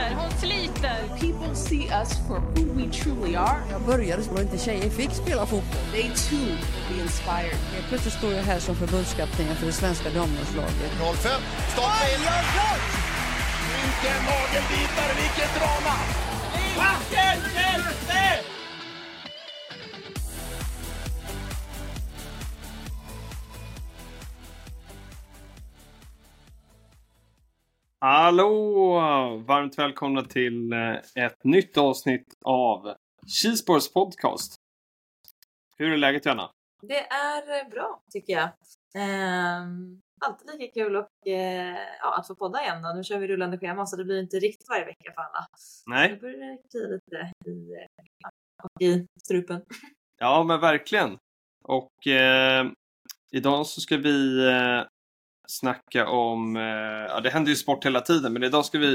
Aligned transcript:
Sliter, 0.00 0.14
hon 0.14 0.30
sliter. 0.38 1.08
People 1.20 1.54
see 1.54 1.88
us 1.88 2.18
for 2.28 2.40
who 2.40 2.64
we 2.72 2.86
truly 2.90 3.36
are. 3.36 3.62
Jag 3.70 3.82
började 3.82 4.22
och 4.30 4.40
inte 4.40 4.58
tjejer 4.58 4.90
fick 4.90 5.10
spela 5.10 5.46
fotboll. 5.46 5.84
They 5.92 6.02
too 6.02 6.56
be 6.88 7.02
inspired. 7.02 7.58
Helt 7.74 7.88
plötsligt 7.88 8.14
står 8.14 8.32
jag 8.32 8.42
här 8.42 8.58
som 8.58 8.76
förbundskapten 8.76 9.56
för 9.56 9.66
det 9.66 9.72
svenska 9.72 10.10
damlandslaget. 10.10 10.90
05, 10.98 11.42
starta 11.72 12.04
in. 12.12 12.20
Vilken 13.76 14.20
nagelbitare, 14.24 15.12
vilket 15.22 15.54
drama! 15.58 15.96
Vilken 16.54 17.54
hjälte! 17.54 18.49
Hallå! 28.02 28.92
Varmt 29.46 29.78
välkomna 29.78 30.22
till 30.22 30.72
eh, 30.72 31.24
ett 31.24 31.44
nytt 31.44 31.78
avsnitt 31.78 32.26
av 32.44 32.94
Cheeseborgs 33.26 33.92
podcast. 33.92 34.54
Hur 35.76 35.92
är 35.92 35.96
läget 35.96 36.26
Janna? 36.26 36.50
Det 36.82 37.06
är 37.06 37.60
eh, 37.60 37.70
bra 37.70 38.02
tycker 38.12 38.32
jag. 38.32 38.48
Ehm, 38.94 40.00
alltid 40.20 40.60
lika 40.60 40.80
kul 40.80 40.96
och, 40.96 41.26
eh, 41.26 41.78
ja, 42.00 42.18
att 42.18 42.26
få 42.26 42.34
podda 42.34 42.62
igen. 42.62 42.82
Då. 42.82 42.92
Nu 42.92 43.04
kör 43.04 43.18
vi 43.18 43.28
rullande 43.28 43.58
schema 43.58 43.86
så 43.86 43.96
det 43.96 44.04
blir 44.04 44.20
inte 44.20 44.36
riktigt 44.36 44.68
varje 44.68 44.84
vecka 44.84 45.12
för 45.14 45.20
alla. 45.22 45.46
Nu 45.86 45.94
Nej? 45.94 46.18
börjar 46.20 46.38
det 46.38 46.58
klia 46.70 46.86
lite 46.88 47.32
i, 47.50 47.86
och 48.62 48.82
i 48.82 49.06
strupen. 49.24 49.62
Ja, 50.22 50.44
men 50.44 50.60
verkligen. 50.60 51.18
Och 51.64 52.06
eh, 52.06 52.66
idag 53.32 53.66
så 53.66 53.80
ska 53.80 53.96
vi 53.96 54.46
eh, 54.48 54.82
snacka 55.50 56.08
om, 56.08 56.56
eh, 56.56 56.62
ja 57.08 57.20
det 57.20 57.30
händer 57.30 57.50
ju 57.50 57.56
sport 57.56 57.86
hela 57.86 58.00
tiden, 58.00 58.32
men 58.32 58.42
idag 58.42 58.64
ska 58.64 58.78
vi 58.78 58.92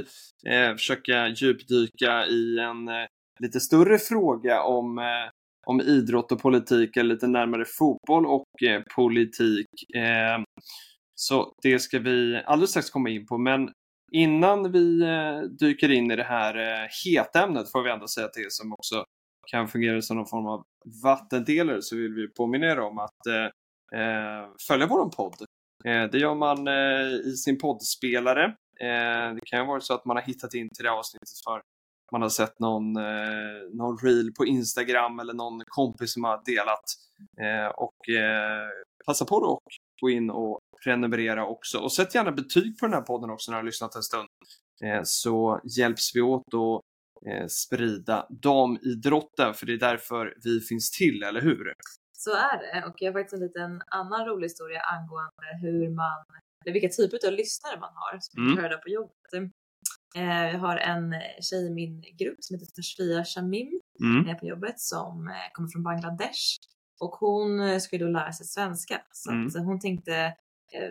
eh, 0.48 0.72
försöka 0.72 1.28
djupdyka 1.28 2.26
i 2.26 2.60
en 2.60 2.88
eh, 2.88 3.06
lite 3.40 3.60
större 3.60 3.98
fråga 3.98 4.64
om, 4.64 4.98
eh, 4.98 5.30
om 5.68 5.82
idrott 5.82 6.32
och 6.32 6.42
politik, 6.42 6.98
eller 6.98 7.14
lite 7.14 7.28
närmare 7.28 7.66
fotboll 7.66 8.26
och 8.26 8.64
eh, 8.64 8.82
politik. 8.96 9.96
Eh, 9.96 10.44
så 11.16 11.54
det 11.64 11.80
ska 11.80 12.00
vi 12.00 12.42
alldeles 12.46 12.70
strax 12.70 12.90
komma 12.90 13.10
in 13.10 13.26
på, 13.26 13.38
men 13.38 13.70
innan 14.12 14.72
vi 14.72 15.02
eh, 15.02 15.42
dyker 15.60 15.92
in 15.92 16.12
i 16.12 16.16
det 16.16 16.24
här 16.24 16.56
eh, 16.58 16.88
heta 17.06 17.44
ämnet 17.44 17.72
får 17.72 17.84
vi 17.84 17.92
ändå 17.92 18.08
säga 18.08 18.28
till 18.28 18.48
som 18.50 18.74
också 18.74 19.04
kan 19.52 19.68
fungera 19.68 20.02
som 20.02 20.18
någon 20.18 20.28
form 20.28 20.46
av 20.46 20.64
vattendelare 21.04 21.82
så 21.82 21.96
vill 21.96 22.14
vi 22.14 22.28
påminna 22.28 22.66
er 22.66 22.80
om 22.80 22.98
att 22.98 23.28
eh, 23.28 23.46
eh 24.00 24.50
följa 24.68 24.88
vår 24.88 25.10
podd. 25.10 25.46
Eh, 25.86 26.04
det 26.12 26.18
gör 26.18 26.36
man 26.36 26.68
eh, 26.68 27.30
i 27.30 27.36
sin 27.38 27.58
poddspelare. 27.58 28.46
Eh, 28.80 29.34
det 29.36 29.42
kan 29.46 29.60
ju 29.60 29.66
vara 29.66 29.82
så 29.82 29.94
att 29.94 30.06
man 30.06 30.18
har 30.18 30.24
hittat 30.24 30.54
in 30.54 30.70
till 30.70 30.84
det 30.84 30.92
avsnittet 30.92 31.30
för 31.48 31.62
man 32.12 32.22
har 32.22 32.30
sett 32.30 32.60
någon, 32.60 32.94
någon 33.74 33.98
reel 33.98 34.34
på 34.38 34.46
Instagram 34.46 35.20
eller 35.20 35.34
någon 35.34 35.62
kompis 35.66 36.14
som 36.14 36.24
har 36.24 36.42
delat. 36.46 36.84
Och 37.76 37.96
passa 39.06 39.26
på 39.26 39.40
då 39.40 39.48
och 39.48 39.72
gå 40.02 40.10
in 40.10 40.30
och 40.30 40.60
prenumerera 40.84 41.46
också. 41.46 41.80
Och 41.80 41.92
sätt 41.92 42.16
gärna 42.16 42.32
betyg 42.32 42.80
på 42.80 42.86
den 42.86 42.94
här 42.94 43.02
podden 43.02 43.30
också 43.30 43.52
när 43.52 43.58
du 43.58 43.62
har 43.62 43.66
lyssnat 43.66 43.96
en 43.96 44.04
stund. 44.04 44.28
Så 45.04 45.62
hjälps 45.78 46.16
vi 46.16 46.22
åt 46.22 46.54
att 46.54 47.52
sprida 47.52 48.28
damidrotten, 48.30 49.54
för 49.54 49.66
det 49.66 49.74
är 49.74 49.80
därför 49.80 50.34
vi 50.44 50.60
finns 50.60 50.92
till, 50.92 51.24
eller 51.24 51.42
hur? 51.42 51.74
Så 52.26 52.32
är 52.50 52.58
det 52.64 52.86
och 52.88 52.96
jag 52.98 53.12
har 53.14 53.20
faktiskt 53.20 53.34
en 53.34 53.48
liten 53.48 53.82
annan 53.88 54.26
rolig 54.26 54.46
historia 54.46 54.82
angående 54.82 55.50
hur 55.62 55.90
man, 55.90 56.24
eller 56.66 56.74
vilka 56.74 56.90
typer 56.90 57.28
av 57.28 57.34
lyssnare 57.34 57.80
man 57.80 57.94
har 57.96 58.20
som 58.22 58.42
Mm. 58.44 58.52
mm. 58.58 58.64
hör 58.64 58.78
på 58.78 58.90
jobbet. 58.90 59.34
Eh, 60.16 60.46
jag 60.54 60.60
har 60.60 60.78
en 60.78 61.14
tjej 61.42 61.68
i 61.68 61.74
min 61.74 62.02
grupp 62.02 62.38
som 62.40 62.54
heter 62.54 62.72
Tashfia 62.76 63.24
Shamim 63.26 63.70
Mm. 64.04 64.30
är 64.30 64.36
på 64.36 64.46
jobbet 64.46 64.80
som 64.80 65.28
eh, 65.28 65.48
kommer 65.54 65.70
från 65.70 65.84
Bangladesh 65.84 66.44
och 67.02 67.12
hon 67.16 67.60
eh, 67.60 67.78
ska 67.80 67.96
ju 67.96 68.06
då 68.06 68.12
lära 68.12 68.32
sig 68.34 68.46
svenska 68.46 69.02
så 69.12 69.32
Mm. 69.32 69.66
hon 69.66 69.80
tänkte 69.80 70.36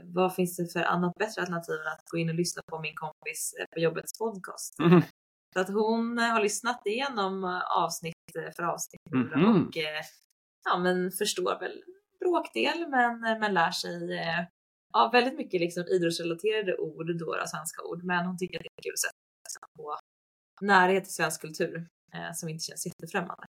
vad 0.05 0.35
finns 0.35 0.57
det 0.57 0.73
för 0.73 0.83
annat 0.83 1.15
bättre 1.15 1.41
alternativ 1.43 1.75
än 1.81 1.93
att 1.93 2.05
gå 2.11 2.19
in 2.19 2.29
och 2.29 2.35
lyssna 2.35 2.63
på 2.71 2.79
min 2.79 2.95
kompis 2.95 3.55
på 3.75 3.81
jobbets 3.81 4.19
podcast. 4.19 4.79
Mhm. 4.79 5.03
Så 5.55 5.61
att 5.61 5.69
hon 5.69 6.19
har 6.19 6.41
lyssnat 6.43 6.87
igenom 6.87 7.61
avsnitt 7.85 8.15
för 8.57 8.63
avsnitt 8.63 9.01
Mhm. 9.13 9.45
och 9.45 9.77
ja, 10.65 10.79
men 10.79 11.11
förstår 11.11 11.61
väl 11.61 11.83
bråkdel 12.21 12.89
men, 12.89 13.21
men 13.41 13.55
lär 13.55 13.71
sig 13.71 14.19
eh, 14.19 14.45
ja, 14.93 15.11
väldigt 15.13 15.37
mycket 15.37 15.61
liksom 15.61 15.85
idrottsrelaterade 15.87 16.77
ord, 16.77 17.07
då, 17.07 17.13
då, 17.13 17.47
svenska 17.47 17.83
ord, 17.83 18.05
men 18.05 18.27
hon 18.27 18.39
tycker 18.39 18.59
att 18.59 18.63
det 18.63 18.81
är 18.81 18.83
kul 18.83 18.93
att 18.93 19.53
sätta 19.53 19.67
på 19.77 19.99
närhet 20.61 21.05
till 21.05 21.15
svensk 21.15 21.41
kultur 21.41 21.87
eh, 22.15 22.33
som 22.35 22.49
inte 22.49 22.65
känns 22.65 22.87
jättefrämmande. 22.87 23.47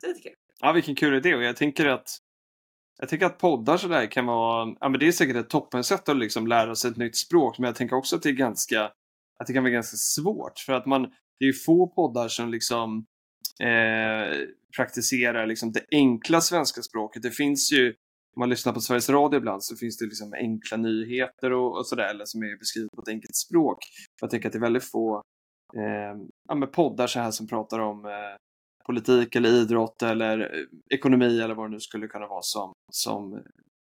Så 0.00 0.06
det 0.06 0.12
är 0.12 0.22
kul. 0.22 0.34
Ja, 0.60 0.72
vilken 0.72 0.94
kul 0.94 1.14
idé. 1.14 1.34
Och 1.34 1.42
jag 1.42 1.56
tänker 1.56 1.86
att 1.86 2.18
jag 2.98 3.08
tänker 3.08 3.26
att 3.26 3.38
poddar 3.38 3.76
sådär 3.76 4.06
kan 4.06 4.26
vara, 4.26 4.74
ja 4.80 4.88
men 4.88 5.00
det 5.00 5.08
är 5.08 5.12
säkert 5.12 5.36
ett 5.36 5.50
toppensätt 5.50 6.08
att 6.08 6.16
liksom 6.16 6.46
lära 6.46 6.74
sig 6.74 6.90
ett 6.90 6.96
nytt 6.96 7.16
språk, 7.16 7.58
men 7.58 7.66
jag 7.66 7.76
tänker 7.76 7.96
också 7.96 8.16
att 8.16 8.22
det 8.22 8.28
är 8.28 8.32
ganska, 8.32 8.84
att 9.38 9.46
det 9.46 9.52
kan 9.52 9.62
vara 9.62 9.72
ganska 9.72 9.96
svårt 9.96 10.58
för 10.58 10.72
att 10.72 10.86
man, 10.86 11.02
det 11.38 11.44
är 11.44 11.46
ju 11.46 11.52
få 11.52 11.86
poddar 11.86 12.28
som 12.28 12.50
liksom 12.50 13.06
eh, 13.60 14.48
praktiserar 14.76 15.46
liksom 15.46 15.72
det 15.72 15.84
enkla 15.90 16.40
svenska 16.40 16.82
språket. 16.82 17.22
Det 17.22 17.30
finns 17.30 17.72
ju, 17.72 17.88
om 18.36 18.40
man 18.40 18.50
lyssnar 18.50 18.72
på 18.72 18.80
Sveriges 18.80 19.10
Radio 19.10 19.38
ibland 19.38 19.64
så 19.64 19.76
finns 19.76 19.98
det 19.98 20.04
liksom 20.04 20.32
enkla 20.32 20.76
nyheter 20.76 21.52
och, 21.52 21.78
och 21.78 21.86
sådär, 21.86 22.08
eller 22.08 22.24
som 22.24 22.42
är 22.42 22.58
beskrivet 22.58 22.90
på 22.96 23.02
ett 23.02 23.08
enkelt 23.08 23.36
språk. 23.36 23.78
Jag 24.20 24.30
tänker 24.30 24.48
att 24.48 24.52
det 24.52 24.58
är 24.58 24.60
väldigt 24.60 24.90
få 24.90 25.22
eh, 25.76 26.20
ja, 26.48 26.66
poddar 26.66 27.06
så 27.06 27.20
här 27.20 27.30
som 27.30 27.46
pratar 27.46 27.78
om 27.78 28.04
eh, 28.04 28.36
politik 28.86 29.36
eller 29.36 29.48
idrott 29.48 30.02
eller 30.02 30.40
eh, 30.40 30.66
ekonomi 30.94 31.40
eller 31.40 31.54
vad 31.54 31.66
det 31.66 31.72
nu 31.72 31.80
skulle 31.80 32.06
kunna 32.06 32.26
vara 32.26 32.42
som, 32.42 32.72
som 32.92 33.42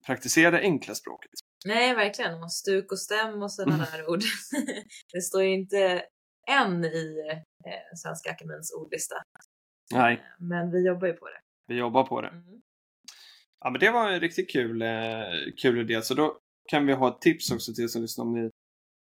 praktiserar 0.06 0.52
det 0.52 0.60
enkla 0.60 0.94
språket. 0.94 1.30
Nej, 1.66 1.94
verkligen. 1.94 2.42
Och 2.42 2.52
stuk 2.52 2.92
och 2.92 3.00
stäm 3.00 3.42
och 3.42 3.52
sådana 3.52 3.86
där 3.92 4.10
ord. 4.10 4.20
det 5.12 5.20
står 5.20 5.42
ju 5.42 5.54
inte 5.54 6.02
än 6.50 6.84
i 6.84 7.30
eh, 7.66 7.96
Svenska 7.96 8.30
Akademins 8.30 8.72
ordlista. 8.80 9.14
Nej, 9.92 10.14
Eh, 10.14 10.20
Men 10.38 10.70
vi 10.70 10.86
jobbar 10.86 11.06
ju 11.06 11.12
på 11.12 11.26
det. 11.26 11.40
vi 11.66 11.74
jobbar 11.78 12.04
på 12.04 12.20
det. 12.20 12.28
Mm. 12.28 12.60
Ja, 13.60 13.70
men 13.70 13.80
det 13.80 13.90
var 13.90 14.10
en 14.12 14.20
riktigt 14.20 14.50
kul, 14.50 14.82
eh, 14.82 14.88
kul 15.62 15.78
idé. 15.80 16.02
Så 16.02 16.14
då 16.14 16.38
kan 16.70 16.86
vi 16.86 16.92
ha 16.92 17.08
ett 17.08 17.20
tips 17.20 17.50
också 17.50 17.72
till 17.74 17.84
er 17.84 17.88
som 17.88 18.02
lyssnar 18.02 18.24
om 18.24 18.32
ni 18.34 18.50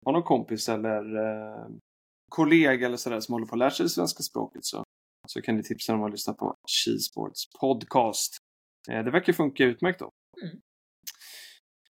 har 0.05 0.13
någon 0.13 0.23
kompis 0.23 0.69
eller 0.69 1.15
eh, 1.15 1.65
kollega 2.29 2.85
eller 2.85 2.97
sådär 2.97 3.19
som 3.19 3.33
håller 3.33 3.45
på 3.47 3.55
att 3.55 3.59
lära 3.59 3.71
sig 3.71 3.83
det 3.83 3.89
svenska 3.89 4.23
språket 4.23 4.65
så, 4.65 4.83
så 5.27 5.41
kan 5.41 5.55
ni 5.57 5.63
tipsa 5.63 5.91
dem 5.93 6.03
att 6.03 6.11
lyssna 6.11 6.33
på 6.33 6.55
Cheeseboards 6.67 7.43
podcast. 7.59 8.37
Eh, 8.91 9.03
det 9.03 9.11
verkar 9.11 9.33
funka 9.33 9.63
utmärkt 9.63 9.99
då. 9.99 10.11
Mm. 10.43 10.57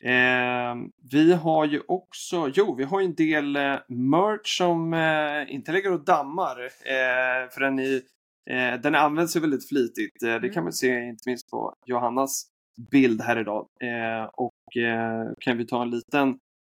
Eh, 0.05 0.91
vi 1.13 1.33
har 1.33 1.65
ju 1.65 1.81
också, 1.89 2.51
jo, 2.55 2.75
vi 2.75 2.85
har 2.85 3.01
ju 3.01 3.07
en 3.07 3.15
del 3.15 3.57
eh, 3.57 3.79
merch 3.89 4.57
som 4.59 4.95
eh, 4.95 5.55
inte 5.55 5.73
ligger 5.73 5.93
och 5.93 6.05
dammar. 6.05 6.61
Eh, 6.65 7.51
för 7.51 7.61
den, 7.61 7.79
är, 7.79 8.03
eh, 8.51 8.81
den 8.81 8.95
används 8.95 9.37
ju 9.37 9.41
väldigt 9.41 9.69
flitigt. 9.69 10.23
Eh, 10.23 10.35
det 10.35 10.49
kan 10.49 10.53
Mm. 10.53 10.65
man 10.65 10.73
se 10.73 11.01
inte 11.05 11.29
minst 11.29 11.51
på 11.51 11.75
Johannas 11.87 12.47
bild 12.91 13.21
här 13.23 13.41
idag. 13.41 13.67
Eh, 13.81 14.25
och 14.33 14.77
eh, 14.77 15.33
kan 15.41 15.59
vi 15.59 15.67
ta 15.67 15.83
en 15.83 15.91
liten 15.91 16.29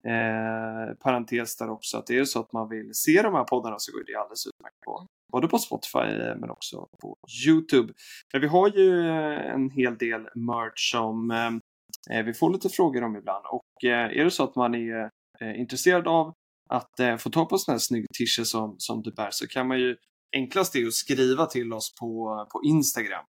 eh, 0.07 0.95
parentes 1.03 1.57
där 1.57 1.69
också 1.69 1.97
att 1.97 2.07
det 2.07 2.17
är 2.17 2.25
så 2.25 2.39
att 2.39 2.53
man 2.53 2.69
vill 2.69 2.89
se 2.93 3.21
de 3.21 3.33
här 3.33 3.43
poddarna 3.43 3.75
så 3.79 3.91
går 3.91 4.03
det 4.07 4.15
alldeles 4.15 4.47
utmärkt 4.47 4.79
på 4.85 5.07
både 5.31 5.47
på 5.47 5.57
Spotify 5.57 5.99
eh, 5.99 6.35
men 6.39 6.49
också 6.49 6.87
på 7.01 7.15
Youtube. 7.47 7.93
Men 8.33 8.41
vi 8.41 8.47
har 8.47 8.69
ju 8.69 9.07
en 9.53 9.69
hel 9.69 9.97
del 9.97 10.21
merch 10.35 10.91
som 10.91 11.33
vi 12.25 12.33
får 12.33 12.53
lite 12.53 12.69
frågor 12.69 13.03
om 13.03 13.15
ibland 13.15 13.45
och 13.45 13.83
är 13.83 14.23
det 14.23 14.31
så 14.31 14.43
att 14.43 14.55
man 14.55 14.75
är 14.75 15.09
intresserad 15.55 16.07
av 16.07 16.33
att 16.69 17.21
få 17.21 17.29
tag 17.29 17.49
på 17.49 17.57
sån 17.57 17.71
här 17.71 17.79
snygg 17.79 18.05
t-shirt 18.17 18.47
som, 18.47 18.75
som 18.77 19.01
du 19.01 19.11
bär 19.11 19.29
så 19.31 19.47
kan 19.47 19.67
man 19.67 19.79
ju 19.79 19.97
enklast 20.33 20.75
är 20.75 20.87
att 20.87 20.93
skriva 20.93 21.45
till 21.45 21.73
oss 21.73 21.95
på, 21.99 22.45
på 22.51 22.61
Instagram. 22.63 23.25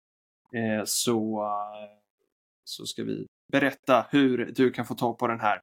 Eh, 0.54 0.84
så, 0.84 1.48
så 2.64 2.86
ska 2.86 3.04
vi 3.04 3.26
berätta 3.52 4.06
hur 4.10 4.52
du 4.56 4.70
kan 4.70 4.86
få 4.86 4.94
tag 4.94 5.18
på 5.18 5.26
den 5.26 5.40
här. 5.40 5.60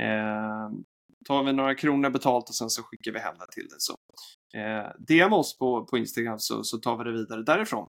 Eh, 0.00 0.70
tar 1.26 1.44
vi 1.44 1.52
några 1.52 1.74
kronor 1.74 2.10
betalt 2.10 2.48
och 2.48 2.54
sen 2.54 2.70
så 2.70 2.82
skickar 2.82 3.12
vi 3.12 3.18
hem 3.18 3.34
den 3.38 3.48
till 3.52 3.68
dig. 3.68 3.78
Så, 3.78 3.96
eh, 4.58 4.90
DM 4.98 5.32
oss 5.32 5.58
på, 5.58 5.86
på 5.86 5.98
Instagram 5.98 6.38
så, 6.38 6.64
så 6.64 6.78
tar 6.78 6.96
vi 6.96 7.04
det 7.04 7.12
vidare 7.12 7.42
därifrån. 7.42 7.88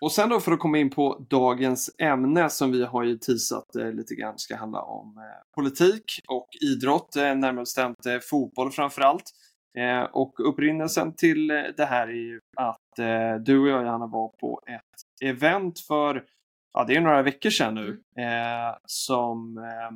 och 0.00 0.12
sen 0.12 0.28
då 0.28 0.40
för 0.40 0.52
att 0.52 0.58
komma 0.58 0.78
in 0.78 0.90
på 0.90 1.26
dagens 1.30 1.94
ämne 1.98 2.50
som 2.50 2.72
vi 2.72 2.84
har 2.84 3.02
ju 3.02 3.18
teasat 3.18 3.76
eh, 3.76 3.92
lite 3.92 4.14
grann 4.14 4.38
ska 4.38 4.56
handla 4.56 4.82
om 4.82 5.16
eh, 5.18 5.52
politik 5.54 6.04
och 6.28 6.48
idrott, 6.60 7.16
eh, 7.16 7.22
närmare 7.22 7.62
bestämt 7.62 8.06
eh, 8.06 8.18
fotboll 8.30 8.70
framför 8.70 9.02
allt. 9.02 9.30
Eh, 9.78 10.02
och 10.02 10.48
upprinnelsen 10.48 11.14
till 11.16 11.50
eh, 11.50 11.62
det 11.76 11.84
här 11.84 12.08
är 12.08 12.12
ju 12.12 12.40
att 12.56 12.98
eh, 12.98 13.34
du 13.34 13.60
och 13.60 13.68
jag 13.68 13.84
Johanna 13.84 14.06
var 14.06 14.28
på 14.28 14.60
ett 14.66 15.28
event 15.28 15.80
för, 15.80 16.24
ja 16.72 16.84
det 16.84 16.96
är 16.96 17.00
några 17.00 17.22
veckor 17.22 17.50
sedan 17.50 17.74
nu, 17.74 18.02
eh, 18.22 18.76
som 18.84 19.58
eh, 19.58 19.90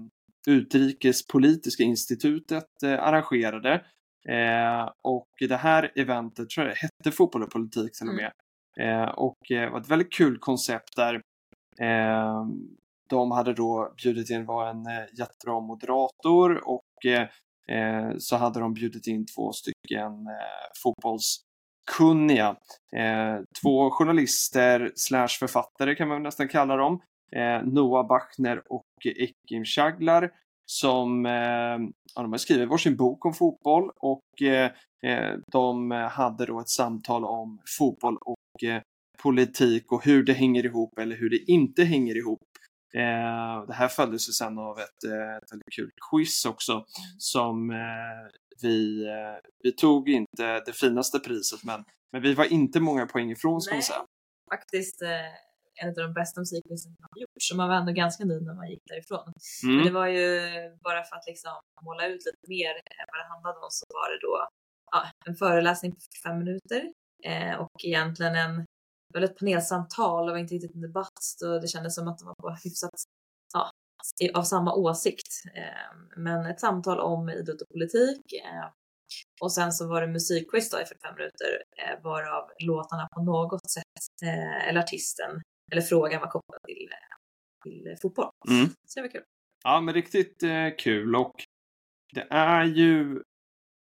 Utrikespolitiska 0.48 1.82
institutet 1.82 2.82
eh, 2.84 3.02
arrangerade. 3.02 3.84
Och 5.02 5.28
det 5.48 5.56
här 5.56 5.92
eventet 5.94 6.50
tror 6.50 6.66
jag 6.66 6.76
det 6.76 6.80
hette 6.80 7.16
Fotboll 7.16 7.42
och 7.42 7.50
politik 7.50 7.98
till 7.98 8.08
och 8.08 8.14
med. 8.14 8.32
Eh, 8.80 9.08
och 9.08 9.50
eh, 9.50 9.70
var 9.70 9.80
ett 9.80 9.88
väldigt 9.88 10.12
kul 10.12 10.38
koncept 10.38 10.96
där 10.96 11.22
de 13.10 13.30
hade 13.30 13.54
då 13.54 13.94
bjudit 14.02 14.30
in, 14.30 14.46
var 14.46 14.70
en 14.70 14.84
jättebra 15.18 15.60
moderator 15.60 16.68
och 16.68 17.06
Eh, 17.72 18.10
så 18.18 18.36
hade 18.36 18.60
de 18.60 18.74
bjudit 18.74 19.06
in 19.06 19.26
två 19.26 19.52
stycken 19.52 20.12
eh, 20.26 20.70
fotbollskunniga. 20.82 22.56
Eh, 22.96 23.40
två 23.62 23.90
journalister 23.90 24.92
slash 24.94 25.38
författare 25.38 25.94
kan 25.94 26.08
man 26.08 26.22
nästan 26.22 26.48
kalla 26.48 26.76
dem. 26.76 27.00
Eh, 27.32 27.62
Noah 27.64 28.06
Bachner 28.06 28.72
och 28.72 28.84
Ekim 29.04 29.64
Chaglar 29.64 30.30
som 30.66 31.26
eh, 31.26 31.32
ja, 32.14 32.22
de 32.22 32.32
har 32.32 32.38
skrivit 32.38 32.68
varsin 32.68 32.96
bok 32.96 33.26
om 33.26 33.34
fotboll 33.34 33.90
och 33.96 34.42
eh, 34.42 34.70
eh, 35.02 35.34
de 35.52 35.90
hade 35.90 36.46
då 36.46 36.60
ett 36.60 36.68
samtal 36.68 37.24
om 37.24 37.58
fotboll 37.78 38.16
och 38.16 38.64
eh, 38.64 38.82
politik 39.22 39.92
och 39.92 40.04
hur 40.04 40.24
det 40.24 40.32
hänger 40.32 40.66
ihop 40.66 40.98
eller 40.98 41.16
hur 41.16 41.30
det 41.30 41.50
inte 41.52 41.84
hänger 41.84 42.16
ihop. 42.16 42.40
Eh, 42.96 43.66
det 43.66 43.74
här 43.74 43.88
följdes 43.88 44.28
ju 44.28 44.32
sen 44.32 44.58
av 44.58 44.78
ett, 44.78 45.04
eh, 45.04 45.36
ett 45.36 45.52
väldigt 45.52 45.74
kul 45.76 45.90
quiz 46.10 46.44
också 46.44 46.84
som 47.18 47.70
eh, 47.70 47.76
vi, 48.62 49.06
eh, 49.06 49.36
vi 49.62 49.72
tog 49.72 50.08
inte 50.08 50.60
det 50.66 50.72
finaste 50.72 51.18
priset 51.18 51.64
men, 51.64 51.84
men 52.12 52.22
vi 52.22 52.34
var 52.34 52.44
inte 52.52 52.80
många 52.80 53.06
poäng 53.06 53.30
ifrån 53.30 53.60
ska 53.60 53.74
man 53.74 53.82
säga. 53.82 54.04
Faktiskt 54.54 55.02
eh, 55.02 55.32
en 55.82 55.88
av 55.88 55.94
de 55.94 56.12
bästa 56.14 56.40
musikquizen 56.40 56.96
har 57.00 57.20
gjort, 57.20 57.30
så 57.40 57.56
man 57.56 57.68
var 57.68 57.76
ändå 57.76 57.92
ganska 57.92 58.24
nöjd 58.24 58.42
när 58.42 58.54
man 58.54 58.70
gick 58.70 58.82
därifrån. 58.84 59.32
Men 59.62 59.70
Mm. 59.72 59.84
det 59.86 59.92
var 59.92 60.06
ju 60.06 60.40
bara 60.84 61.04
för 61.04 61.16
att 61.16 61.26
liksom 61.26 61.52
måla 61.82 62.06
ut 62.06 62.22
lite 62.26 62.46
mer 62.48 62.72
vad 63.12 63.20
det 63.20 63.28
handlade 63.32 63.58
om 63.58 63.70
så 63.70 63.86
var 63.88 64.10
det 64.12 64.18
då 64.26 64.48
ja, 64.92 65.00
en 65.26 65.36
föreläsning 65.36 65.92
på 65.92 65.98
45 66.22 66.38
minuter 66.38 66.92
eh, 67.24 67.54
och 67.60 67.84
egentligen 67.84 68.34
en 68.34 68.64
väl 69.14 69.24
ett 69.24 69.38
panelsamtal, 69.38 70.26
det 70.26 70.32
var 70.32 70.38
inte 70.38 70.54
riktigt 70.54 70.74
en 70.74 70.80
debatt 70.80 71.42
och 71.44 71.60
det 71.60 71.68
kändes 71.68 71.94
som 71.94 72.08
att 72.08 72.18
de 72.18 72.34
var 72.38 72.58
hyfsat 72.64 72.90
ja, 73.52 73.70
av 74.34 74.42
samma 74.42 74.74
åsikt. 74.74 75.42
Eh, 75.54 75.96
men 76.16 76.46
ett 76.46 76.60
samtal 76.60 77.00
om 77.00 77.30
idrott 77.30 77.62
och 77.62 77.68
politik 77.68 78.32
eh, 78.44 78.70
och 79.40 79.52
sen 79.52 79.72
så 79.72 79.88
var 79.88 80.00
det 80.00 80.06
musikquiz 80.06 80.66
i 80.66 80.70
45 80.70 81.14
minuter 81.14 81.62
eh, 81.76 82.02
varav 82.02 82.50
låtarna 82.58 83.08
på 83.14 83.22
något 83.22 83.70
sätt 83.70 84.22
eh, 84.22 84.68
eller 84.68 84.80
artisten 84.80 85.42
eller 85.72 85.82
frågan 85.82 86.20
var 86.20 86.28
kopplad 86.28 86.60
till, 86.66 86.88
till 87.64 87.96
fotboll. 88.02 88.30
Mm. 88.48 88.66
Så 88.86 89.00
det 89.00 89.02
var 89.02 89.08
kul. 89.08 89.24
Ja, 89.64 89.80
men 89.80 89.94
riktigt 89.94 90.42
kul 90.78 91.16
och 91.16 91.34
det 92.14 92.26
är 92.30 92.64
ju 92.64 93.22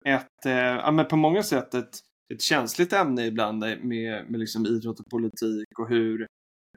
ett, 0.06 0.46
ja 0.46 0.92
men 0.92 1.08
på 1.08 1.16
många 1.16 1.44
sätt 1.44 1.74
ett, 1.74 2.00
ett 2.34 2.42
känsligt 2.42 2.94
ämne 2.94 3.26
ibland 3.26 3.60
med, 3.60 3.82
med 4.30 4.40
liksom 4.40 4.66
idrott 4.66 5.00
och 5.00 5.10
politik 5.10 5.80
och 5.80 5.90
hur, 5.90 6.28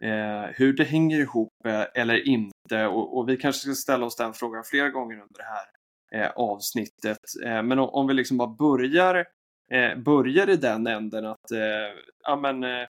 eh, 0.00 0.42
hur 0.54 0.72
det 0.72 0.84
hänger 0.84 1.18
ihop 1.18 1.52
eh, 1.66 1.84
eller 1.94 2.28
inte 2.28 2.86
och, 2.86 3.18
och 3.18 3.28
vi 3.28 3.36
kanske 3.36 3.60
ska 3.60 3.74
ställa 3.74 4.06
oss 4.06 4.16
den 4.16 4.32
frågan 4.32 4.64
flera 4.64 4.88
gånger 4.88 5.14
under 5.14 5.38
det 5.38 5.44
här 5.44 5.66
eh, 6.14 6.30
avsnittet. 6.30 7.18
Eh, 7.44 7.62
men 7.62 7.78
om, 7.78 7.88
om 7.88 8.06
vi 8.06 8.14
liksom 8.14 8.36
bara 8.36 8.56
börjar, 8.58 9.26
eh, 9.72 9.98
börjar 9.98 10.50
i 10.50 10.56
den 10.56 10.86
änden 10.86 11.26
att 11.26 11.50
eh, 11.52 12.00
ja, 12.22 12.36
men, 12.36 12.64
eh, 12.64 12.86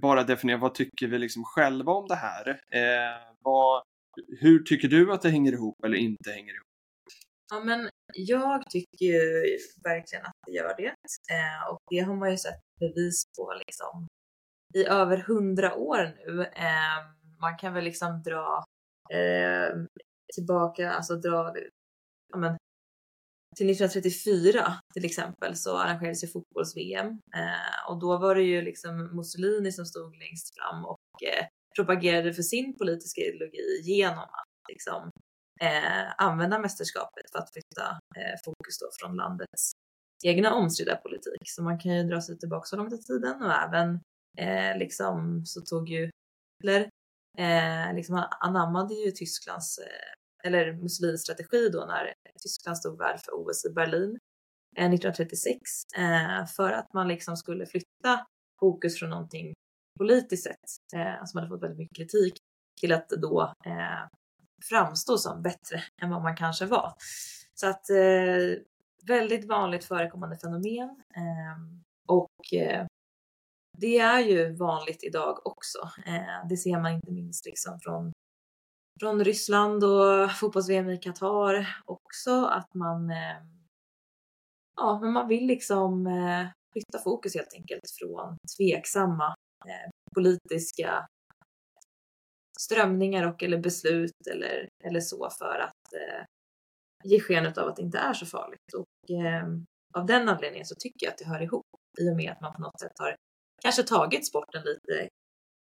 bara 0.00 0.24
definiera 0.24 0.58
vad 0.58 0.74
tycker 0.74 1.06
vi 1.06 1.18
liksom 1.18 1.44
själva 1.44 1.92
om 1.92 2.08
det 2.08 2.14
här? 2.14 2.48
Eh, 2.48 3.34
vad, 3.42 3.82
hur 4.40 4.58
tycker 4.58 4.88
du 4.88 5.12
att 5.12 5.22
det 5.22 5.30
hänger 5.30 5.52
ihop 5.52 5.84
eller 5.84 5.96
inte 5.96 6.30
hänger 6.30 6.54
ihop? 6.54 6.63
Ja, 7.54 7.64
men 7.64 7.88
jag 8.14 8.70
tycker 8.70 9.04
ju 9.04 9.58
verkligen 9.84 10.24
att 10.26 10.32
det 10.46 10.52
gör 10.52 10.76
det. 10.76 10.94
Eh, 11.34 11.70
och 11.70 11.78
det 11.90 11.98
har 11.98 12.16
man 12.16 12.30
ju 12.30 12.36
sett 12.36 12.60
bevis 12.80 13.24
på 13.38 13.54
liksom 13.66 14.06
i 14.74 14.84
över 14.84 15.16
hundra 15.16 15.74
år 15.74 16.14
nu. 16.16 16.42
Eh, 16.42 16.98
man 17.40 17.58
kan 17.58 17.74
väl 17.74 17.84
liksom 17.84 18.22
dra 18.22 18.64
eh, 19.10 19.76
tillbaka, 20.34 20.90
alltså 20.92 21.16
dra 21.16 21.54
ja, 22.32 22.38
men, 22.38 22.56
till 23.56 23.70
1934 23.70 24.74
till 24.94 25.04
exempel 25.04 25.56
så 25.56 25.78
arrangerades 25.78 26.24
ju 26.24 26.28
fotbolls-VM 26.28 27.06
eh, 27.36 27.90
och 27.90 28.00
då 28.00 28.18
var 28.18 28.34
det 28.34 28.42
ju 28.42 28.62
liksom 28.62 29.16
Mussolini 29.16 29.72
som 29.72 29.86
stod 29.86 30.16
längst 30.16 30.54
fram 30.54 30.84
och 30.84 31.22
eh, 31.22 31.46
propagerade 31.76 32.34
för 32.34 32.42
sin 32.42 32.78
politiska 32.78 33.20
ideologi 33.20 33.80
genom 33.82 34.18
att 34.18 34.68
liksom 34.68 35.10
eh, 35.60 36.12
använda 36.18 36.58
mästerskapet 36.58 37.30
för 37.32 37.38
att 37.38 37.52
flytta 37.52 37.90
eh, 38.16 38.38
fokus 38.44 38.78
då 38.80 38.88
från 39.00 39.16
landets 39.16 39.72
egna 40.24 40.54
omstridda 40.54 40.96
politik. 40.96 41.42
Så 41.44 41.62
man 41.62 41.78
kan 41.78 41.96
ju 41.96 42.02
dra 42.02 42.20
sig 42.20 42.38
tillbaka 42.38 42.66
så 42.66 42.76
långt 42.76 42.92
i 42.92 42.98
tiden 42.98 43.42
och 43.42 43.52
även 43.52 44.00
eh, 44.38 44.78
liksom 44.78 45.42
så 45.46 45.60
tog 45.60 45.88
ju 45.88 46.10
Hitler 46.58 46.88
eh, 47.38 47.94
liksom 47.94 48.14
han 48.14 48.28
anammade 48.40 48.94
ju 48.94 49.10
Tysklands 49.10 49.78
eh, 49.78 50.48
eller 50.48 50.72
Mussolinis 50.72 51.20
strategi 51.20 51.68
då 51.68 51.84
när 51.84 52.12
Tyskland 52.42 52.78
stod 52.78 52.98
värd 52.98 53.20
för 53.24 53.32
OS 53.32 53.64
i 53.64 53.72
Berlin 53.72 54.18
eh, 54.76 54.84
1936 54.84 55.60
eh, 55.96 56.46
för 56.46 56.72
att 56.72 56.92
man 56.92 57.08
liksom 57.08 57.36
skulle 57.36 57.66
flytta 57.66 58.26
fokus 58.60 58.98
från 58.98 59.10
någonting 59.10 59.54
politiskt 59.98 60.44
sett 60.44 60.94
eh, 60.94 61.14
alltså 61.14 61.32
som 61.32 61.38
hade 61.38 61.48
fått 61.48 61.62
väldigt 61.62 61.78
mycket 61.78 61.96
kritik 61.96 62.34
till 62.80 62.92
att 62.92 63.08
då 63.08 63.52
eh, 63.66 64.08
framstå 64.68 65.18
som 65.18 65.42
bättre 65.42 65.82
än 66.02 66.10
vad 66.10 66.22
man 66.22 66.36
kanske 66.36 66.66
var. 66.66 66.92
Så 67.54 67.66
att 67.66 67.90
eh, 67.90 68.62
väldigt 69.06 69.48
vanligt 69.48 69.84
förekommande 69.84 70.38
fenomen 70.38 71.02
eh, 71.16 71.56
och 72.08 72.54
eh, 72.54 72.86
det 73.78 73.98
är 73.98 74.20
ju 74.20 74.56
vanligt 74.56 75.04
idag 75.04 75.46
också. 75.46 75.78
Eh, 76.06 76.48
det 76.48 76.56
ser 76.56 76.80
man 76.80 76.92
inte 76.92 77.12
minst 77.12 77.46
liksom 77.46 77.80
från, 77.80 78.12
från 79.00 79.24
Ryssland 79.24 79.84
och 79.84 80.30
fotbolls-VM 80.40 80.90
i 80.90 80.96
Qatar 80.96 81.76
också 81.84 82.44
att 82.44 82.74
man 82.74 83.10
eh, 83.10 83.36
ja, 84.76 85.00
men 85.00 85.12
man 85.12 85.28
vill 85.28 85.46
liksom 85.46 86.06
eh, 86.06 86.46
flytta 86.72 86.98
fokus 87.04 87.34
helt 87.34 87.54
enkelt 87.54 87.90
från 87.98 88.36
tveksamma 88.58 89.34
eh, 89.66 89.90
politiska 90.14 91.06
strömningar 92.64 93.26
och 93.26 93.42
eller 93.42 93.58
beslut 93.58 94.26
eller, 94.30 94.68
eller 94.84 95.00
så 95.00 95.30
för 95.30 95.58
att 95.58 95.92
eh, 95.94 96.24
ge 97.04 97.20
skenet 97.20 97.58
av 97.58 97.68
att 97.68 97.76
det 97.76 97.82
inte 97.82 97.98
är 97.98 98.12
så 98.12 98.26
farligt. 98.26 98.74
Och 98.76 99.10
eh, 99.10 99.46
av 99.94 100.06
den 100.06 100.28
anledningen 100.28 100.66
så 100.66 100.74
tycker 100.74 101.06
jag 101.06 101.12
att 101.12 101.18
det 101.18 101.24
hör 101.24 101.42
ihop 101.42 101.66
i 102.00 102.10
och 102.10 102.16
med 102.16 102.32
att 102.32 102.40
man 102.40 102.54
på 102.54 102.60
något 102.62 102.80
sätt 102.80 102.98
har 102.98 103.16
kanske 103.62 103.82
tagit 103.82 104.26
sporten 104.26 104.62
lite 104.64 105.08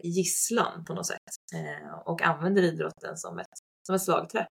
gisslan 0.03 0.85
på 0.85 0.95
något 0.95 1.07
sätt 1.07 1.19
eh, 1.55 1.99
och 1.99 2.23
använder 2.23 2.63
idrotten 2.63 3.17
som 3.17 3.39
ett, 3.39 3.47
som 3.87 3.95
ett 3.95 4.03
slagträ 4.03 4.47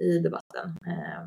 i 0.00 0.18
debatten. 0.18 0.78
Eh, 0.86 1.26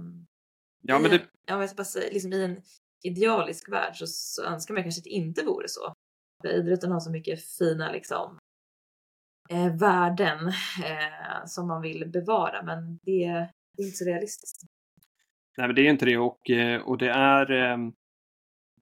Ja, 0.81 1.00
men 1.00 1.12
det, 1.12 1.22
ja, 1.46 1.60
jag 1.60 1.70
ska 1.70 1.75
bara 1.75 1.84
säga, 1.84 2.13
liksom 2.13 2.34
I 2.34 2.43
en 2.43 2.62
idealisk 3.03 3.72
värld 3.72 3.98
så, 3.98 4.08
så 4.08 4.43
önskar 4.43 4.74
man 4.74 4.84
kanske 4.84 5.00
att 5.00 5.03
det 5.03 5.10
inte 5.10 5.43
vore 5.43 5.70
så. 5.70 5.93
För 6.41 6.50
idrotten 6.50 6.91
har 6.91 7.00
så 7.00 7.12
mycket 7.12 7.46
fina 7.46 7.91
liksom, 7.91 8.38
eh, 9.51 9.75
värden 9.75 10.48
eh, 10.84 11.46
som 11.46 11.67
man 11.67 11.81
vill 11.81 12.10
bevara 12.13 12.63
men 12.63 13.00
det, 13.03 13.48
det 13.77 13.84
är 13.84 13.86
inte 13.86 13.98
så 13.98 14.05
realistiskt. 14.05 14.62
nej, 15.58 15.67
men 15.67 15.75
det 15.75 15.81
är 15.81 15.89
inte 15.89 16.05
det 16.05 16.17
och, 16.17 16.50
eh, 16.50 16.81
och 16.81 16.98
det 16.98 17.10
är 17.10 17.51
eh, 17.51 17.77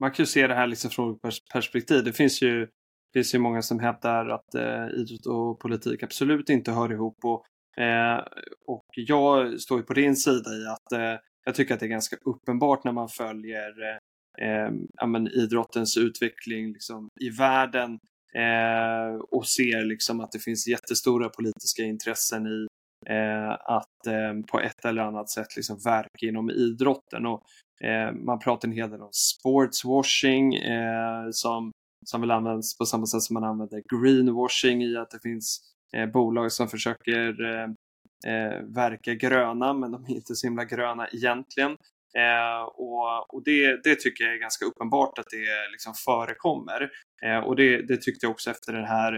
man 0.00 0.10
kan 0.10 0.22
ju 0.22 0.26
se 0.26 0.46
det 0.46 0.54
här 0.54 0.66
liksom 0.66 0.90
från 0.90 1.18
perspektiv. 1.52 2.04
Det 2.04 2.12
finns 2.12 2.42
ju, 2.42 2.68
finns 3.12 3.34
ju 3.34 3.38
många 3.38 3.62
som 3.62 3.80
hävdar 3.80 4.28
att 4.28 4.54
eh, 4.54 4.86
idrott 4.86 5.26
och 5.26 5.60
politik 5.60 6.02
absolut 6.02 6.50
inte 6.50 6.72
hör 6.72 6.92
ihop 6.92 7.18
och, 7.24 7.44
eh, 7.82 8.24
och 8.66 8.86
jag 8.94 9.60
står 9.60 9.78
ju 9.78 9.84
på 9.84 9.94
din 9.94 10.16
sida 10.16 10.50
i 10.50 10.66
att 10.66 10.92
eh, 10.92 11.20
jag 11.44 11.54
tycker 11.54 11.74
att 11.74 11.80
det 11.80 11.86
är 11.86 11.90
ganska 11.90 12.16
uppenbart 12.24 12.84
när 12.84 12.92
man 12.92 13.08
följer 13.08 13.72
eh, 13.82 14.46
eh, 14.46 14.70
ja, 14.94 15.06
men 15.06 15.28
idrottens 15.28 15.96
utveckling 15.96 16.72
liksom, 16.72 17.08
i 17.20 17.30
världen 17.30 17.98
eh, 18.34 19.20
och 19.30 19.46
ser 19.46 19.84
liksom 19.84 20.20
att 20.20 20.32
det 20.32 20.38
finns 20.38 20.66
jättestora 20.66 21.28
politiska 21.28 21.82
intressen 21.82 22.46
i 22.46 22.66
eh, 23.06 23.50
att 23.50 24.06
eh, 24.06 24.46
på 24.50 24.60
ett 24.60 24.84
eller 24.84 25.02
annat 25.02 25.30
sätt 25.30 25.56
liksom 25.56 25.78
verka 25.84 26.26
inom 26.26 26.50
idrotten. 26.50 27.26
Och, 27.26 27.42
eh, 27.84 28.12
man 28.12 28.38
pratar 28.38 28.68
en 28.68 28.74
hel 28.74 28.90
del 28.90 29.02
om 29.02 29.12
sportswashing 29.12 30.54
eh, 30.54 31.28
som 31.30 31.72
som 32.06 32.20
väl 32.20 32.30
används 32.30 32.78
på 32.78 32.86
samma 32.86 33.06
sätt 33.06 33.22
som 33.22 33.34
man 33.34 33.44
använder 33.44 33.82
greenwashing 33.88 34.82
i 34.82 34.96
att 34.96 35.10
det 35.10 35.20
finns 35.22 35.60
eh, 35.92 36.06
bolag 36.06 36.52
som 36.52 36.68
försöker 36.68 37.44
eh, 37.44 37.68
eh, 38.32 38.62
verka 38.62 39.14
gröna 39.14 39.72
men 39.72 39.92
de 39.92 40.04
är 40.04 40.10
inte 40.10 40.34
så 40.34 40.46
himla 40.46 40.64
gröna 40.64 41.08
egentligen. 41.08 41.76
Eh, 42.18 42.62
och 42.62 43.34
och 43.34 43.44
det, 43.44 43.82
det 43.84 43.96
tycker 44.00 44.24
jag 44.24 44.34
är 44.34 44.38
ganska 44.38 44.64
uppenbart 44.64 45.18
att 45.18 45.30
det 45.30 45.70
liksom 45.72 45.94
förekommer. 46.04 46.90
Eh, 47.24 47.38
och 47.38 47.56
det, 47.56 47.82
det 47.82 47.96
tyckte 47.96 48.26
jag 48.26 48.30
också 48.30 48.50
efter 48.50 48.72
det 48.72 48.86
här, 48.86 49.12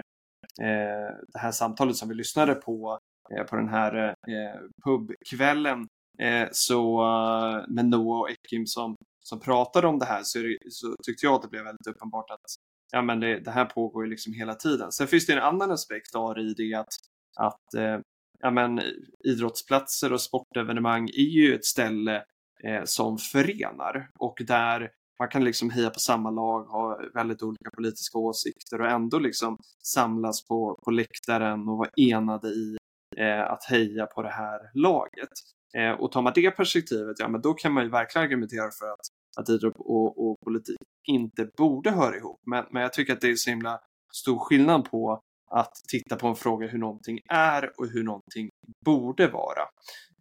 eh, 0.63 1.17
det 1.33 1.39
här 1.39 1.53
samtalet 1.53 1.97
som 1.97 2.09
vi 2.09 2.15
lyssnade 2.15 2.55
på 2.55 2.99
eh, 3.37 3.45
på 3.45 3.57
den 3.57 3.69
här 3.69 4.09
eh, 4.09 4.61
pubkvällen 4.85 5.87
eh, 6.23 6.49
så, 6.53 7.03
eh, 7.03 7.75
med 7.75 7.85
Noah 7.85 8.21
och 8.21 8.31
Ekim 8.31 8.67
som, 8.67 8.97
som 9.21 9.41
pratade 9.41 9.87
om 9.87 9.99
det 9.99 10.07
här 10.07 10.21
så, 10.23 10.39
det, 10.39 10.59
så 10.71 10.97
tyckte 11.07 11.27
jag 11.27 11.35
att 11.35 11.43
det 11.43 11.49
blev 11.49 11.65
väldigt 11.65 11.87
uppenbart 11.87 12.31
att 12.31 12.45
ja, 12.93 13.03
men 13.03 13.21
det, 13.21 13.41
det 13.41 13.51
här 13.51 13.65
pågår 13.65 14.05
ju 14.05 14.11
liksom 14.11 14.33
hela 14.33 14.55
tiden. 14.55 14.93
Sen 14.93 15.07
finns 15.07 15.27
det 15.27 15.33
en 15.33 15.39
annan 15.39 15.71
aspekt 15.71 16.15
av 16.15 16.39
i 16.39 16.55
det 16.55 16.75
att, 16.75 16.95
att 17.37 17.75
eh, 17.75 17.99
ja, 18.41 18.51
men, 18.51 18.81
idrottsplatser 19.25 20.13
och 20.13 20.21
sportevenemang 20.21 21.09
är 21.09 21.31
ju 21.31 21.55
ett 21.55 21.65
ställe 21.65 22.25
eh, 22.64 22.85
som 22.85 23.19
förenar 23.19 24.09
och 24.19 24.42
där 24.47 24.90
man 25.19 25.28
kan 25.28 25.45
liksom 25.45 25.71
heja 25.71 25.90
på 25.90 25.99
samma 25.99 26.31
lag, 26.31 26.64
ha 26.64 27.00
väldigt 27.14 27.42
olika 27.42 27.71
politiska 27.76 28.19
åsikter 28.19 28.81
och 28.81 28.90
ändå 28.90 29.19
liksom 29.19 29.59
samlas 29.83 30.47
på, 30.47 30.81
på 30.85 30.90
läktaren 30.90 31.69
och 31.69 31.78
vara 31.78 31.90
enade 31.97 32.49
i 32.49 32.76
eh, 33.16 33.40
att 33.40 33.64
heja 33.64 34.07
på 34.07 34.23
det 34.23 34.31
här 34.31 34.61
laget. 34.75 35.31
Eh, 35.76 35.90
och 35.90 36.12
tar 36.12 36.23
man 36.23 36.33
det 36.35 36.50
perspektivet, 36.50 37.16
ja 37.19 37.28
men 37.28 37.40
då 37.40 37.54
kan 37.54 37.73
man 37.73 37.85
ju 37.85 37.90
verkligen 37.90 38.25
argumentera 38.25 38.71
för 38.81 38.87
att, 38.92 39.00
att 39.37 39.49
idrott 39.49 39.75
och, 39.76 40.26
och 40.26 40.40
politik 40.40 40.76
inte 41.09 41.49
borde 41.57 41.90
höra 41.90 42.16
ihop. 42.16 42.40
Men, 42.47 42.64
men 42.71 42.83
jag 42.83 42.92
tycker 42.92 43.12
att 43.12 43.21
det 43.21 43.31
är 43.31 43.37
så 43.37 43.50
himla 43.50 43.81
stor 44.12 44.38
skillnad 44.38 44.90
på 44.90 45.21
att 45.50 45.73
titta 45.88 46.16
på 46.16 46.26
en 46.26 46.35
fråga 46.35 46.66
hur 46.66 46.78
någonting 46.78 47.21
är 47.28 47.81
och 47.81 47.88
hur 47.88 48.02
någonting 48.02 48.50
borde 48.85 49.28
vara. 49.28 49.62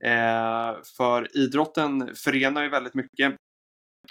Eh, 0.04 0.82
för 0.98 1.38
idrotten 1.38 2.16
förenar 2.16 2.64
ju 2.64 2.70
väldigt 2.70 2.94
mycket, 2.94 3.36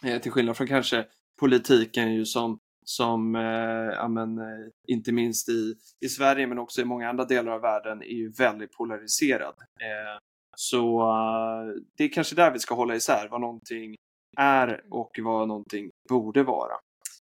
eh, 0.04 0.20
till 0.20 0.32
skillnad 0.32 0.56
från 0.56 0.66
kanske 0.66 1.06
politiken 1.40 2.14
ju 2.14 2.24
som, 2.24 2.58
som 2.84 3.34
eh, 3.36 3.94
ja, 3.94 4.08
men, 4.08 4.38
eh, 4.38 4.68
inte 4.88 5.12
minst 5.12 5.48
i, 5.48 5.74
i 6.04 6.08
Sverige 6.08 6.46
men 6.46 6.58
också 6.58 6.80
i 6.80 6.84
många 6.84 7.08
andra 7.08 7.24
delar 7.24 7.52
av 7.52 7.60
världen 7.60 8.02
är 8.02 8.14
ju 8.16 8.32
väldigt 8.32 8.72
polariserad. 8.72 9.54
Eh, 9.80 10.18
så 10.56 11.00
eh, 11.00 11.82
det 11.96 12.04
är 12.04 12.12
kanske 12.12 12.34
där 12.34 12.50
vi 12.50 12.58
ska 12.58 12.74
hålla 12.74 12.94
isär 12.94 13.28
vad 13.30 13.40
någonting 13.40 13.94
är 14.38 14.84
och 14.90 15.10
vad 15.22 15.48
någonting 15.48 15.90
borde 16.08 16.42
vara. 16.42 16.74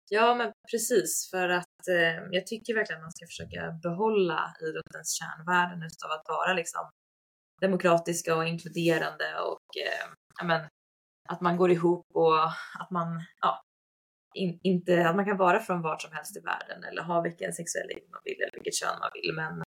Ja, 0.10 0.36
men 0.36 0.52
precis 0.72 1.30
för 1.32 1.50
att 1.50 1.88
eh, 1.90 2.24
jag 2.32 2.48
tycker 2.48 2.74
verkligen 2.74 3.00
att 3.00 3.06
man 3.06 3.12
ska 3.12 3.26
försöka 3.26 3.72
behålla 3.84 4.54
idrottens 4.62 5.20
kärnvärden 5.20 5.84
utav 5.84 6.12
att 6.12 6.26
vara 6.28 6.54
liksom 6.54 6.90
demokratiska 7.62 8.36
och 8.36 8.48
inkluderande 8.48 9.40
och 9.40 9.78
eh, 9.86 10.46
men, 10.46 10.68
att 11.30 11.42
man 11.42 11.58
går 11.58 11.72
ihop 11.72 12.06
och 12.14 12.44
att 12.80 12.92
man 12.92 13.24
ja, 13.42 13.62
in, 14.36 14.60
inte 14.64 15.10
att 15.10 15.16
man 15.16 15.26
kan 15.26 15.38
vara 15.38 15.60
från 15.60 15.82
vart 15.82 16.02
som 16.02 16.12
helst 16.12 16.38
i 16.38 16.40
världen 16.40 16.84
eller 16.84 17.02
ha 17.02 17.22
vilken 17.22 17.54
sexuell 17.54 17.88
läggning 17.88 18.12
man 18.12 18.22
vill 18.24 18.42
eller 18.42 18.54
vilket 18.54 18.76
kön 18.76 19.00
man 19.00 19.10
vill. 19.14 19.36
Men 19.36 19.64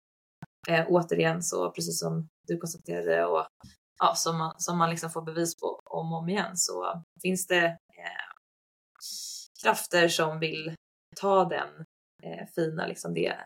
eh, 0.69 0.87
återigen 0.89 1.43
så 1.43 1.71
precis 1.71 2.01
som 2.01 2.29
du 2.47 2.59
konstaterade 2.59 3.25
och 3.25 3.47
ja, 3.99 4.15
som 4.15 4.39
man, 4.39 4.55
som 4.59 4.79
man 4.79 4.91
liksom 4.91 5.11
får 5.11 5.23
bevis 5.23 5.61
på 5.61 5.81
om 5.85 6.13
och 6.13 6.19
om 6.19 6.29
igen 6.29 6.57
så 6.57 7.03
finns 7.23 7.47
det 7.47 7.67
eh, 7.99 8.29
krafter 9.63 10.09
som 10.09 10.39
vill 10.39 10.75
ta 11.17 11.45
den 11.45 11.85
eh, 12.23 12.47
fina, 12.55 12.87
liksom 12.87 13.15
det, 13.15 13.37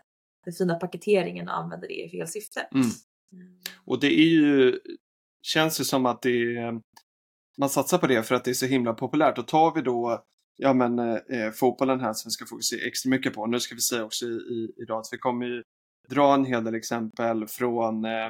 den 0.45 0.53
fina 0.53 0.75
paketeringen 0.75 1.47
och 1.47 1.57
använder 1.57 1.87
det 1.87 1.93
i 1.93 2.09
fel 2.09 2.27
syfte. 2.27 2.61
Mm. 2.61 2.87
Mm. 3.33 3.55
Och 3.85 3.99
det 3.99 4.07
är 4.07 4.27
ju, 4.27 4.79
känns 5.41 5.79
ju 5.79 5.83
som 5.83 6.05
att 6.05 6.21
det 6.21 6.57
är, 6.57 6.81
man 7.57 7.69
satsar 7.69 7.97
på 7.97 8.07
det 8.07 8.23
för 8.23 8.35
att 8.35 8.45
det 8.45 8.51
är 8.51 8.55
så 8.55 8.65
himla 8.65 8.93
populärt. 8.93 9.37
Och 9.37 9.47
tar 9.47 9.75
vi 9.75 9.81
då 9.81 10.23
ja, 10.57 10.73
men, 10.73 10.99
eh, 10.99 11.15
eh 11.29 11.51
fotbollen 11.51 11.99
här 11.99 12.13
som 12.13 12.29
vi 12.29 12.31
ska 12.31 12.45
fokusera 12.45 12.87
extra 12.87 13.09
mycket 13.09 13.33
på. 13.33 13.45
Nu 13.45 13.59
ska 13.59 13.75
vi 13.75 13.81
säga 13.81 14.03
också 14.03 14.25
i, 14.25 14.29
i, 14.29 14.73
idag 14.77 14.99
att 14.99 15.09
vi 15.11 15.17
kommer 15.17 15.45
ju 15.45 15.63
dra 16.09 16.33
en 16.33 16.45
hel 16.45 16.63
del 16.63 16.75
exempel 16.75 17.47
från 17.47 18.05
eh, 18.05 18.29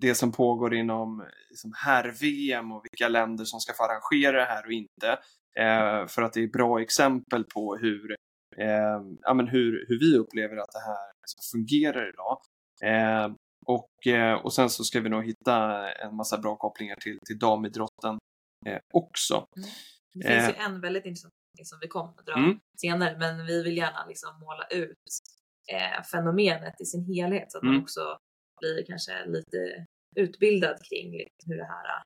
det 0.00 0.14
som 0.14 0.32
pågår 0.32 0.74
inom 0.74 1.26
liksom, 1.50 1.72
herr-VM 1.76 2.72
och 2.72 2.84
vilka 2.84 3.08
länder 3.08 3.44
som 3.44 3.60
ska 3.60 3.72
få 3.72 3.84
arrangera 3.84 4.38
det 4.38 4.44
här 4.44 4.66
och 4.66 4.72
inte. 4.72 5.08
Eh, 5.58 6.06
för 6.06 6.22
att 6.22 6.32
det 6.32 6.42
är 6.42 6.48
bra 6.48 6.80
exempel 6.80 7.44
på 7.44 7.76
hur, 7.76 8.10
eh, 8.58 9.00
ja, 9.22 9.34
men 9.34 9.48
hur, 9.48 9.86
hur 9.88 9.98
vi 9.98 10.18
upplever 10.18 10.56
att 10.56 10.72
det 10.72 10.84
här 10.86 11.12
liksom, 11.22 11.40
fungerar 11.52 12.08
idag. 12.08 12.38
Eh, 12.82 13.35
och, 13.66 14.06
eh, 14.06 14.34
och 14.34 14.52
sen 14.52 14.70
så 14.70 14.84
ska 14.84 15.00
vi 15.00 15.08
nog 15.08 15.24
hitta 15.24 15.88
en 15.92 16.16
massa 16.16 16.38
bra 16.38 16.56
kopplingar 16.56 16.96
till, 16.96 17.18
till 17.26 17.38
damidrotten 17.38 18.18
eh, 18.66 18.78
också. 18.94 19.46
Mm. 19.56 19.68
Det 20.14 20.28
finns 20.28 20.48
ju 20.48 20.62
en 20.62 20.80
väldigt 20.80 21.04
intressant 21.04 21.34
som 21.64 21.78
vi 21.80 21.88
kommer 21.88 22.08
att 22.08 22.26
dra 22.26 22.34
mm. 22.34 22.58
senare, 22.80 23.18
men 23.18 23.46
vi 23.46 23.62
vill 23.62 23.76
gärna 23.76 24.06
liksom 24.06 24.40
måla 24.40 24.66
ut 24.70 25.08
eh, 25.72 26.02
fenomenet 26.02 26.80
i 26.80 26.84
sin 26.84 27.04
helhet 27.04 27.52
så 27.52 27.58
att 27.58 27.62
mm. 27.62 27.74
man 27.74 27.82
också 27.82 28.18
blir 28.60 28.86
kanske 28.86 29.26
lite 29.26 29.86
utbildad 30.16 30.76
kring 30.90 31.12
liksom, 31.12 31.52
hur 31.52 31.56
det 31.56 31.64
här 31.64 32.02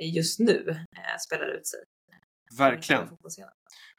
eh, 0.00 0.14
just 0.14 0.38
nu 0.38 0.68
eh, 0.70 1.18
spelar 1.26 1.46
ut 1.46 1.66
sig. 1.66 1.80
Verkligen. 2.58 3.08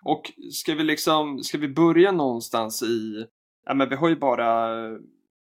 Och 0.04 0.32
ska 0.52 0.76
vi 0.76 0.84
liksom, 0.84 1.44
ska 1.44 1.58
vi 1.58 1.68
börja 1.68 2.12
någonstans 2.12 2.84
i, 2.84 3.28
ja 3.66 3.74
men 3.74 3.90
vi 3.90 3.96
har 3.96 4.10
ju 4.10 4.16
bara 4.16 4.80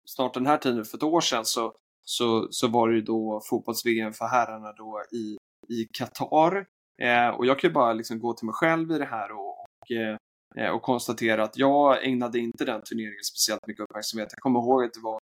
snart 0.04 0.34
den 0.34 0.46
här 0.46 0.58
tiden 0.58 0.84
för 0.84 0.96
ett 0.96 1.02
år 1.02 1.20
sedan 1.20 1.44
så, 1.44 1.73
så, 2.04 2.49
så 2.50 2.68
var 2.68 2.88
det 2.88 2.94
ju 2.94 3.02
då 3.02 3.40
fotbolls-VM 3.50 4.12
för 4.12 4.25
herrarna 4.25 4.73
då 4.73 5.02
i, 5.12 5.37
i 5.75 5.88
Qatar. 5.99 6.66
Eh, 7.02 7.28
och 7.28 7.46
jag 7.46 7.58
kan 7.58 7.70
ju 7.70 7.75
bara 7.75 7.92
liksom 7.92 8.18
gå 8.18 8.34
till 8.34 8.46
mig 8.46 8.54
själv 8.54 8.92
i 8.92 8.99
det 8.99 9.04
här 9.04 9.32
och, 9.32 9.61
och 9.61 9.90
eh, 9.90 10.16
eh, 10.56 10.70
och 10.70 10.82
konstatera 10.82 11.44
att 11.44 11.58
jag 11.58 12.06
ägnade 12.06 12.38
inte 12.38 12.64
den 12.64 12.82
turneringen 12.82 13.25
speciellt 13.25 13.66
mycket 13.66 13.84
uppmärksamhet. 13.84 14.28
Jag 14.30 14.38
kommer 14.38 14.61
ihåg 14.61 14.84
att 14.84 14.92
det 14.92 15.00
var, 15.00 15.18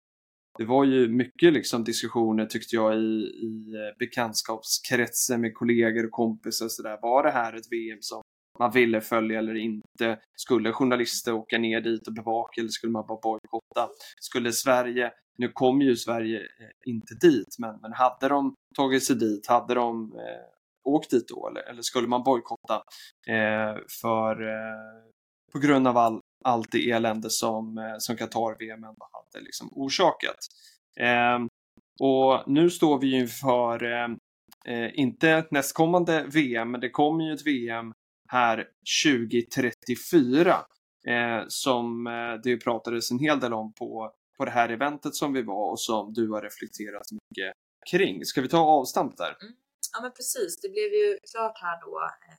det 0.57 0.65
var 0.65 0.83
ju 0.83 1.07
mycket 1.07 1.53
liksom 1.53 1.83
diskussioner 1.83 2.45
tyckte 2.45 2.75
jag 2.75 2.95
i, 2.95 3.21
i 3.47 3.73
bekantskapskretsen 3.99 5.41
med 5.41 5.53
kollegor 5.53 6.05
och 6.05 6.11
kompisar 6.11 6.65
och 6.65 6.71
sådär. 6.71 6.99
Var 7.01 7.23
det 7.23 7.31
här 7.31 7.53
ett 7.53 7.71
VM 7.71 8.01
som 8.01 8.21
man 8.61 8.71
ville 8.71 9.01
följa 9.01 9.39
eller 9.39 9.55
inte? 9.55 10.19
Skulle 10.35 10.71
journalister 10.71 11.33
åka 11.33 11.57
ner 11.57 11.81
dit 11.81 12.07
och 12.07 12.13
bevaka 12.13 12.61
eller 12.61 12.69
skulle 12.69 12.91
man 12.91 13.05
bara 13.07 13.19
bojkotta? 13.23 13.89
Skulle 14.19 14.51
Sverige, 14.51 15.11
nu 15.37 15.47
kom 15.47 15.81
ju 15.81 15.95
Sverige 15.95 16.39
eh, 16.39 16.89
inte 16.91 17.13
dit, 17.15 17.55
men, 17.59 17.79
men 17.81 17.93
hade 17.93 18.27
de 18.27 18.55
tagit 18.75 19.03
sig 19.03 19.15
dit, 19.15 19.47
hade 19.47 19.73
de 19.73 20.13
eh, 20.15 20.91
åkt 20.93 21.09
dit 21.09 21.27
då 21.27 21.47
eller, 21.47 21.61
eller 21.61 21.81
skulle 21.81 22.07
man 22.07 22.23
bojkotta 22.23 22.75
eh, 23.27 23.75
för 24.01 24.41
eh, 24.41 25.11
på 25.53 25.59
grund 25.59 25.87
av 25.87 25.97
all, 25.97 26.19
allt 26.45 26.71
det 26.71 26.91
elände 26.91 27.29
som, 27.29 27.77
eh, 27.77 27.95
som 27.97 28.17
Qatar-VM 28.17 28.83
ändå 28.83 29.09
hade 29.11 29.45
liksom 29.45 29.69
orsakat. 29.71 30.37
Eh, 30.99 31.39
och 31.99 32.43
nu 32.47 32.69
står 32.69 32.99
vi 32.99 33.19
inför, 33.19 33.83
eh, 33.83 34.07
eh, 34.75 34.89
inte 34.93 35.45
nästkommande 35.51 36.25
VM, 36.27 36.71
men 36.71 36.81
det 36.81 36.89
kommer 36.89 37.23
ju 37.25 37.33
ett 37.33 37.47
VM 37.47 37.93
här 38.31 38.67
2034 39.03 40.65
eh, 41.07 41.43
som 41.47 42.07
eh, 42.07 42.41
det 42.43 42.57
pratades 42.57 43.11
en 43.11 43.19
hel 43.19 43.39
del 43.39 43.53
om 43.53 43.73
på, 43.73 44.11
på 44.37 44.45
det 44.45 44.51
här 44.51 44.69
eventet 44.69 45.15
som 45.15 45.33
vi 45.33 45.41
var 45.41 45.71
och 45.71 45.79
som 45.79 46.13
du 46.13 46.29
har 46.29 46.41
reflekterat 46.41 47.07
mycket 47.11 47.53
kring. 47.91 48.25
Ska 48.25 48.41
vi 48.41 48.49
ta 48.49 48.59
avstamp 48.59 49.17
där? 49.17 49.37
Mm. 49.41 49.53
Ja 49.93 50.01
men 50.01 50.11
precis, 50.11 50.61
det 50.61 50.69
blev 50.69 50.93
ju 50.93 51.17
klart 51.31 51.57
här 51.61 51.81
då 51.81 52.01
eh, 52.01 52.35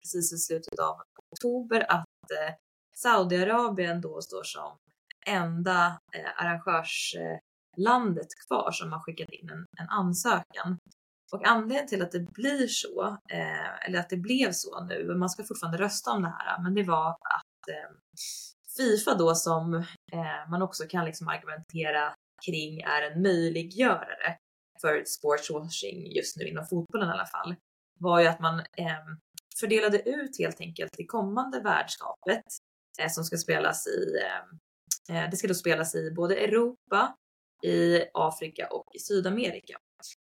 precis 0.00 0.32
i 0.32 0.38
slutet 0.38 0.78
av 0.78 0.96
oktober 1.32 1.80
att 1.92 2.30
eh, 2.30 2.54
Saudiarabien 2.96 4.00
då 4.00 4.20
står 4.20 4.42
som 4.42 4.78
enda 5.26 5.86
eh, 5.86 6.42
arrangörslandet 6.44 8.28
kvar 8.46 8.70
som 8.72 8.92
har 8.92 9.00
skickat 9.00 9.30
in 9.30 9.50
en, 9.50 9.66
en 9.80 9.88
ansökan. 9.88 10.78
Och 11.32 11.46
anledningen 11.46 11.86
till 11.86 12.02
att 12.02 12.12
det 12.12 12.32
blir 12.32 12.66
så, 12.66 13.06
eh, 13.32 13.86
eller 13.86 13.98
att 13.98 14.08
det 14.08 14.16
blev 14.16 14.52
så 14.52 14.84
nu, 14.84 15.14
man 15.14 15.30
ska 15.30 15.44
fortfarande 15.44 15.78
rösta 15.78 16.10
om 16.10 16.22
det 16.22 16.34
här, 16.38 16.62
men 16.62 16.74
det 16.74 16.82
var 16.82 17.10
att 17.10 17.68
eh, 17.68 17.96
Fifa 18.76 19.14
då 19.14 19.34
som 19.34 19.74
eh, 20.12 20.50
man 20.50 20.62
också 20.62 20.84
kan 20.88 21.04
liksom 21.04 21.28
argumentera 21.28 22.14
kring 22.46 22.80
är 22.80 23.02
en 23.02 23.22
möjliggörare 23.22 24.38
för 24.80 25.04
sportswashing 25.04 26.12
just 26.12 26.36
nu 26.36 26.48
inom 26.48 26.66
fotbollen 26.66 27.08
i 27.08 27.12
alla 27.12 27.26
fall, 27.26 27.54
var 28.00 28.20
ju 28.20 28.26
att 28.26 28.40
man 28.40 28.58
eh, 28.58 29.04
fördelade 29.60 30.08
ut 30.08 30.38
helt 30.38 30.60
enkelt 30.60 30.94
det 30.96 31.06
kommande 31.06 31.60
värdskapet 31.60 32.44
eh, 33.00 33.08
som 33.08 33.24
ska 33.24 33.36
spelas 33.36 33.86
i, 33.86 34.16
eh, 35.08 35.16
eh 35.16 35.30
det 35.30 35.36
ska 35.36 35.48
då 35.48 35.54
spelas 35.54 35.94
i 35.94 36.10
både 36.10 36.36
Europa, 36.36 37.16
i 37.62 38.02
Afrika 38.14 38.68
och 38.70 38.94
i 38.94 38.98
Sydamerika. 38.98 39.78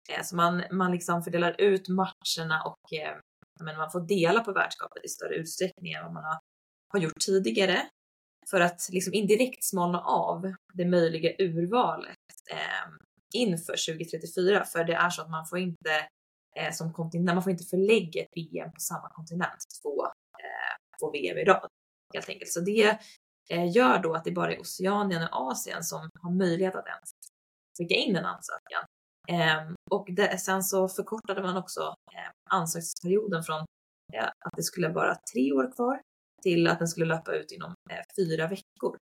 Eh, 0.09 0.23
så 0.23 0.35
man, 0.35 0.63
man 0.71 0.91
liksom 0.91 1.23
fördelar 1.23 1.61
ut 1.61 1.89
matcherna 1.89 2.63
och 2.63 2.93
eh, 2.93 3.17
men 3.63 3.77
man 3.77 3.91
får 3.91 4.01
dela 4.01 4.39
på 4.39 4.53
värdskapet 4.53 5.05
i 5.05 5.07
större 5.07 5.35
utsträckning 5.35 5.93
än 5.93 6.03
vad 6.03 6.13
man 6.13 6.23
har, 6.23 6.39
har 6.93 6.99
gjort 6.99 7.19
tidigare. 7.25 7.89
för 8.49 8.61
att 8.61 8.89
liksom 8.91 9.13
indirekt 9.13 9.63
smalna 9.63 9.99
av 9.99 10.53
det 10.73 10.85
möjliga 10.85 11.35
urvalet 11.39 12.15
eh, 12.51 12.89
inför 13.33 13.93
2034. 13.93 14.65
För 14.65 14.83
det 14.83 14.93
är 14.93 15.09
så 15.09 15.21
att 15.21 15.29
man 15.29 15.45
får 15.45 15.59
inte 15.59 16.09
eh, 16.55 16.71
som 16.71 16.93
kontinent, 16.93 17.35
man 17.35 17.43
får 17.43 17.51
inte 17.51 17.63
förlägga 17.63 18.21
ett 18.21 18.29
VM 18.35 18.71
på 18.71 18.79
samma 18.79 19.09
kontinent 19.09 19.63
två, 19.81 20.05
eh, 20.05 20.99
två 20.99 21.11
VM 21.11 21.37
i 21.37 21.43
rad 21.43 21.69
helt 22.13 22.29
enkelt. 22.29 22.51
Så 22.51 22.59
det 22.59 22.99
eh, 23.49 23.71
gör 23.75 23.99
då 23.99 24.13
att 24.13 24.23
det 24.23 24.31
bara 24.31 24.53
är 24.53 24.61
Oceanien 24.61 25.23
och 25.23 25.51
Asien 25.51 25.83
som 25.83 26.09
har 26.21 26.31
möjlighet 26.31 26.75
att 26.75 26.87
ens 26.87 27.11
skicka 27.77 27.95
in 27.95 28.15
en 28.15 28.25
ansökan. 28.25 28.85
Eh, 29.27 29.73
och 29.91 30.07
det, 30.11 30.37
sen 30.37 30.63
så 30.63 30.87
förkortade 30.87 31.41
man 31.41 31.57
också 31.57 31.81
eh, 32.13 32.31
ansökningsperioden 32.49 33.43
från 33.43 33.65
att 34.45 34.53
det 34.57 34.63
skulle 34.63 34.89
vara 34.89 35.15
tre 35.33 35.51
år 35.51 35.71
kvar 35.75 36.01
till 36.43 36.67
att 36.67 36.79
den 36.79 36.87
skulle 36.87 37.05
löpa 37.05 37.35
ut 37.35 37.51
inom 37.51 37.73
eh, 37.89 38.03
fyra 38.17 38.47
veckor. 38.47 38.97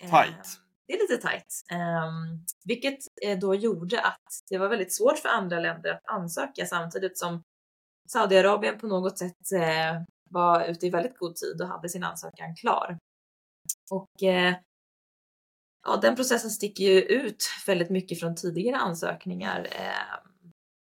Tight. 0.00 0.60
Det 0.86 0.94
är 0.94 1.00
lite 1.00 1.28
tight. 1.28 1.62
Um, 1.72 2.44
vilket 2.64 2.98
eh, 3.22 3.38
då 3.38 3.54
gjorde 3.54 4.00
att 4.00 4.28
det 4.50 4.58
var 4.58 4.68
väldigt 4.68 4.94
svårt 4.94 5.18
för 5.18 5.28
andra 5.28 5.60
länder 5.60 5.90
att 5.90 6.14
ansöka 6.14 6.66
samtidigt 6.66 7.18
som 7.18 7.42
Saudiarabien 8.12 8.78
på 8.78 8.86
något 8.86 9.18
sätt 9.18 9.52
eh, 9.54 10.02
var 10.30 10.64
ute 10.64 10.86
i 10.86 10.90
väldigt 10.90 11.18
god 11.18 11.36
tid 11.36 11.60
och 11.62 11.68
hade 11.68 11.88
sin 11.88 12.04
ansökan 12.04 12.54
klar. 12.56 12.98
Och 13.90 14.22
eh, 14.22 14.54
ja, 15.86 15.96
den 15.96 16.16
processen 16.16 16.50
sticker 16.50 16.84
ju 16.84 17.00
ut 17.00 17.44
väldigt 17.66 17.90
mycket 17.90 18.20
från 18.20 18.36
tidigare 18.36 18.76
ansökningar. 18.76 19.68
Eh, 19.70 20.18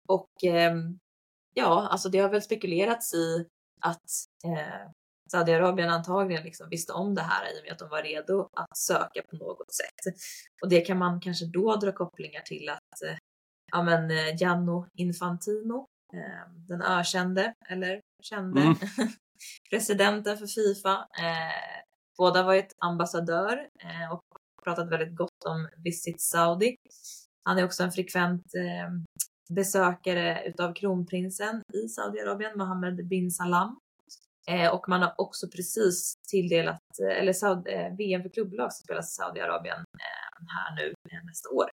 och 0.09 0.45
ehm, 0.45 0.99
ja, 1.55 1.89
alltså 1.91 2.09
det 2.09 2.19
har 2.19 2.29
väl 2.29 2.43
spekulerats 2.43 3.15
i 3.15 3.47
att 3.81 4.11
eh, 4.45 4.91
Saudiarabien 5.31 5.91
antagligen 5.91 6.43
liksom 6.45 6.69
visste 6.69 6.93
om 6.93 7.15
det 7.15 7.23
här 7.23 7.45
i 7.45 7.61
och 7.61 7.65
med 7.65 7.73
att 7.73 7.79
de 7.79 7.89
var 7.89 8.03
redo 8.03 8.49
att 8.53 8.77
söka 8.77 9.23
på 9.31 9.37
något 9.37 9.75
sätt. 9.75 10.15
Och 10.63 10.69
det 10.69 10.81
kan 10.81 10.99
man 10.99 11.21
kanske 11.21 11.47
då 11.47 11.77
dra 11.77 11.93
kopplingar 11.93 12.41
till 12.41 12.69
att 12.69 13.03
eh, 13.07 13.17
ja, 13.73 13.83
men 13.83 14.11
eh, 14.11 14.37
Gianno 14.37 14.87
Infantino, 14.95 15.87
eh, 16.13 16.53
den 16.69 16.83
ökände 16.83 17.55
eller 17.69 18.01
kände 18.23 18.61
Mm. 18.61 18.77
presidenten 19.71 20.39
för 20.39 20.47
Fifa, 20.47 21.09
eh, 21.19 21.85
båda 22.19 22.43
varit 22.43 22.77
ambassadör 22.79 23.69
eh, 23.81 24.13
och 24.13 24.25
pratat 24.67 24.91
väldigt 24.91 25.17
gott 25.17 25.45
om 25.47 25.69
Visit 25.85 26.21
Saudi. 26.21 26.77
Han 27.45 27.59
är 27.59 27.65
också 27.65 27.83
en 27.83 27.93
frekvent 27.93 28.55
eh, 28.55 28.91
besökare 29.55 30.43
utav 30.47 30.75
kronprinsen 30.75 31.63
i 31.75 31.89
Saudiarabien, 31.89 32.59
Mohammed 32.59 33.09
bin 33.09 33.31
Salam. 33.31 33.79
Eh, 34.49 34.75
och 34.75 34.89
man 34.89 35.03
har 35.03 35.15
också 35.17 35.47
precis 35.49 36.15
tilldelat, 36.31 36.81
eh, 37.03 37.19
eller 37.21 37.33
Saud, 37.33 37.67
eh, 37.69 37.97
VM 37.99 38.23
för 38.23 38.29
klubblag 38.29 38.73
som 38.73 38.85
spelas 38.85 39.13
i 39.13 39.15
Saudiarabien 39.15 39.79
eh, 39.79 40.47
här 40.55 40.77
nu 40.77 40.87
eh, 41.11 41.25
nästa 41.25 41.49
år. 41.49 41.69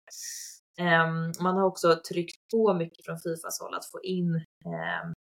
Ehm, 0.80 1.32
man 1.44 1.58
har 1.58 1.64
också 1.64 2.02
tryckt 2.10 2.38
på 2.54 2.74
mycket 2.74 3.06
från 3.06 3.20
Fifas 3.20 3.60
håll 3.62 3.76
att 3.76 3.92
få 3.92 4.02
in 4.04 4.36
ehm, 4.66 5.14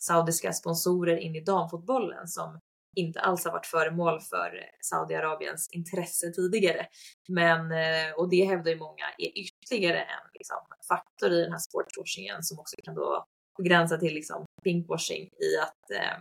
saudiska 0.00 0.52
sponsorer 0.52 1.16
in 1.16 1.34
i 1.36 1.40
damfotbollen 1.40 2.28
som 2.28 2.58
inte 2.96 3.20
alls 3.20 3.44
har 3.44 3.52
varit 3.52 3.66
föremål 3.66 4.20
för 4.20 4.62
Saudiarabiens 4.80 5.68
intresse 5.72 6.30
tidigare. 6.30 6.86
Men, 7.28 7.72
eh, 7.72 8.12
och 8.16 8.28
det 8.30 8.44
hävdar 8.44 8.70
ju 8.70 8.78
många 8.78 9.04
är 9.18 9.38
ytterligare 9.38 10.00
en 10.00 10.30
liksom, 10.34 10.56
faktor 10.88 11.32
i 11.32 11.42
den 11.42 11.52
här 11.52 11.58
sportswashingen 11.58 12.42
som 12.42 12.58
också 12.58 12.76
kan 12.84 12.94
då 12.94 13.26
begränsa 13.58 13.96
till 13.98 14.14
liksom 14.14 14.44
pinkwashing 14.64 15.22
i 15.24 15.58
att 15.62 15.90
eh, 15.90 16.18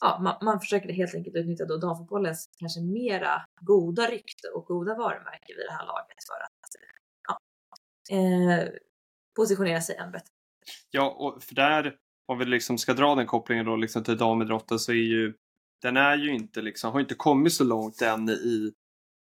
ja, 0.00 0.18
man, 0.22 0.36
man 0.42 0.60
försöker 0.60 0.92
helt 0.92 1.14
enkelt 1.14 1.36
utnyttja 1.36 1.64
då 1.64 1.76
damfotbollens 1.76 2.48
kanske 2.58 2.80
mera 2.80 3.46
goda 3.60 4.06
rykte 4.06 4.48
och 4.48 4.64
goda 4.64 4.94
varumärke 4.94 5.54
vid 5.56 5.66
det 5.66 5.72
här 5.72 5.86
laget 5.86 6.16
för 6.28 6.44
att 6.44 6.70
ja, 7.28 7.38
eh, 8.16 8.68
positionera 9.36 9.80
sig 9.80 9.96
än 9.96 10.12
bättre. 10.12 10.28
Ja, 10.90 11.10
och 11.10 11.42
för 11.42 11.54
där, 11.54 11.96
om 12.26 12.38
vi 12.38 12.44
liksom 12.44 12.78
ska 12.78 12.94
dra 12.94 13.14
den 13.14 13.26
kopplingen 13.26 13.66
då 13.66 13.76
liksom 13.76 14.04
till 14.04 14.16
damidrotten 14.16 14.78
så 14.78 14.92
är 14.92 14.96
ju 14.96 15.34
den 15.82 15.96
är 15.96 16.16
ju 16.16 16.34
inte 16.34 16.62
liksom, 16.62 16.92
har 16.92 17.00
inte 17.00 17.14
kommit 17.14 17.52
så 17.52 17.64
långt 17.64 18.02
än 18.02 18.28
i 18.28 18.72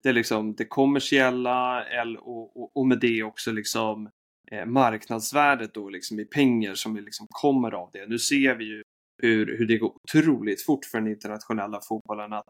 det, 0.03 0.13
liksom, 0.13 0.55
det 0.55 0.65
kommersiella 0.65 1.85
och, 2.21 2.57
och, 2.57 2.77
och 2.77 2.87
med 2.87 3.01
det 3.01 3.23
också 3.23 3.53
liksom 3.53 4.11
eh, 4.53 4.67
marknadsvärdet 4.67 5.75
då 5.75 5.89
liksom 5.89 6.21
i 6.21 6.25
pengar 6.25 6.75
som 6.75 6.97
liksom 6.97 7.27
kommer 7.31 7.73
av 7.73 7.91
det. 7.93 8.07
Nu 8.07 8.19
ser 8.19 8.55
vi 8.55 8.65
ju 8.65 8.83
hur, 9.23 9.59
hur 9.59 9.67
det 9.67 9.79
går 9.79 9.93
otroligt 10.05 10.67
fort 10.67 10.85
för 10.85 10.99
den 10.99 11.11
internationella 11.11 11.81
fotbollen 11.89 12.33
att 12.33 12.49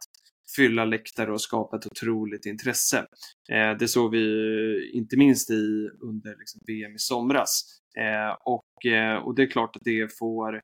fylla 0.56 0.84
läktare 0.84 1.32
och 1.32 1.40
skapa 1.40 1.76
ett 1.76 1.86
otroligt 1.86 2.46
intresse. 2.46 3.06
Eh, 3.52 3.76
det 3.78 3.88
såg 3.88 4.10
vi 4.10 4.18
ju 4.18 4.90
inte 4.92 5.16
minst 5.16 5.50
i 5.50 5.88
under 6.02 6.36
liksom, 6.38 6.60
VM 6.66 6.94
i 6.94 6.98
somras. 6.98 7.62
Eh, 7.98 8.36
och, 8.44 8.86
eh, 8.92 9.16
och 9.16 9.34
det 9.34 9.42
är 9.42 9.50
klart 9.50 9.76
att 9.76 9.84
det 9.84 10.18
får, 10.18 10.60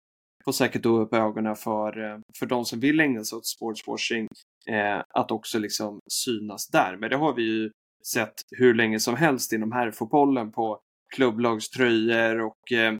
får 0.48 0.52
säkert 0.52 0.82
då 0.82 0.98
upp 0.98 1.14
ögonen 1.14 1.56
för, 1.56 2.04
eh, 2.04 2.18
för 2.38 2.46
de 2.46 2.64
som 2.64 2.80
vill 2.80 3.00
ägna 3.00 3.24
sig 3.24 3.37
åt 3.37 3.46
sportswashing 3.46 4.28
eh, 4.66 5.02
att 5.08 5.30
också 5.30 5.58
liksom 5.58 6.00
synas 6.11 6.68
där. 6.68 6.96
Men 6.96 7.11
det 7.11 7.16
har 7.16 7.34
vi 7.34 7.42
ju 7.42 7.70
sett 8.12 8.34
hur 8.50 8.74
länge 8.74 9.00
som 9.00 9.16
helst 9.16 9.52
inom 9.52 9.72
herrfotbollen 9.72 10.52
på 10.52 10.80
klubblagströjor 11.16 12.40
och 12.40 12.72
eh, 12.72 12.94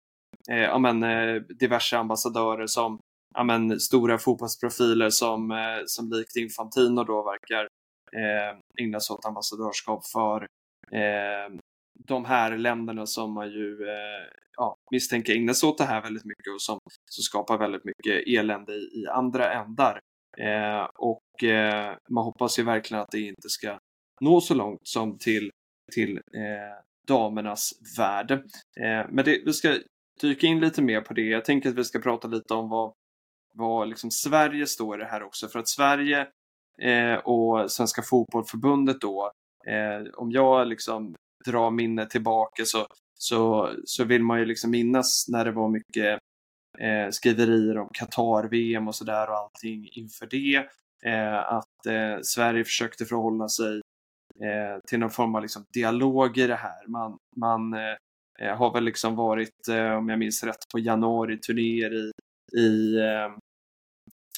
eh, 0.51 0.63
ja, 0.63 0.79
men, 0.79 1.03
eh, 1.03 1.35
diverse 1.35 1.99
ambassadörer 1.99 2.67
som 2.67 2.99
ja, 3.35 3.45
men, 3.45 3.81
stora 3.81 4.19
fotbollsprofiler 4.19 5.11
som, 5.11 5.51
eh, 5.51 5.81
som 5.87 6.11
likt 6.11 6.37
Infantino 6.37 7.05
då 7.05 7.23
verkar 7.23 7.69
eh, 8.13 8.85
ägna 8.85 9.01
sig 9.01 9.15
åt 9.15 9.27
ambassadörskap 9.27 10.07
för 10.07 10.47
eh, 10.93 11.59
de 12.07 12.25
här 12.25 12.57
länderna 12.57 13.07
som 13.07 13.35
man 13.35 13.51
ju 13.51 13.89
eh, 13.89 14.29
ja, 14.57 14.77
misstänker 14.91 15.37
ägnar 15.37 15.53
sig 15.53 15.69
åt 15.69 15.79
det 15.79 15.85
här 15.85 16.03
väldigt 16.03 16.25
mycket 16.25 16.55
och 16.55 16.63
som, 16.63 16.79
som 17.11 17.23
skapar 17.23 17.59
väldigt 17.59 17.85
mycket 17.85 18.23
elände 18.27 18.73
i, 18.73 19.03
i 19.03 19.07
andra 19.07 19.53
ändar. 19.53 20.01
Eh, 20.39 20.89
och 20.99 21.45
eh, 21.45 21.97
man 22.11 22.25
hoppas 22.25 22.59
ju 22.59 22.63
verkligen 22.63 23.03
att 23.03 23.11
det 23.11 23.21
inte 23.21 23.49
ska 23.49 23.79
nå 24.21 24.41
så 24.41 24.55
långt 24.55 24.81
som 24.83 25.19
till, 25.19 25.51
till 25.93 26.17
eh, 26.17 26.83
damernas 27.09 27.73
värld. 27.99 28.31
Eh, 28.81 29.07
men 29.09 29.25
det, 29.25 29.43
vi 29.45 29.53
ska 29.53 29.79
dyka 30.21 30.47
in 30.47 30.61
lite 30.61 30.83
mer 30.83 31.01
på 31.01 31.15
det. 31.15 31.23
Jag 31.23 31.45
tänker 31.45 31.69
att 31.69 31.75
vi 31.75 31.85
ska 31.85 31.99
prata 31.99 32.29
lite 32.29 32.55
om 32.55 32.69
vad, 32.69 32.93
vad 33.55 33.89
liksom 33.89 34.11
Sverige 34.11 34.67
står 34.67 34.97
i 34.97 35.05
det 35.05 35.11
här 35.11 35.23
också. 35.23 35.49
För 35.49 35.59
att 35.59 35.69
Sverige 35.69 36.27
eh, 36.83 37.15
och 37.15 37.71
Svenska 37.71 38.03
Fotbollförbundet 38.03 39.01
då, 39.01 39.33
eh, 39.67 40.13
om 40.15 40.31
jag 40.31 40.69
liksom 40.69 41.15
dra 41.47 41.71
minnet 41.71 42.11
tillbaka 42.11 42.65
så, 42.65 42.87
så, 43.19 43.71
så 43.85 44.05
vill 44.05 44.23
man 44.23 44.39
ju 44.39 44.45
liksom 44.45 44.71
minnas 44.71 45.27
när 45.29 45.45
det 45.45 45.53
var 45.53 45.69
mycket 45.69 46.19
eh, 46.79 47.11
skriverier 47.11 47.79
om 47.79 47.89
Qatar-VM 47.93 48.89
och 48.89 48.95
sådär 48.95 49.31
och 49.31 49.37
allting 49.37 49.89
inför 49.93 50.27
det. 50.27 50.57
Eh, 51.05 51.39
att 51.39 51.87
eh, 51.87 52.19
Sverige 52.23 52.65
försökte 52.65 53.05
förhålla 53.05 53.49
sig 53.49 53.81
eh, 54.45 54.81
till 54.89 54.99
någon 54.99 55.11
form 55.11 55.35
av 55.35 55.43
liksom 55.43 55.65
dialog 55.75 56.39
i 56.39 56.47
det 56.47 56.57
här. 56.57 56.87
Man, 56.89 57.19
man 57.37 57.75
eh, 57.75 57.97
eh, 58.41 58.57
har 58.57 58.73
väl 58.73 58.85
liksom 58.85 59.17
varit, 59.17 59.69
eh, 59.69 59.93
om 59.93 60.09
jag 60.09 60.19
minns 60.19 60.45
rätt, 60.45 60.69
på 60.73 60.79
januari-turnéer 60.79 61.95
i, 61.95 62.13
i 62.59 62.97
eh, 62.99 63.33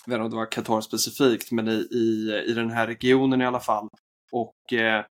jag 0.07 0.11
vet 0.11 0.15
inte 0.15 0.25
om 0.25 0.31
det 0.31 0.37
var 0.37 0.53
Qatar 0.53 0.81
specifikt, 0.81 1.53
men 1.53 1.69
i, 1.69 1.89
i, 1.91 2.33
i 2.47 2.53
den 2.53 2.71
här 2.71 2.87
regionen 2.87 3.43
i 3.43 3.47
alla 3.47 3.61
fall. 3.61 3.89
Och 4.33 4.73
eh, 4.73 5.05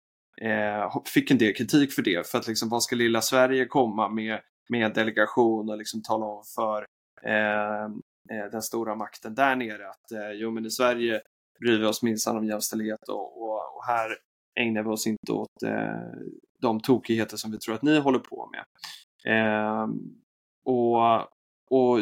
eh, 0.42 0.82
eh, 0.82 1.02
fick 1.04 1.30
en 1.30 1.38
del 1.38 1.54
kritik 1.54 1.92
för 1.92 2.02
det, 2.02 2.26
för 2.26 2.38
att 2.38 2.46
liksom, 2.46 2.68
vad 2.68 2.82
ska 2.82 2.96
lilla 2.96 3.20
Sverige 3.20 3.66
komma 3.66 4.08
med, 4.08 4.40
med 4.68 4.94
delegation 4.94 5.70
och 5.70 5.78
liksom 5.78 6.02
tala 6.02 6.26
om 6.26 6.42
för 6.54 6.86
eh, 7.22 7.84
eh, 8.30 8.50
den 8.52 8.62
stora 8.62 8.94
makten 8.94 9.34
där 9.34 9.56
nere 9.56 9.88
att 9.88 10.12
eh, 10.12 10.30
jo 10.34 10.50
men 10.50 10.66
i 10.66 10.70
Sverige 10.70 11.20
bryr 11.60 11.78
vi 11.78 11.86
oss 11.86 12.02
minsann 12.02 12.36
om 12.36 12.44
jämställdhet 12.44 13.08
och, 13.08 13.42
och, 13.42 13.76
och 13.76 13.84
här 13.86 14.16
ägnar 14.60 14.82
vi 14.82 14.88
oss 14.88 15.06
inte 15.06 15.32
åt 15.32 15.62
eh, 15.62 16.26
de 16.60 16.80
tokigheter 16.80 17.36
som 17.36 17.50
vi 17.50 17.58
tror 17.58 17.74
att 17.74 17.82
ni 17.82 17.98
håller 17.98 18.18
på 18.18 18.50
med. 18.52 18.64
Eh, 19.34 19.88
och, 20.64 21.20
och 21.70 21.98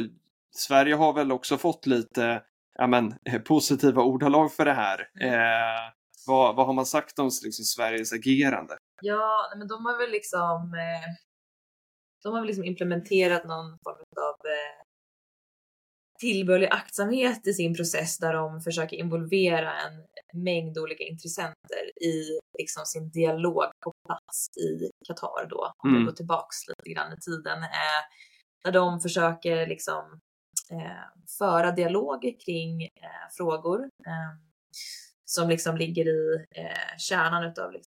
Sverige 0.57 0.95
har 0.95 1.13
väl 1.13 1.33
också 1.33 1.59
fått 1.59 1.87
lite 1.87 2.43
ja, 2.75 2.87
men, 2.87 3.15
positiva 3.45 4.03
ordalag 4.03 4.53
för 4.53 4.65
det 4.65 4.73
här. 4.73 5.09
Eh, 5.21 5.93
vad, 6.27 6.57
vad 6.57 6.67
har 6.67 6.73
man 6.73 6.87
sagt 6.87 7.19
om 7.19 7.31
liksom, 7.45 7.65
Sveriges 7.65 8.13
agerande? 8.13 8.77
Ja, 9.03 9.53
men 9.59 9.69
de 9.69 9.87
har 9.87 9.99
väl 9.99 10.11
liksom 10.11 10.75
eh, 10.75 11.11
de 12.23 12.33
har 12.33 12.41
väl 12.41 12.47
liksom 12.47 12.65
implementerat 12.65 13.45
någon 13.45 13.79
form 13.85 14.03
av 14.21 14.35
eh, 14.47 14.85
tillbörlig 16.21 16.69
aktsamhet 16.71 17.47
i 17.47 17.53
sin 17.53 17.75
process 17.75 18.19
där 18.19 18.33
de 18.33 18.61
försöker 18.61 18.97
involvera 18.97 19.73
en 19.81 20.07
mängd 20.43 20.79
olika 20.79 21.05
intressenter 21.05 22.03
i 22.03 22.41
liksom 22.59 22.87
sin 22.87 23.11
dialog 23.11 23.65
på 23.85 23.93
plats 24.07 24.49
i 24.57 24.91
Qatar 25.09 25.47
då, 25.51 25.73
om 25.79 25.91
vi 25.91 25.97
Mm. 25.97 26.07
går 26.07 26.13
tillbaks 26.13 26.57
lite 26.69 26.91
grann 26.95 27.13
i 27.13 27.17
tiden, 27.21 27.63
eh, 27.63 28.03
där 28.65 28.73
de 28.73 29.01
försöker 29.01 29.67
liksom 29.67 30.21
eh, 30.71 31.23
föra 31.39 31.71
dialog 31.71 32.37
kring 32.45 32.83
eh, 32.83 33.29
frågor. 33.37 33.81
Eh, 33.83 34.31
som 35.25 35.49
liksom 35.49 35.77
ligger 35.77 36.09
i 36.09 36.47
eh, 36.51 36.97
kärnan 36.99 37.45
utav 37.45 37.73
liksom, 37.73 37.93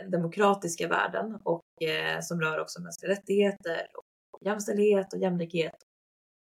eh, 0.00 0.06
demokratiska 0.10 0.88
värden 0.88 1.38
och 1.44 1.82
eh, 1.82 2.20
som 2.20 2.40
rör 2.40 2.58
också 2.60 2.82
mänskliga 2.82 3.12
rättigheter, 3.12 3.86
och 3.94 4.46
jämställdhet 4.46 5.12
och 5.12 5.18
jämlikhet. 5.18 5.74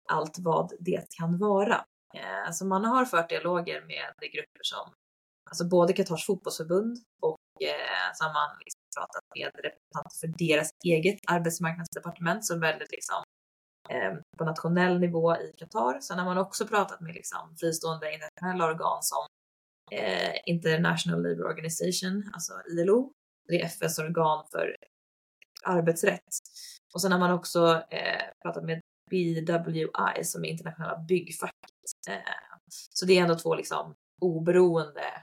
Allt 0.09 0.39
vad 0.39 0.73
det 0.81 1.07
kan 1.19 1.39
vara. 1.39 1.85
Eh, 2.15 2.53
så 2.53 2.67
man 2.67 2.85
har 2.85 3.05
fört 3.05 3.29
dialoger 3.29 3.81
med 3.81 4.13
de 4.21 4.27
grupper 4.29 4.61
som 4.63 4.93
alltså 5.51 5.65
både 5.69 5.93
Qatars 5.93 6.27
fotbollsförbund 6.27 6.97
och 7.23 7.39
eh, 7.63 8.13
så 8.15 8.25
har 8.25 8.33
man 8.33 8.59
liksom 8.65 8.81
pratat 8.97 9.25
med 9.35 9.47
representanter 9.47 10.17
för 10.21 10.47
deras 10.47 10.71
eget 10.85 11.21
arbetsmarknadsdepartement 11.27 12.45
som 12.45 12.61
väldigt 12.61 12.91
liksom 12.91 13.23
eh, 13.91 14.15
på 14.39 14.45
nationell 14.45 15.01
nivå 15.01 15.37
i 15.37 15.53
Qatar. 15.59 16.01
Sen 16.01 16.19
har 16.19 16.25
man 16.25 16.39
också 16.39 16.67
pratat 16.67 17.01
med 17.01 17.15
liksom 17.15 17.57
fristående 17.61 18.15
internationella 18.15 18.67
organ 18.67 19.03
som 19.03 19.27
eh, 19.93 20.35
International 20.47 21.23
Labour 21.23 21.47
Organization, 21.47 22.31
alltså 22.35 22.53
ILO. 22.71 23.13
Det 23.49 23.61
är 23.61 23.67
FNs 23.67 23.99
organ 23.99 24.47
för 24.53 24.77
arbetsrätt. 25.65 26.21
Och 26.95 27.03
sen 27.03 27.13
har 27.13 27.19
man 27.19 27.33
också 27.33 27.83
eh, 27.91 28.23
pratat 28.43 28.65
med 28.65 28.81
BWI 29.11 30.25
som 30.25 30.45
är 30.45 30.49
internationella 30.49 31.05
byggfacket. 31.09 31.71
Eh, 32.09 32.17
så 32.95 33.07
det 33.07 33.19
är 33.19 33.23
ändå 33.23 33.39
två 33.39 33.55
liksom 33.55 33.95
oberoende 34.21 35.23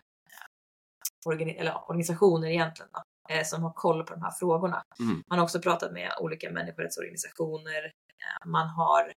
organi 1.26 1.52
eller 1.52 1.89
organisationer 1.89 2.47
egentligen 2.47 2.89
då, 2.93 3.34
eh, 3.34 3.43
som 3.43 3.63
har 3.63 3.73
koll 3.73 4.04
på 4.04 4.13
de 4.13 4.21
här 4.21 4.32
frågorna. 4.32 4.84
Mm. 4.99 5.23
Man 5.30 5.39
har 5.39 5.43
också 5.43 5.62
pratat 5.62 5.91
med 5.91 6.12
olika 6.21 6.52
människorättsorganisationer. 6.52 7.86
Eh, 7.86 8.47
man 8.47 8.67
har 8.67 9.13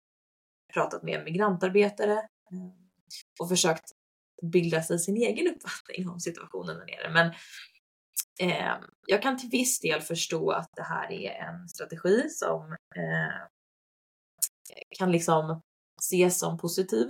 pratat 0.74 1.04
med 1.04 1.24
migrantarbetare 1.24 2.14
eh, 2.14 2.72
och 3.40 3.50
försökt 3.50 3.92
bilda 4.42 4.82
sig 4.82 5.00
sin 5.00 5.18
egen 5.18 5.56
uppfattning 5.56 6.10
om 6.10 6.20
situationen 6.20 6.78
där 6.78 6.86
nere. 6.86 7.14
Men 7.14 7.34
eh, 8.40 8.76
jag 9.08 9.22
kan 9.22 9.38
till 9.38 9.50
viss 9.50 9.80
del 9.80 10.02
förstå 10.02 10.52
att 10.52 10.70
det 10.76 10.84
här 10.84 11.12
är 11.12 11.32
en 11.32 11.70
strategi 11.70 12.30
som 12.30 12.72
eh, 12.96 13.48
kan 14.98 15.12
liksom 15.12 15.62
ses 16.02 16.40
som 16.40 16.58
positiv. 16.58 17.10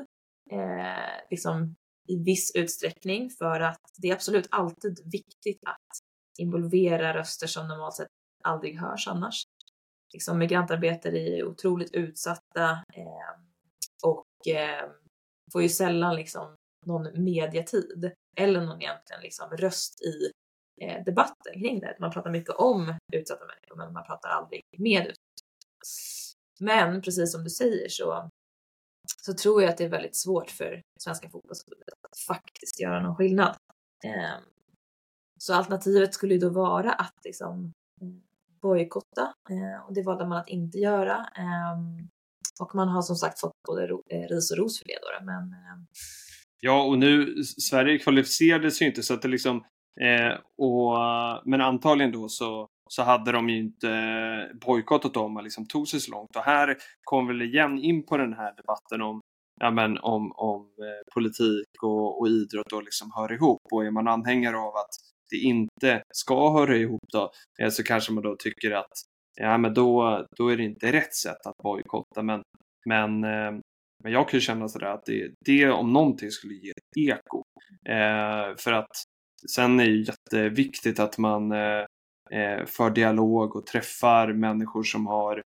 Eh, 0.51 1.21
liksom 1.29 1.75
i 2.07 2.23
viss 2.23 2.51
utsträckning 2.55 3.29
för 3.29 3.59
att 3.59 3.81
det 3.97 4.09
är 4.09 4.13
absolut 4.13 4.47
alltid 4.51 4.99
viktigt 5.11 5.59
att 5.65 5.99
involvera 6.37 7.13
röster 7.13 7.47
som 7.47 7.67
normalt 7.67 7.95
sett 7.95 8.07
aldrig 8.43 8.79
hörs 8.79 9.07
annars. 9.07 9.43
Liksom 10.13 10.37
migrantarbetare 10.37 11.17
är 11.17 11.43
otroligt 11.43 11.93
utsatta 11.93 12.69
eh, 12.71 13.35
och 14.03 14.53
eh, 14.53 14.89
får 15.51 15.61
ju 15.61 15.69
sällan 15.69 16.15
liksom 16.15 16.55
någon 16.85 17.23
mediatid 17.23 18.11
eller 18.37 18.61
någon 18.61 18.81
egentligen 18.81 19.21
liksom 19.21 19.49
röst 19.49 20.01
i 20.01 20.31
eh, 20.81 21.03
debatten 21.03 21.53
kring 21.53 21.79
det. 21.79 21.97
Man 21.99 22.11
pratar 22.11 22.31
mycket 22.31 22.55
om 22.55 22.93
utsatta 23.13 23.45
människor 23.45 23.75
men 23.77 23.93
man 23.93 24.03
pratar 24.03 24.29
aldrig 24.29 24.61
med 24.77 25.01
utsatta. 25.01 25.15
Men 26.59 27.01
precis 27.01 27.31
som 27.31 27.43
du 27.43 27.49
säger 27.49 27.89
så 27.89 28.29
så 29.25 29.33
tror 29.33 29.61
jag 29.61 29.71
att 29.71 29.77
det 29.77 29.83
är 29.83 29.89
väldigt 29.89 30.15
svårt 30.15 30.49
för 30.49 30.81
Svenska 30.99 31.29
fotbollsförbundet 31.29 31.93
att 32.11 32.19
faktiskt 32.27 32.79
göra 32.79 33.01
någon 33.01 33.15
skillnad. 33.15 33.55
Eh, 34.03 34.39
så 35.39 35.53
alternativet 35.53 36.13
skulle 36.13 36.33
ju 36.33 36.39
då 36.39 36.49
vara 36.49 36.93
att 36.93 37.13
liksom 37.23 37.73
mm, 38.01 38.21
bojkotta 38.61 39.33
bojkotta 39.49 39.85
och 39.87 39.93
det 39.93 40.03
valde 40.03 40.25
man 40.25 40.37
att 40.37 40.49
inte 40.49 40.77
göra. 40.77 41.25
Ehm, 41.25 42.09
och 42.59 42.75
man 42.75 42.87
har 42.87 43.01
som 43.01 43.15
sagt 43.15 43.39
fått 43.39 43.53
både 43.67 43.83
eh, 43.83 44.27
ris 44.27 44.51
och 44.51 44.57
ros 44.57 44.79
för 44.79 44.85
det 44.85 44.99
då. 45.01 45.25
Men... 45.25 45.43
Ehm, 45.53 45.87
Ja, 46.65 46.83
och 46.83 46.97
nu 46.97 47.43
Sverige 47.43 47.97
kvalificerade 47.99 48.71
sig 48.71 48.85
ju 48.85 48.89
inte 48.89 49.03
så 49.03 49.13
att 49.13 49.21
det 49.21 49.27
liksom 49.27 49.57
eh, 50.01 50.39
och, 50.57 50.97
men 51.45 51.61
antagligen 51.61 52.11
då 52.11 52.29
så 52.29 52.67
så 52.89 53.03
hade 53.03 53.31
de 53.31 53.49
ju 53.49 53.57
inte 53.57 53.89
eh, 53.89 54.57
bojkottat 54.65 55.13
dem 55.13 55.37
och 55.37 55.43
liksom 55.43 55.65
tog 55.65 55.87
sig 55.87 55.99
så 55.99 56.11
långt. 56.11 56.35
Och 56.35 56.43
här 56.43 56.77
kom 57.03 57.27
väl 57.27 57.41
igen 57.41 57.79
in 57.79 58.05
på 58.05 58.17
den 58.17 58.33
här 58.33 58.55
debatten 58.55 59.01
om, 59.01 59.21
ja, 59.61 59.71
men, 59.71 59.97
om, 59.97 60.31
om 60.31 60.61
eh, 60.61 61.13
politik 61.13 61.83
och, 61.83 62.19
och 62.19 62.27
idrott 62.27 62.71
och 62.73 62.83
liksom 62.83 63.11
hör 63.15 63.33
ihop. 63.33 63.61
Och 63.71 63.85
är 63.85 63.91
man 63.91 64.07
anhängare 64.07 64.57
av 64.57 64.75
att 64.75 64.95
det 65.31 65.37
inte 65.37 66.03
ska 66.13 66.51
höra 66.51 66.77
ihop 66.77 67.05
då, 67.13 67.31
eh, 67.61 67.69
så 67.69 67.83
kanske 67.83 68.13
man 68.13 68.23
då 68.23 68.35
tycker 68.39 68.71
att 68.71 68.93
ja, 69.35 69.57
men 69.57 69.73
då, 69.73 70.25
då 70.37 70.49
är 70.49 70.57
det 70.57 70.63
inte 70.63 70.91
rätt 70.91 71.15
sätt 71.15 71.45
att 71.45 71.57
bojkotta. 71.63 72.21
Men, 72.21 72.41
men, 72.85 73.23
eh, 73.23 73.59
men 74.03 74.11
jag 74.11 74.29
kan 74.29 74.37
ju 74.37 74.41
känna 74.41 74.67
sådär 74.67 74.87
att 74.87 75.05
det, 75.05 75.31
det 75.45 75.69
om 75.69 75.93
någonting 75.93 76.31
skulle 76.31 76.53
ge 76.53 76.69
ett 76.69 76.97
eko. 76.97 77.43
Eh, 77.89 78.55
för 78.57 78.71
att 78.71 78.91
sen 79.55 79.79
är 79.79 79.85
det 79.85 79.95
jätteviktigt 79.95 80.99
att 80.99 81.17
man 81.17 81.51
eh, 81.51 81.85
eh, 82.31 82.65
för 82.65 82.89
dialog 82.89 83.55
och 83.55 83.67
träffar 83.67 84.33
människor 84.33 84.83
som 84.83 85.07
har 85.07 85.41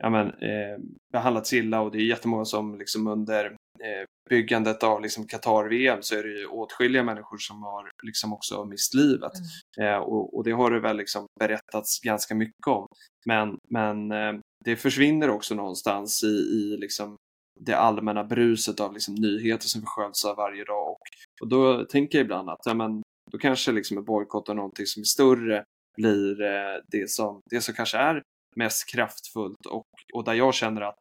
ja, 0.00 0.10
men, 0.10 0.26
eh, 0.26 0.78
behandlats 1.12 1.52
illa 1.52 1.80
och 1.80 1.90
det 1.90 1.98
är 1.98 2.02
jättemånga 2.02 2.44
som 2.44 2.78
liksom 2.78 3.06
under 3.06 3.44
eh, 3.80 4.06
byggandet 4.30 4.82
av 4.82 5.00
liksom 5.00 5.26
Qatar-VM 5.26 6.02
så 6.02 6.14
är 6.14 6.22
det 6.22 6.38
ju 6.38 6.46
åtskilliga 6.46 7.02
människor 7.02 7.38
som 7.38 7.62
har 7.62 7.90
liksom 8.02 8.32
också 8.32 8.64
mist 8.64 8.94
livet. 8.94 9.32
Mm. 9.78 9.92
Eh, 9.92 9.98
och, 9.98 10.36
och, 10.36 10.44
det 10.44 10.52
har 10.52 10.70
det 10.70 10.80
väl 10.80 10.96
liksom 10.96 11.26
berättats 11.40 12.00
ganska 12.00 12.34
mycket 12.34 12.66
om. 12.66 12.86
Men, 13.26 13.58
men 13.70 14.12
eh, 14.12 14.40
det 14.64 14.76
försvinner 14.76 15.30
också 15.30 15.54
någonstans 15.54 16.24
i, 16.24 16.26
i 16.26 16.76
liksom 16.80 17.16
det 17.60 17.74
allmänna 17.74 18.24
bruset 18.24 18.80
av 18.80 18.92
liksom 18.92 19.14
nyheter 19.14 19.68
som 19.68 19.82
sköljs 19.86 20.24
av 20.24 20.36
varje 20.36 20.64
dag. 20.64 20.88
Och, 20.90 20.98
och 21.42 21.48
då 21.48 21.84
tänker 21.84 22.18
jag 22.18 22.24
ibland 22.24 22.50
att 22.50 22.60
ja, 22.64 22.74
men, 22.74 23.02
då 23.30 23.38
kanske 23.38 23.72
liksom 23.72 23.98
en 23.98 24.04
bojkott 24.04 24.48
av 24.48 24.56
någonting 24.56 24.86
som 24.86 25.00
är 25.00 25.04
större 25.04 25.64
blir 25.96 26.42
eh, 26.42 26.80
det, 26.88 27.10
som, 27.10 27.40
det 27.50 27.60
som 27.60 27.74
kanske 27.74 27.98
är 27.98 28.22
mest 28.56 28.88
kraftfullt 28.88 29.66
och, 29.66 29.84
och 30.14 30.24
där 30.24 30.34
jag 30.34 30.54
känner 30.54 30.80
att 30.80 30.98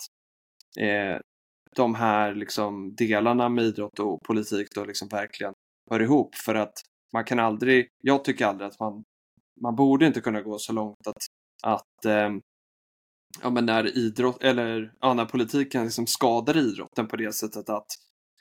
eh, 0.79 1.17
de 1.75 1.95
här 1.95 2.35
liksom 2.35 2.95
delarna 2.95 3.49
med 3.49 3.63
idrott 3.63 3.99
och 3.99 4.21
politik 4.21 4.67
då 4.75 4.85
liksom 4.85 5.07
verkligen 5.07 5.53
hör 5.91 6.01
ihop 6.01 6.35
för 6.35 6.55
att 6.55 6.73
man 7.13 7.23
kan 7.23 7.39
aldrig, 7.39 7.87
jag 8.03 8.23
tycker 8.23 8.45
aldrig 8.45 8.67
att 8.67 8.79
man, 8.79 9.03
man 9.61 9.75
borde 9.75 10.07
inte 10.07 10.21
kunna 10.21 10.41
gå 10.41 10.57
så 10.59 10.73
långt 10.73 11.07
att, 11.07 11.23
att 11.63 12.05
eh, 12.05 12.29
ja, 13.41 13.49
men 13.49 13.65
när 13.65 13.97
idrott 13.97 14.43
eller 14.43 14.93
ja, 14.99 15.13
när 15.13 15.25
politiken 15.25 15.83
liksom 15.83 16.07
skadar 16.07 16.57
idrotten 16.57 17.07
på 17.07 17.15
det 17.15 17.35
sättet 17.35 17.69
att 17.69 17.87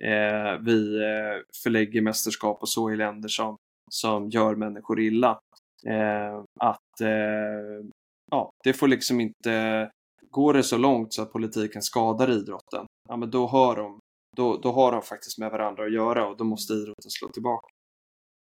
eh, 0.02 0.62
vi 0.64 0.96
eh, 0.96 1.42
förlägger 1.62 2.02
mästerskap 2.02 2.62
och 2.62 2.68
så 2.68 2.90
i 2.90 2.96
länder 2.96 3.28
som, 3.28 3.56
som 3.90 4.30
gör 4.30 4.54
människor 4.54 5.00
illa. 5.00 5.40
Eh, 5.86 6.42
att 6.60 7.00
eh, 7.00 7.86
ja, 8.30 8.50
det 8.64 8.72
får 8.72 8.88
liksom 8.88 9.20
inte 9.20 9.90
Går 10.30 10.54
det 10.54 10.62
så 10.62 10.78
långt 10.78 11.14
så 11.14 11.22
att 11.22 11.32
politiken 11.32 11.82
skadar 11.82 12.30
idrotten. 12.30 12.86
Ja, 13.08 13.16
men 13.16 13.30
då 13.30 13.46
har 13.46 13.76
de 13.76 14.00
då, 14.36 14.56
då 14.56 14.72
har 14.72 14.92
de 14.92 15.02
faktiskt 15.02 15.38
med 15.38 15.50
varandra 15.50 15.84
att 15.84 15.92
göra 15.92 16.26
och 16.28 16.36
då 16.36 16.44
måste 16.44 16.72
idrotten 16.72 17.10
slå 17.10 17.28
tillbaka. 17.28 17.66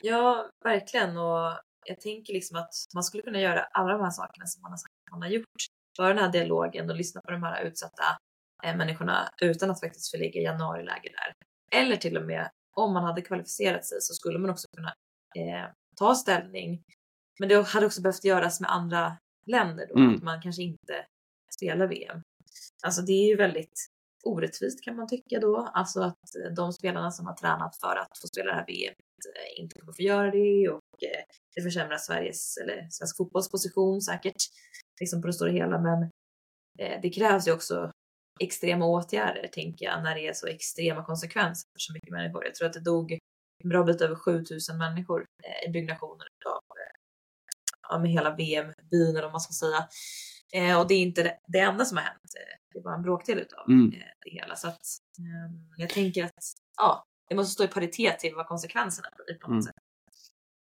Ja, 0.04 0.50
verkligen. 0.64 1.18
Och 1.18 1.60
jag 1.86 2.02
tänker 2.02 2.34
liksom 2.34 2.58
att 2.58 2.74
man 2.96 3.04
skulle 3.04 3.24
kunna 3.24 3.42
göra 3.42 3.64
alla 3.64 3.94
de 3.94 4.04
här 4.04 4.12
sakerna 4.12 4.46
som 4.46 4.62
man 4.62 4.72
har 4.72 4.78
sagt 4.78 4.94
att 5.06 5.12
man 5.12 5.22
har 5.22 5.30
gjort. 5.30 5.62
Föra 5.98 6.08
den 6.08 6.18
här 6.18 6.32
dialogen 6.32 6.90
och 6.90 6.96
lyssna 6.96 7.22
på 7.22 7.32
de 7.32 7.44
här 7.44 7.64
utsatta 7.64 8.04
eh, 8.64 8.76
människorna 8.76 9.30
utan 9.42 9.72
att 9.72 9.80
faktiskt 9.80 10.12
förlägga 10.12 10.42
januariläger 10.42 11.12
där. 11.12 11.34
Eller 11.80 11.96
till 11.96 12.18
och 12.18 12.26
med 12.26 12.50
om 12.76 12.94
man 12.94 13.04
hade 13.04 13.22
kvalificerat 13.22 13.86
sig 13.86 13.98
så 14.02 14.14
skulle 14.14 14.40
man 14.40 14.50
också 14.50 14.68
kunna 14.76 14.94
eh, 15.36 15.70
ta 15.96 16.16
ställning 16.16 16.84
men 17.40 17.50
det 17.50 17.68
hade 17.68 17.86
också 17.86 18.02
behövt 18.02 18.24
göras 18.24 18.62
med 18.62 18.72
andra 18.72 19.18
länder 19.46 19.88
då, 19.88 20.00
mm. 20.00 20.16
att 20.16 20.24
man 20.24 20.42
kanske 20.42 20.64
inte 20.64 21.06
spelar 21.56 21.88
VM. 21.88 22.22
Alltså 22.84 23.02
det 23.02 23.12
är 23.12 23.28
ju 23.28 23.36
väldigt 23.36 23.88
orättvist 24.24 24.84
kan 24.84 24.96
man 24.96 25.08
tycka 25.08 25.40
då, 25.40 25.58
alltså 25.74 26.02
att 26.02 26.20
de 26.56 26.74
spelarna 26.74 27.12
som 27.12 27.26
har 27.26 27.34
tränat 27.34 27.80
för 27.80 27.96
att 27.96 28.18
få 28.22 28.28
spela 28.28 28.52
det 28.52 28.58
här 28.58 28.66
VM 28.68 28.96
inte 29.58 29.80
kommer 29.80 29.94
få 29.94 30.02
göra 30.02 30.32
det 30.32 30.70
och 30.70 31.04
eh, 31.04 31.24
det 31.56 31.62
försämrar 31.62 31.98
Sveriges 31.98 32.58
eller 32.58 32.88
svensk 32.90 33.18
fotbolls 33.18 33.52
position 33.52 34.02
säkert, 34.02 34.42
liksom 35.00 35.22
på 35.22 35.28
det 35.28 35.34
stora 35.34 35.52
hela. 35.52 35.82
Men 35.82 36.04
eh, 36.80 37.02
det 37.02 37.10
krävs 37.10 37.48
ju 37.48 37.52
också 37.52 37.92
extrema 38.40 38.86
åtgärder, 38.86 39.48
tänker 39.48 39.86
jag, 39.86 40.04
när 40.04 40.16
det 40.16 40.28
är 40.28 40.34
så 40.34 40.48
extrema 40.48 41.06
konsekvenser 41.06 41.68
för 41.74 41.80
så 41.80 41.94
mycket 41.94 42.12
människor. 42.12 42.46
Jag 42.46 42.56
tror 42.56 42.68
att 42.68 42.74
det 42.74 42.80
dog 42.80 43.12
en 43.64 43.70
bra 43.70 43.84
bit 43.84 44.02
över 44.02 44.16
7000 44.16 44.78
människor 44.78 45.26
i 45.68 45.70
byggnationen 45.70 46.28
av 46.46 46.62
ja, 47.90 48.00
med 48.00 48.12
hela 48.12 48.36
VM-byn 48.36 49.10
eller 49.10 49.22
vad 49.22 49.32
man 49.32 49.42
ska 49.42 49.54
säga. 49.54 49.88
Eh, 50.54 50.80
och 50.80 50.88
det 50.88 50.94
är 50.94 51.02
inte 51.02 51.38
det, 51.48 51.60
enda 51.60 51.86
som 51.86 51.98
har 51.98 52.04
hänt. 52.04 52.36
Eh, 52.40 52.58
det 52.74 52.80
är 52.80 52.84
bara 52.84 52.96
en 52.96 53.02
bråkdel 53.02 53.40
utav 53.40 53.70
mm. 53.70 53.94
eh, 53.94 54.08
det 54.26 54.32
hela. 54.32 54.56
Så 54.56 54.68
att, 54.68 54.82
eh, 55.20 55.56
jag 55.78 55.90
tänker 55.90 56.26
att 56.26 56.44
ja, 56.78 57.04
det 57.30 57.36
måste 57.36 57.52
stå 57.52 57.64
i 57.64 57.68
paritet 57.68 58.20
till 58.20 58.36
vad 58.36 58.48
konsekvenserna 58.48 59.08
blir 59.16 59.38
på 59.38 59.48
något 59.48 59.52
mm. 59.52 59.62
sätt. 59.62 59.76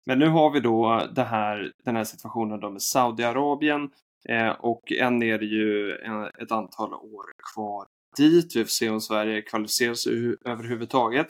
Men 0.07 0.19
nu 0.19 0.29
har 0.29 0.51
vi 0.51 0.61
då 0.61 0.89
här, 1.17 1.73
den 1.85 1.97
här 1.97 2.05
situationen 2.05 2.61
då 2.61 2.71
med 2.71 2.83
Saudiarabien 2.83 3.91
eh, 4.29 4.51
och 4.51 4.93
än 4.93 5.23
är 5.23 5.39
det 5.39 5.47
ju 5.47 5.97
en, 5.97 6.25
ett 6.25 6.53
antal 6.53 6.95
år 6.95 7.25
kvar 7.55 7.87
dit. 8.17 8.57
Vi 8.57 8.65
får 8.65 8.69
se 8.69 8.91
om 8.91 9.01
Sverige 9.01 9.43
kvalificerar 9.43 9.95
sig 9.95 10.13
överhuvudtaget. 10.45 11.27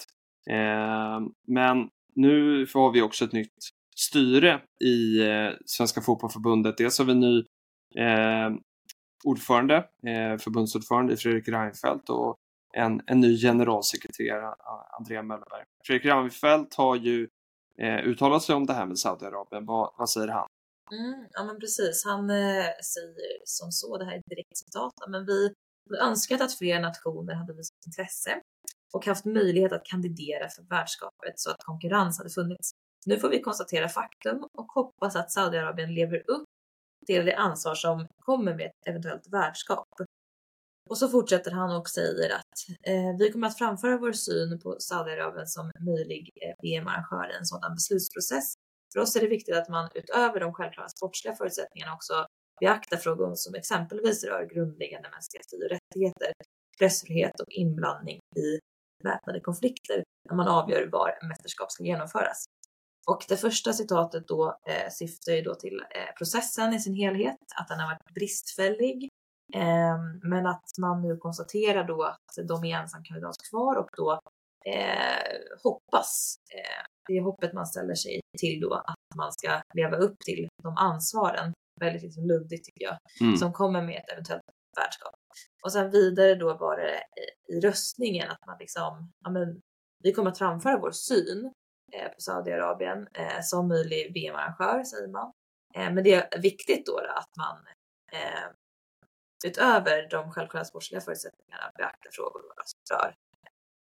Eh, 0.50 1.20
men 1.46 1.88
nu 2.14 2.66
har 2.74 2.92
vi 2.92 3.02
också 3.02 3.24
ett 3.24 3.32
nytt 3.32 3.58
styre 3.96 4.60
i 4.84 5.20
eh, 5.28 5.50
Svenska 5.66 6.00
Fotbollförbundet. 6.00 6.76
Dels 6.78 6.98
har 6.98 7.04
vi 7.04 7.12
en 7.12 7.20
ny 7.20 7.38
eh, 8.02 8.50
ordförande, 9.24 9.76
eh, 9.76 10.38
förbundsordförande 10.38 11.16
Fredrik 11.16 11.48
Reinfeldt 11.48 12.10
och 12.10 12.36
en, 12.76 13.02
en 13.06 13.20
ny 13.20 13.36
generalsekreterare, 13.36 14.54
Andrea 14.98 15.22
Möllerberg. 15.22 15.64
Fredrik 15.86 16.04
Reinfeldt 16.04 16.74
har 16.74 16.96
ju 16.96 17.28
eh, 17.78 17.98
uttalat 17.98 18.42
sig 18.42 18.54
om 18.54 18.66
det 18.66 18.72
här 18.72 18.86
med 18.86 18.98
Saudiarabien. 18.98 19.66
Vad, 19.66 19.94
vad 19.98 20.10
säger 20.10 20.28
han? 20.28 20.48
Mm, 20.92 21.26
ja 21.30 21.44
men 21.44 21.60
precis, 21.60 22.04
han 22.04 22.30
eh, 22.30 22.70
säger 22.94 23.40
som 23.44 23.72
så, 23.72 23.98
det 23.98 24.04
här 24.04 24.12
är 24.12 24.22
direkt 24.26 24.58
citat, 24.58 24.92
men 25.08 25.26
vi 25.26 25.54
hade 25.90 26.02
önskat 26.02 26.40
att 26.40 26.58
fler 26.58 26.80
nationer 26.80 27.34
hade 27.34 27.52
visat 27.52 27.86
intresse 27.86 28.40
och 28.92 29.06
haft 29.06 29.24
möjlighet 29.24 29.72
att 29.72 29.84
kandidera 29.84 30.48
för 30.48 30.62
värdskapet 30.62 31.32
så 31.36 31.50
att 31.50 31.64
konkurrens 31.64 32.18
hade 32.18 32.30
funnits. 32.30 32.70
Nu 33.06 33.18
får 33.18 33.28
vi 33.28 33.40
konstatera 33.40 33.88
faktum 33.88 34.46
och 34.58 34.66
hoppas 34.66 35.16
att 35.16 35.32
Saudiarabien 35.32 35.94
lever 35.94 36.30
upp 36.30 36.44
till 37.06 37.24
det 37.24 37.34
ansvar 37.34 37.74
som 37.74 38.06
kommer 38.24 38.54
med 38.54 38.66
ett 38.66 38.88
eventuellt 38.88 39.32
värdskap. 39.32 39.88
Och 40.90 40.98
så 40.98 41.08
fortsätter 41.08 41.50
han 41.50 41.76
och 41.76 41.88
säger 41.88 42.34
att 42.34 42.68
eh, 42.82 43.16
vi 43.18 43.32
kommer 43.32 43.46
att 43.46 43.58
framföra 43.58 43.98
vår 43.98 44.12
syn 44.12 44.60
på 44.60 44.76
Saudiarabien 44.80 45.46
som 45.46 45.70
möjlig 45.80 46.30
eh, 46.42 46.54
VM-arrangör 46.62 47.32
i 47.32 47.36
en 47.36 47.46
sådan 47.46 47.74
beslutsprocess. 47.74 48.54
För 48.92 49.00
oss 49.00 49.16
är 49.16 49.20
det 49.20 49.28
viktigt 49.28 49.56
att 49.56 49.68
man 49.68 49.88
utöver 49.94 50.40
de 50.40 50.52
självklara 50.54 50.88
sportsliga 50.88 51.34
förutsättningarna 51.34 51.94
också 51.94 52.26
beaktar 52.60 52.96
frågor 52.96 53.34
som 53.34 53.54
exempelvis 53.54 54.24
rör 54.24 54.48
grundläggande 54.54 55.10
mänskliga 55.10 55.42
fri 55.50 55.66
och 55.66 55.70
rättigheter, 55.70 56.32
pressfrihet 56.78 57.40
och 57.40 57.48
inblandning 57.48 58.18
i 58.36 58.58
väpnade 59.04 59.40
konflikter 59.40 60.02
när 60.28 60.36
man 60.36 60.48
avgör 60.48 60.88
var 60.92 61.28
mästerskap 61.28 61.70
ska 61.72 61.84
genomföras. 61.84 62.44
Och 63.08 63.24
det 63.28 63.36
första 63.36 63.72
citatet 63.72 64.28
då 64.28 64.58
eh, 64.68 64.90
syftar 64.90 65.32
ju 65.32 65.42
då 65.42 65.54
till 65.54 65.80
eh, 65.90 66.14
processen 66.18 66.74
i 66.74 66.80
sin 66.80 66.94
helhet, 66.94 67.36
att 67.60 67.68
den 67.68 67.80
har 67.80 67.86
varit 67.86 68.14
bristfällig. 68.14 69.08
Eh, 69.54 69.98
men 70.22 70.46
att 70.46 70.70
man 70.78 71.02
nu 71.02 71.16
konstaterar 71.16 71.84
då 71.84 72.02
att 72.02 72.46
de 72.48 72.64
är 72.64 72.76
ensamkandidat 72.76 73.36
kvar 73.50 73.76
och 73.76 73.90
då 73.96 74.20
hoppas, 75.62 76.36
eh, 76.54 76.84
det 77.08 77.16
är 77.16 77.22
hoppet 77.22 77.52
man 77.52 77.66
ställer 77.66 77.94
sig 77.94 78.20
till 78.38 78.60
då, 78.60 78.74
att 78.74 79.16
man 79.16 79.32
ska 79.32 79.62
leva 79.74 79.96
upp 79.96 80.18
till 80.24 80.48
de 80.62 80.76
ansvaren, 80.76 81.52
väldigt 81.80 82.02
liksom 82.02 82.24
luddigt 82.24 82.64
tycker 82.64 82.84
jag, 82.84 82.96
Mm. 83.20 83.36
som 83.36 83.52
kommer 83.52 83.82
med 83.82 83.96
ett 83.96 84.12
eventuellt 84.12 84.42
värdskap. 84.76 85.14
Och 85.64 85.72
sen 85.72 85.90
vidare 85.90 86.34
då 86.34 86.54
var 86.56 86.76
det 86.76 87.02
i, 87.52 87.60
röstningen 87.60 88.30
att 88.30 88.46
man 88.46 88.56
liksom, 88.60 89.10
ja 89.24 89.30
men 89.30 89.60
vi 90.04 90.12
kommer 90.12 90.30
att 90.30 90.38
framföra 90.38 90.78
vår 90.78 90.90
syn 90.90 91.52
eh, 91.92 92.08
på 92.08 92.20
Saudiarabien 92.20 93.08
eh, 93.14 93.40
som 93.42 93.68
möjlig 93.68 94.12
VM-arrangör 94.14 94.84
säger 94.84 95.08
man. 95.08 95.32
Eh, 95.76 95.92
men 95.92 96.04
det 96.04 96.14
är 96.14 96.40
viktigt 96.40 96.86
då, 96.86 97.00
då 97.00 97.08
att 97.12 97.36
man 97.36 97.56
eh, 98.12 98.48
utöver 99.46 100.08
de 100.10 100.30
självklara 100.32 100.64
sportsliga 100.64 101.00
förutsättningarna 101.00 101.70
beaktar 101.76 102.10
frågor 102.12 102.42
som 102.64 102.96
rör 102.96 103.14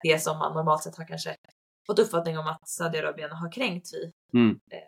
det 0.03 0.23
som 0.23 0.39
man 0.39 0.55
normalt 0.55 0.83
sett 0.83 0.97
har 0.97 1.05
kanske 1.05 1.37
fått 1.87 1.99
uppfattning 1.99 2.39
om 2.39 2.47
att 2.47 2.69
Saudiarabien 2.69 3.31
har 3.31 3.53
kränkt 3.53 3.87
vid 3.95 4.13
Mm. 4.43 4.59
eh, 4.73 4.79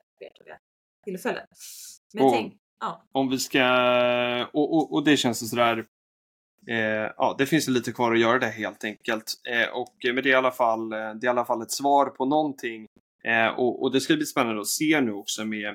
tillfällen. 1.05 1.47
Men 2.15 2.25
Och- 2.25 2.33
tänk, 2.33 2.55
ja, 2.81 3.05
Om 3.13 3.29
vi 3.31 3.39
ska, 3.39 3.67
och, 4.53 4.75
och, 4.77 4.93
och 4.93 5.05
det 5.05 5.17
känns 5.17 5.51
sådär, 5.51 5.87
eh, 6.69 7.11
ja 7.17 7.35
det 7.39 7.47
finns 7.47 7.69
lite 7.69 7.93
kvar 7.93 8.13
att 8.13 8.21
göra 8.21 8.39
det 8.39 8.47
helt 8.47 8.85
enkelt. 8.85 9.25
Eh, 9.49 9.69
och, 9.69 9.95
men 10.05 10.15
det 10.15 10.21
är, 10.21 10.27
i 10.27 10.35
alla 10.35 10.51
fall, 10.51 10.93
eh, 10.93 10.99
det 10.99 11.05
är 11.05 11.25
i 11.25 11.29
alla 11.29 11.45
fall 11.45 11.63
ett 11.63 11.71
svar 11.71 12.07
på 12.07 12.25
någonting. 12.25 12.87
Eh, 13.25 13.47
och, 13.49 13.83
och 13.83 13.93
det 13.93 14.01
ska 14.01 14.15
bli 14.17 14.27
spännande 14.27 14.61
att 14.61 14.69
se 14.69 15.01
nu 15.01 15.13
också 15.13 15.45
med, 15.45 15.75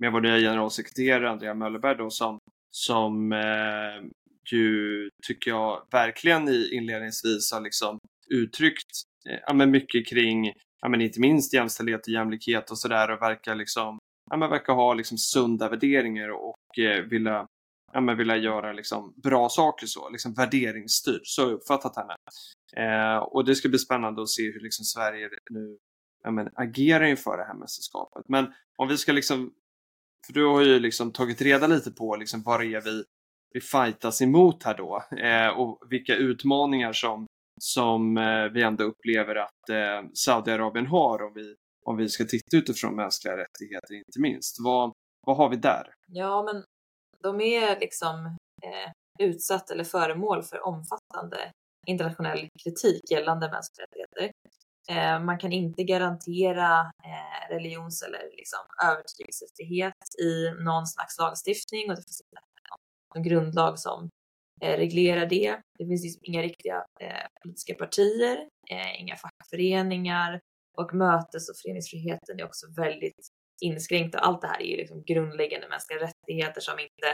med 0.00 0.12
vår 0.12 0.20
nya 0.20 0.38
generalsekreterare 0.38 1.30
Andrea 1.30 1.54
Möllerberg 1.54 1.96
då 1.96 2.10
som, 2.10 2.38
som 2.70 3.32
eh, 3.32 4.10
ju 4.52 5.08
tycker 5.26 5.50
jag 5.50 5.86
verkligen 5.90 6.48
i 6.48 6.70
inledningsvis 6.74 7.52
har 7.52 7.60
liksom 7.60 7.98
uttryckt 8.30 8.90
eh, 9.30 9.38
ja, 9.46 9.54
men 9.54 9.70
mycket 9.70 10.08
kring, 10.08 10.52
ja, 10.80 10.88
men 10.88 11.00
inte 11.00 11.20
minst 11.20 11.54
jämställdhet 11.54 12.06
och 12.06 12.12
jämlikhet 12.12 12.70
och 12.70 12.78
sådär 12.78 13.10
och 13.10 13.22
verkar 13.22 13.54
liksom 13.54 13.98
ja, 14.30 14.36
men 14.36 14.50
verkar 14.50 14.72
ha 14.72 14.94
liksom 14.94 15.18
sunda 15.18 15.68
värderingar 15.68 16.28
och 16.28 16.78
eh, 16.78 17.02
vilja, 17.04 17.46
ja, 17.92 18.00
men 18.00 18.16
vilja 18.16 18.36
göra 18.36 18.72
liksom 18.72 19.14
bra 19.22 19.48
saker 19.48 19.86
så, 19.86 20.10
liksom 20.10 20.34
värderingsstyrd. 20.34 21.20
Så 21.24 21.42
har 21.42 21.48
jag 21.48 21.56
uppfattat 21.56 21.96
henne. 21.96 22.16
Eh, 22.76 23.18
och 23.18 23.44
det 23.44 23.54
ska 23.54 23.68
bli 23.68 23.78
spännande 23.78 24.22
att 24.22 24.28
se 24.28 24.42
hur 24.42 24.60
liksom 24.60 24.84
Sverige 24.84 25.28
nu 25.50 25.78
ja, 26.24 26.30
men, 26.30 26.48
agerar 26.54 27.04
inför 27.04 27.36
det 27.36 27.44
här 27.44 27.54
mästerskapet. 27.54 28.24
Men 28.28 28.52
om 28.76 28.88
vi 28.88 28.96
ska 28.96 29.12
liksom, 29.12 29.52
för 30.26 30.32
du 30.32 30.46
har 30.46 30.62
ju 30.62 30.78
liksom 30.78 31.12
tagit 31.12 31.42
reda 31.42 31.66
lite 31.66 31.90
på 31.90 32.16
liksom 32.16 32.42
vad 32.42 32.60
det 32.60 32.66
är 32.66 32.80
vi, 32.80 33.04
vi 33.54 33.60
fightas 33.60 34.22
emot 34.22 34.62
här 34.62 34.76
då 34.76 35.04
eh, 35.18 35.48
och 35.48 35.78
vilka 35.90 36.16
utmaningar 36.16 36.92
som, 36.92 37.26
som 37.60 38.16
eh, 38.16 38.44
vi 38.44 38.62
ändå 38.62 38.84
upplever 38.84 39.36
att 39.36 39.68
eh, 39.70 40.10
Saudiarabien 40.14 40.86
har 40.86 41.22
om 41.22 41.32
vi, 41.34 41.54
om 41.84 41.96
vi 41.96 42.08
ska 42.08 42.24
titta 42.24 42.56
utifrån 42.56 42.96
mänskliga 42.96 43.36
rättigheter 43.36 43.94
inte 43.94 44.20
minst. 44.20 44.56
Vad, 44.64 44.92
vad 45.26 45.36
har 45.36 45.48
vi 45.48 45.56
där? 45.56 45.94
Ja, 46.06 46.42
men 46.42 46.64
de 47.22 47.40
är 47.40 47.80
liksom 47.80 48.26
eh, 48.62 48.90
utsatt 49.26 49.70
eller 49.70 49.84
föremål 49.84 50.42
för 50.42 50.66
omfattande 50.66 51.50
internationell 51.86 52.48
kritik 52.64 53.10
gällande 53.10 53.50
mänskliga 53.50 53.86
rättigheter. 53.86 54.32
Eh, 54.88 55.24
man 55.24 55.38
kan 55.38 55.52
inte 55.52 55.84
garantera 55.84 56.80
eh, 56.80 57.54
religions 57.54 58.02
eller 58.02 58.36
liksom 58.36 58.60
övertygelsefrihet 58.84 60.20
i 60.22 60.50
någon 60.64 60.86
slags 60.86 61.18
lagstiftning 61.18 61.90
och 61.90 61.96
det 61.96 62.02
finns 62.02 62.20
inte 62.20 62.40
någon 63.14 63.22
grundlag 63.22 63.78
som 63.78 64.08
Eh, 64.62 64.66
reglera 64.66 64.76
reglerar 64.78 65.26
det. 65.26 65.60
Det 65.78 65.86
finns 65.86 66.04
liksom 66.04 66.20
inga 66.24 66.42
riktiga 66.42 66.84
eh, 67.00 67.26
politiska 67.42 67.74
partier, 67.74 68.48
eh, 68.70 69.00
inga 69.00 69.16
fackföreningar 69.16 70.40
och 70.76 70.94
mötes 70.94 71.48
och 71.48 71.56
föreningsfriheten 71.62 72.40
är 72.40 72.44
också 72.44 72.66
väldigt 72.76 73.28
inskränkt 73.62 74.14
och 74.14 74.26
allt 74.26 74.40
det 74.40 74.46
här 74.46 74.62
är 74.62 74.66
ju 74.66 74.76
liksom 74.76 75.04
grundläggande 75.04 75.68
mänskliga 75.68 76.00
rättigheter 76.00 76.60
som 76.60 76.78
inte 76.78 77.08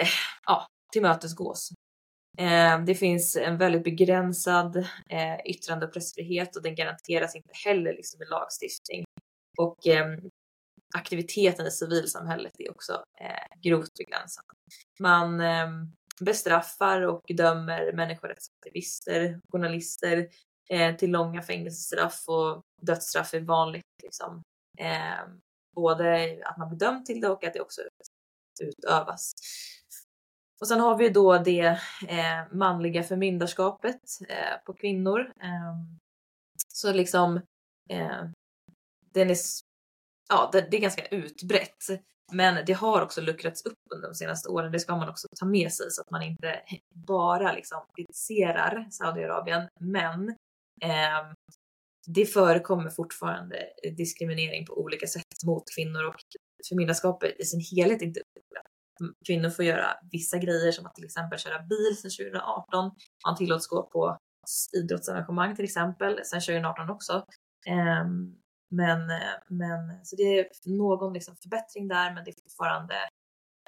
eh, 0.00 0.08
ja, 0.46 0.66
tillmötesgås. 0.92 1.68
Eh, 2.38 2.84
det 2.84 2.94
finns 2.94 3.36
en 3.36 3.58
väldigt 3.58 3.84
begränsad 3.84 4.76
eh, 5.10 5.36
yttrande 5.44 5.86
och 5.86 5.92
pressfrihet 5.92 6.56
och 6.56 6.62
den 6.62 6.74
garanteras 6.74 7.34
inte 7.34 7.52
heller 7.64 7.92
liksom 7.92 8.22
i 8.22 8.26
lagstiftning. 8.26 9.04
Och 9.58 9.86
eh, 9.86 10.18
aktiviteten 10.96 11.66
i 11.66 11.70
civilsamhället 11.70 12.52
är 12.58 12.70
också 12.70 12.92
eh, 13.20 13.60
grovt 13.62 13.94
begränsad. 13.98 14.44
Man 15.00 15.40
eh, 15.40 15.68
bestraffar 16.20 17.00
och 17.02 17.22
dömer 17.36 17.92
människorättsaktivister, 17.92 19.40
journalister 19.52 20.28
eh, 20.70 20.96
till 20.96 21.10
långa 21.10 21.42
fängelsestraff 21.42 22.24
och 22.26 22.62
dödsstraff 22.82 23.34
är 23.34 23.40
vanligt. 23.40 23.84
Liksom. 24.02 24.42
Eh, 24.78 25.28
både 25.74 26.38
att 26.44 26.58
man 26.58 26.68
blir 26.68 26.78
dömd 26.78 27.06
till 27.06 27.20
det 27.20 27.28
och 27.28 27.44
att 27.44 27.54
det 27.54 27.60
också 27.60 27.82
utövas. 28.60 29.32
Och 30.60 30.68
sen 30.68 30.80
har 30.80 30.98
vi 30.98 31.08
då 31.08 31.38
det 31.38 31.78
eh, 32.08 32.52
manliga 32.52 33.02
förmyndarskapet 33.02 34.00
eh, 34.28 34.64
på 34.66 34.74
kvinnor. 34.74 35.20
Eh, 35.20 35.74
så 36.68 36.92
liksom 36.92 37.36
eh, 37.90 38.24
den 39.12 39.30
är, 39.30 39.36
ja, 40.28 40.50
det, 40.52 40.60
det 40.70 40.76
är 40.76 40.80
ganska 40.80 41.06
utbrett. 41.06 41.84
Men 42.32 42.64
det 42.66 42.72
har 42.72 43.02
också 43.02 43.20
luckrats 43.20 43.66
upp 43.66 43.78
under 43.94 44.08
de 44.08 44.14
senaste 44.14 44.48
åren. 44.48 44.72
Det 44.72 44.80
ska 44.80 44.96
man 44.96 45.08
också 45.08 45.28
ta 45.40 45.46
med 45.46 45.72
sig 45.72 45.90
så 45.90 46.00
att 46.02 46.10
man 46.10 46.22
inte 46.22 46.62
bara 46.94 47.52
liksom 47.52 47.78
kritiserar 47.96 48.86
Saudiarabien. 48.90 49.68
Men 49.80 50.28
eh, 50.82 51.32
det 52.06 52.26
förekommer 52.26 52.90
fortfarande 52.90 53.56
diskriminering 53.96 54.66
på 54.66 54.78
olika 54.78 55.06
sätt 55.06 55.44
mot 55.46 55.62
kvinnor 55.76 56.04
och 56.04 56.16
förmyndarskapet 56.68 57.40
i 57.40 57.44
sin 57.44 57.60
helhet 57.60 58.02
inte. 58.02 58.20
Kvinnor 59.26 59.50
får 59.50 59.64
göra 59.64 59.86
vissa 60.10 60.38
grejer 60.38 60.72
som 60.72 60.86
att 60.86 60.94
till 60.94 61.04
exempel 61.04 61.38
köra 61.38 61.62
bil 61.62 61.96
sedan 61.96 62.10
2018. 62.10 62.90
Man 63.26 63.36
tillåts 63.36 63.66
gå 63.66 63.82
på 63.82 64.18
idrottsarrangemang 64.76 65.56
till 65.56 65.64
exempel 65.64 66.20
sedan 66.24 66.40
2018 66.40 66.90
också. 66.90 67.26
Ehm, 67.66 68.36
men, 68.70 69.00
men 69.48 70.04
så 70.04 70.16
det 70.16 70.22
är 70.22 70.48
någon 70.64 71.12
liksom 71.12 71.36
förbättring 71.36 71.88
där, 71.88 72.14
men 72.14 72.24
det 72.24 72.30
är 72.30 72.42
fortfarande 72.42 72.94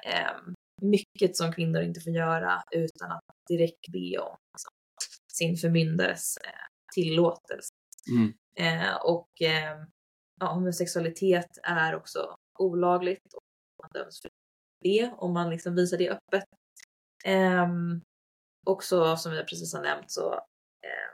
ehm, 0.03 0.53
mycket 0.81 1.35
som 1.35 1.51
kvinnor 1.51 1.81
inte 1.81 2.01
får 2.01 2.13
göra 2.13 2.63
utan 2.71 3.11
att 3.11 3.23
direkt 3.47 3.87
be 3.91 4.17
om 4.17 4.37
liksom, 4.53 4.71
sin 5.33 5.57
förmyndares 5.57 6.37
eh, 6.37 6.67
tillåtelse. 6.93 7.73
Mm. 8.09 8.33
Eh, 8.55 8.95
och 8.95 9.41
eh, 9.41 9.77
ja, 10.39 10.53
homosexualitet 10.53 11.57
är 11.63 11.95
också 11.95 12.35
olagligt 12.59 13.33
och 13.33 13.41
man 13.83 13.89
döms 13.93 14.21
för 14.21 14.31
det 14.83 15.13
om 15.17 15.33
man 15.33 15.49
liksom 15.49 15.75
visar 15.75 15.97
det 15.97 16.09
öppet. 16.09 16.43
Eh, 17.25 17.67
också 18.65 19.17
som 19.17 19.31
vi 19.31 19.43
precis 19.43 19.73
har 19.73 19.81
nämnt 19.81 20.11
så 20.11 20.33
eh, 20.83 21.11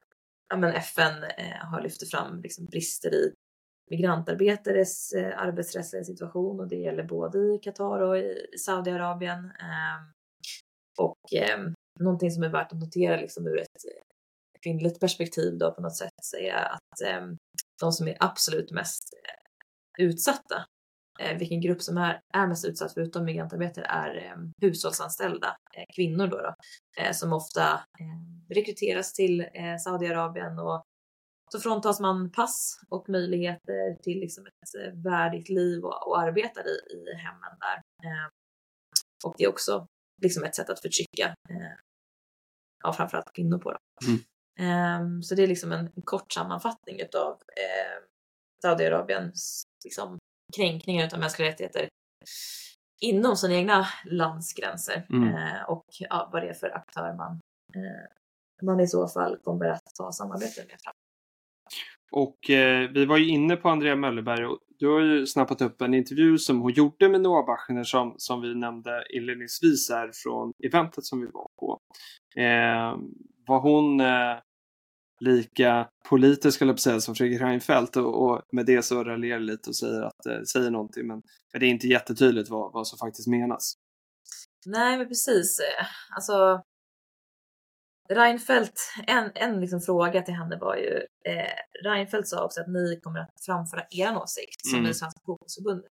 ja, 0.49 0.57
men 0.57 0.73
FN 0.73 1.23
eh, 1.23 1.65
har 1.65 1.81
lyft 1.81 2.11
fram 2.11 2.41
liksom 2.41 2.65
brister 2.65 3.13
i 3.13 3.33
migrantarbetares 3.91 5.13
eh, 5.13 5.41
arbetsrättsliga 5.41 6.03
situation 6.03 6.59
och 6.59 6.67
det 6.67 6.75
gäller 6.75 7.03
både 7.03 7.39
i 7.39 7.59
Qatar 7.63 7.99
och 7.99 8.17
i 8.17 8.35
Saudiarabien. 8.59 9.45
Eh, 9.45 9.99
och 10.97 11.33
eh, 11.33 11.59
någonting 11.99 12.31
som 12.31 12.43
är 12.43 12.49
värt 12.49 12.71
att 12.71 12.79
notera 12.79 13.15
liksom 13.15 13.47
ur 13.47 13.59
ett 13.59 13.85
eh, 13.85 14.03
kvinnligt 14.63 14.99
perspektiv 14.99 15.57
då 15.57 15.71
på 15.71 15.81
något 15.81 15.97
sätt 15.97 16.11
är 16.39 16.53
att 16.53 17.01
eh, 17.05 17.27
de 17.81 17.91
som 17.91 18.07
är 18.07 18.17
absolut 18.19 18.71
mest 18.71 19.03
eh, 19.13 20.05
utsatta, 20.05 20.65
eh, 21.19 21.37
vilken 21.37 21.61
grupp 21.61 21.81
som 21.81 21.97
är, 21.97 22.19
är 22.33 22.47
mest 22.47 22.65
utsatt 22.65 22.93
förutom 22.93 23.25
migrantarbetare 23.25 23.85
är 23.85 24.15
eh, 24.15 24.37
hushållsanställda 24.61 25.47
eh, 25.77 25.85
kvinnor 25.95 26.27
då, 26.27 26.37
då 26.37 26.55
eh, 27.01 27.11
som 27.11 27.33
ofta 27.33 27.63
ehm, 27.99 28.45
rekryteras 28.49 29.13
till 29.13 29.41
eh, 29.41 29.77
Saudiarabien 29.83 30.59
och 30.59 30.83
så 31.53 31.59
fråntas 31.59 31.99
man 31.99 32.31
pass 32.31 32.79
och 32.89 33.09
möjligheter 33.09 33.97
till 34.03 34.19
liksom 34.19 34.45
ett 34.45 35.05
värdigt 35.05 35.49
liv 35.49 35.83
och, 35.83 36.07
och 36.07 36.21
arbetar 36.21 36.67
i, 36.67 36.93
i 36.93 37.15
hemmen 37.15 37.57
där. 37.59 37.81
och 39.25 39.35
det 39.37 39.43
är 39.43 39.49
också 39.49 39.87
liksom 40.21 40.43
ett 40.43 40.55
sätt 40.55 40.69
att 40.69 40.79
förtrycka 40.79 41.35
ja, 42.83 42.93
framförallt 42.93 43.33
kvinnor 43.33 43.57
på. 43.57 43.77
Mm. 44.07 45.01
Um, 45.01 45.23
så 45.23 45.35
det 45.35 45.43
är 45.43 45.47
liksom 45.47 45.71
en, 45.71 45.91
kort 46.03 46.31
sammanfattning 46.31 46.99
utav 46.99 47.31
eh, 47.31 48.03
Saudiarabiens 48.61 49.63
liksom, 49.83 50.17
kränkningar 50.55 51.09
av 51.13 51.19
mänskliga 51.19 51.49
rättigheter 51.49 51.89
inom 53.01 53.35
sina 53.35 53.53
egna 53.53 53.87
landsgränser 54.05 55.07
mm. 55.09 55.35
eh, 55.35 55.63
och 55.63 55.85
ja, 55.99 56.29
vad 56.33 56.41
det 56.41 56.49
är 56.49 56.53
för 56.53 56.69
aktör 56.69 57.13
man, 57.13 57.39
eh, 57.75 58.09
man 58.61 58.79
i 58.79 58.87
så 58.87 59.07
fall 59.07 59.37
kommer 59.37 59.65
att 59.65 59.95
ta 59.97 60.11
samarbete 60.11 60.65
med. 60.67 60.77
Och 62.15 62.49
eh, 62.49 62.89
vi 62.89 63.05
var 63.05 63.17
ju 63.17 63.27
inne 63.27 63.55
på 63.55 63.69
Andrea 63.69 63.95
Möllerberg 63.95 64.45
och 64.45 64.59
du 64.79 64.87
har 64.87 64.99
ju 64.99 65.25
snappat 65.25 65.61
upp 65.61 65.81
en 65.81 65.93
intervju 65.93 66.37
som 66.37 66.61
hon 66.61 66.71
gjorde 66.71 67.09
med 67.09 67.21
Noah 67.21 67.45
Bachner 67.45 67.83
som, 67.83 68.15
som 68.17 68.41
vi 68.41 68.55
nämnde 68.55 69.03
inledningsvis 69.09 69.89
här 69.89 70.11
från 70.13 70.53
eventet 70.63 71.05
som 71.05 71.21
vi 71.21 71.27
var 71.27 71.47
på. 71.59 71.79
Eh, 72.41 72.97
var 73.47 73.59
hon 73.59 73.99
eh, 73.99 74.37
lika 75.19 75.89
politisk, 76.09 76.55
skulle 76.55 76.71
jag 76.71 76.79
säga, 76.79 76.99
som 76.99 77.15
Fredrik 77.15 77.41
Reinfeldt 77.41 77.97
och, 77.97 78.23
och, 78.23 78.41
med 78.51 78.65
det 78.65 78.85
så 78.85 79.03
raljerar 79.03 79.39
lite 79.39 79.69
och 79.69 79.75
säger, 79.75 80.01
att, 80.01 80.25
eh, 80.25 80.41
säger 80.53 80.71
någonting 80.71 81.07
men, 81.07 81.21
men 81.53 81.59
det 81.59 81.65
är 81.65 81.69
inte 81.69 81.87
jättetydligt 81.87 82.49
vad, 82.49 82.73
vad 82.73 82.87
som 82.87 82.97
faktiskt 82.97 83.27
menas. 83.27 83.73
Nej, 84.65 84.97
men 84.97 85.07
precis. 85.07 85.59
Alltså, 86.15 86.61
Reinfeldt, 88.09 88.79
en, 89.07 89.31
en 89.35 89.61
liksom 89.61 89.81
fråga 89.81 90.21
till 90.21 90.33
henne 90.33 90.57
var 90.57 90.75
ju, 90.75 91.05
eh, 91.25 91.83
Reinfeldt 91.83 92.27
sa 92.27 92.45
också 92.45 92.61
att 92.61 92.67
ni 92.67 92.99
kommer 93.03 93.19
att 93.19 93.45
framföra 93.45 93.83
er 93.89 94.17
åsikt 94.17 94.65
som 94.65 94.79
mm. 94.79 94.89
är 94.89 94.93
Svenska 94.93 95.19
Fotbollförbundet. 95.25 95.91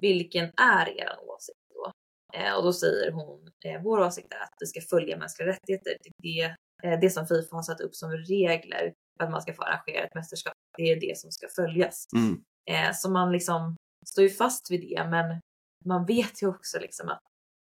Vilken 0.00 0.44
är 0.44 0.88
er 0.88 1.18
åsikt 1.28 1.58
då? 1.74 1.92
Eh, 2.38 2.54
och 2.54 2.64
då 2.64 2.72
säger 2.72 3.12
hon, 3.12 3.50
eh, 3.64 3.82
vår 3.82 3.98
åsikt 3.98 4.32
är 4.32 4.42
att 4.42 4.54
det 4.58 4.66
ska 4.66 4.80
följa 4.80 5.16
mänskliga 5.16 5.48
rättigheter. 5.48 5.96
Det, 6.22 6.40
eh, 6.82 7.00
det 7.00 7.10
som 7.10 7.26
Fifa 7.26 7.56
har 7.56 7.62
satt 7.62 7.80
upp 7.80 7.94
som 7.94 8.10
regler 8.10 8.92
för 9.16 9.24
att 9.24 9.30
man 9.30 9.42
ska 9.42 9.52
få 9.52 9.62
arrangera 9.62 10.04
ett 10.04 10.14
mästerskap, 10.14 10.54
det 10.76 10.82
är 10.82 11.00
det 11.00 11.18
som 11.18 11.30
ska 11.30 11.48
följas. 11.48 12.06
Mm. 12.16 12.42
Eh, 12.70 12.94
så 12.94 13.10
man 13.10 13.32
liksom 13.32 13.76
står 14.06 14.24
ju 14.24 14.30
fast 14.30 14.70
vid 14.70 14.80
det, 14.80 15.06
men 15.10 15.40
man 15.84 16.06
vet 16.06 16.42
ju 16.42 16.48
också 16.48 16.78
liksom 16.78 17.08
att 17.08 17.20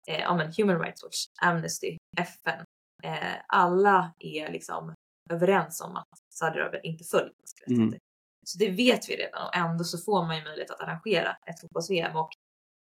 eh, 0.08 0.20
ja, 0.20 0.36
men 0.36 0.52
Human 0.56 0.80
Rights 0.82 1.02
Watch, 1.02 1.26
Amnesty, 1.42 1.96
FN, 2.20 2.64
eh, 3.04 3.36
alla 3.48 4.14
är 4.18 4.52
liksom 4.52 4.94
överens 5.30 5.80
om 5.80 5.96
att 5.96 6.08
Saudiarabien 6.34 6.84
inte 6.84 7.04
följer 7.04 7.32
mänskliga 7.38 7.82
mm. 7.82 7.98
Så 8.46 8.58
det 8.58 8.70
vet 8.70 9.08
vi 9.08 9.16
redan 9.16 9.46
och 9.46 9.56
ändå 9.56 9.84
så 9.84 9.98
får 9.98 10.24
man 10.26 10.36
ju 10.36 10.44
möjlighet 10.44 10.70
att 10.70 10.80
arrangera 10.80 11.36
ett 11.46 11.60
fotbolls-VM 11.60 12.16
och 12.16 12.30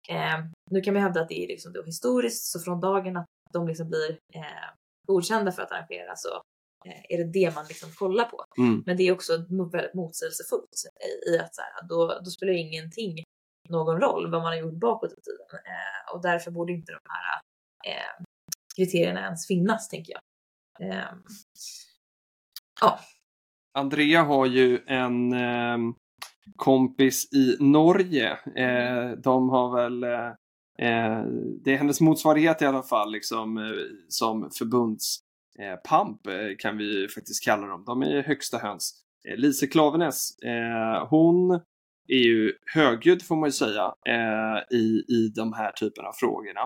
eh, 0.10 0.40
nu 0.72 0.82
kan 0.82 0.94
man 0.94 1.04
hävda 1.04 1.22
att 1.22 1.30
det 1.30 1.44
är 1.44 1.48
liksom 1.48 1.74
då 1.74 1.84
historiskt 1.84 2.44
så 2.44 2.60
från 2.60 2.80
dagen 2.80 3.18
att 3.18 3.26
de 3.54 3.68
liksom 3.68 3.90
blir 3.90 4.12
eh, 4.34 4.70
godkända 5.08 5.52
för 5.52 5.62
att 5.62 5.72
arrangera 5.72 6.16
så 6.16 6.30
eh, 6.86 7.02
är 7.10 7.18
det 7.18 7.32
det 7.32 7.56
man 7.56 7.66
liksom 7.68 7.90
kollar 7.92 8.26
på. 8.26 8.44
Mm. 8.58 8.84
Men 8.86 8.98
det 8.98 9.04
är 9.04 9.12
också 9.12 9.38
väldigt 9.72 9.94
motsägelsefullt 9.94 10.70
i, 11.28 11.30
i 11.30 11.40
att 11.40 11.56
så 11.56 11.62
här, 11.62 11.88
då, 11.90 12.20
då 12.26 12.30
spelar 12.30 12.54
ingenting 12.54 13.24
någon 13.70 14.02
roll 14.02 14.32
vad 14.32 14.42
man 14.42 14.52
har 14.52 14.60
gjort 14.60 14.80
bakåt 14.80 15.12
i 15.12 15.22
tiden 15.22 15.48
eh, 15.66 16.14
och 16.14 16.22
därför 16.22 16.52
borde 16.52 16.74
inte 16.74 16.92
de 16.92 17.00
här 17.10 17.42
eh, 17.92 18.24
kriterierna 18.78 19.20
ens 19.20 19.48
finnas, 19.48 19.90
tänker 19.90 20.14
jag. 20.14 20.22
Eh, 20.90 21.06
ja. 22.82 23.00
Andrea 23.74 24.24
har 24.24 24.46
ju 24.46 24.80
en 24.88 25.34
eh, 25.34 25.78
kompis 26.56 27.34
i 27.34 27.58
Norge. 27.60 28.32
Eh, 28.56 29.12
de 29.12 29.50
har 29.50 29.76
väl 29.76 30.04
eh, 30.04 30.28
eh, 30.88 31.24
det 31.64 31.74
är 31.74 31.78
hennes 31.78 32.02
motsvarighet 32.02 32.62
i 32.62 32.66
alla 32.66 32.84
fall, 32.84 33.12
liksom, 33.12 33.58
eh, 33.58 33.64
som 34.08 34.50
förbundspamp 34.58 36.28
eh, 36.28 36.58
kan 36.60 36.78
vi 36.78 37.08
faktiskt 37.16 37.44
kalla 37.44 37.68
dem. 37.68 37.84
De 37.86 38.02
är 38.02 38.24
högsta 38.24 38.58
höns. 38.58 39.04
Eh, 39.30 39.38
Lise 39.38 39.68
Klaveness, 39.68 40.30
hon 41.10 41.52
är 42.10 42.18
ju 42.18 42.54
högljudd 42.74 43.22
får 43.22 43.36
man 43.36 43.48
ju 43.48 43.54
säga 43.54 43.94
i, 44.72 45.04
i 45.08 45.32
de 45.36 45.54
här 45.54 45.72
typerna 45.72 46.08
av 46.08 46.14
frågorna. 46.14 46.62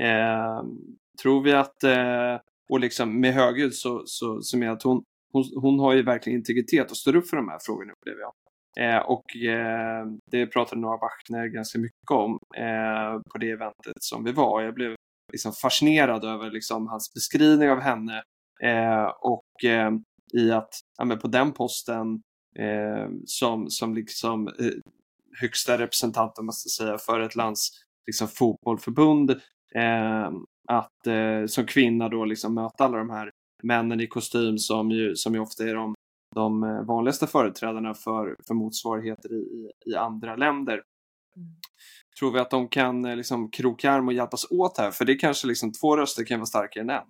Ehm, 0.00 0.96
Tror 1.22 1.42
vi 1.42 1.52
att, 1.52 1.82
eh, 1.82 2.40
och 2.70 2.80
liksom 2.80 3.20
med 3.20 3.34
högljudd 3.34 3.74
så, 3.74 4.02
så, 4.06 4.42
så 4.42 4.58
menar 4.58 4.72
att 4.72 4.82
hon, 4.82 5.02
hon, 5.32 5.44
hon 5.60 5.78
har 5.78 5.92
ju 5.92 6.02
verkligen 6.02 6.38
integritet 6.38 6.90
och 6.90 6.96
står 6.96 7.16
upp 7.16 7.28
för 7.28 7.36
de 7.36 7.48
här 7.48 7.58
frågorna 7.66 7.92
upplever 7.92 8.20
jag. 8.20 8.32
Eh, 8.78 8.98
och 8.98 9.36
eh, 9.36 10.06
det 10.30 10.46
pratade 10.46 10.80
Noah 10.80 11.00
Bachner 11.00 11.46
ganska 11.46 11.78
mycket 11.78 12.10
om 12.10 12.38
eh, 12.56 13.20
på 13.32 13.38
det 13.38 13.50
eventet 13.50 13.94
som 14.00 14.24
vi 14.24 14.32
var. 14.32 14.62
Jag 14.62 14.74
blev 14.74 14.94
liksom 15.32 15.52
fascinerad 15.62 16.24
över 16.24 16.50
liksom 16.50 16.86
hans 16.86 17.14
beskrivning 17.14 17.70
av 17.70 17.80
henne 17.80 18.22
eh, 18.62 19.10
och 19.20 19.64
eh, 19.64 19.90
i 20.32 20.52
att 20.52 20.70
ja, 20.98 21.16
på 21.16 21.28
den 21.28 21.52
posten 21.52 22.22
eh, 22.58 23.08
som, 23.24 23.70
som 23.70 23.94
liksom 23.94 24.48
eh, 24.48 24.72
högsta 25.40 25.78
representant, 25.78 26.38
om 26.38 26.46
man 26.46 26.52
ska 26.52 26.84
säga, 26.84 26.98
för 26.98 27.20
ett 27.20 27.36
lands 27.36 27.70
liksom, 28.06 28.28
fotbollförbund 28.28 29.30
eh, 29.74 30.30
att 30.68 31.06
eh, 31.06 31.46
som 31.46 31.66
kvinna 31.66 32.08
då 32.08 32.24
liksom 32.24 32.54
möta 32.54 32.84
alla 32.84 32.98
de 32.98 33.10
här 33.10 33.30
männen 33.62 34.00
i 34.00 34.06
kostym 34.06 34.58
som 34.58 34.90
ju, 34.90 35.16
som 35.16 35.34
ju 35.34 35.40
ofta 35.40 35.64
är 35.64 35.74
de, 35.74 35.94
de 36.34 36.62
eh, 36.64 36.82
vanligaste 36.82 37.26
företrädarna 37.26 37.94
för, 37.94 38.36
för 38.46 38.54
motsvarigheter 38.54 39.32
i, 39.32 39.70
i, 39.86 39.94
andra 39.94 40.36
länder. 40.36 40.72
Mm. 41.36 41.54
Tror 42.18 42.32
vi 42.32 42.38
att 42.38 42.50
de 42.50 42.68
kan 42.68 43.04
eh, 43.04 43.16
liksom 43.16 43.50
kroka 43.50 43.90
arm 43.90 44.08
och 44.08 44.14
hjälpas 44.14 44.50
åt 44.50 44.78
här? 44.78 44.90
För 44.90 45.04
det 45.04 45.14
kanske 45.14 45.46
liksom 45.46 45.72
två 45.72 45.96
röster 45.96 46.24
kan 46.24 46.38
vara 46.38 46.46
starkare 46.46 46.82
än 46.82 46.90
en. 46.90 47.06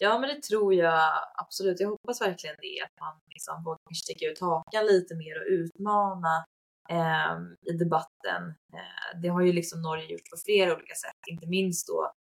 Ja, 0.00 0.18
men 0.18 0.28
det 0.28 0.42
tror 0.42 0.74
jag 0.74 1.10
absolut. 1.34 1.80
Jag 1.80 1.88
hoppas 1.88 2.20
verkligen 2.20 2.56
det, 2.60 2.84
att 2.84 3.00
man 3.00 3.14
liksom 3.34 3.64
vågar 3.64 3.94
sticka 3.94 4.26
ut 4.26 4.40
hakan 4.40 4.86
lite 4.86 5.14
mer 5.14 5.40
och 5.40 5.46
utmana 5.48 6.44
eh, 6.90 7.34
i 7.72 7.76
debatten. 7.78 8.42
Eh, 8.74 9.20
det 9.22 9.28
har 9.28 9.40
ju 9.40 9.52
liksom 9.52 9.82
Norge 9.82 10.12
gjort 10.12 10.30
på 10.30 10.36
flera 10.44 10.74
olika 10.76 10.94
sätt, 10.94 11.20
inte 11.30 11.46
minst 11.46 11.86
då 11.86 12.12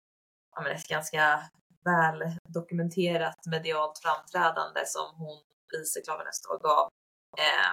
ja, 0.55 0.61
men 0.61 0.71
ett 0.71 0.87
ganska 0.87 1.39
väl 1.83 2.23
dokumenterat 2.49 3.45
medialt 3.45 3.99
framträdande 4.03 4.81
som 4.85 5.15
hon, 5.15 5.37
i 5.99 6.01
Klaveness 6.05 6.41
då, 6.41 6.57
gav 6.57 6.89
eh, 7.37 7.71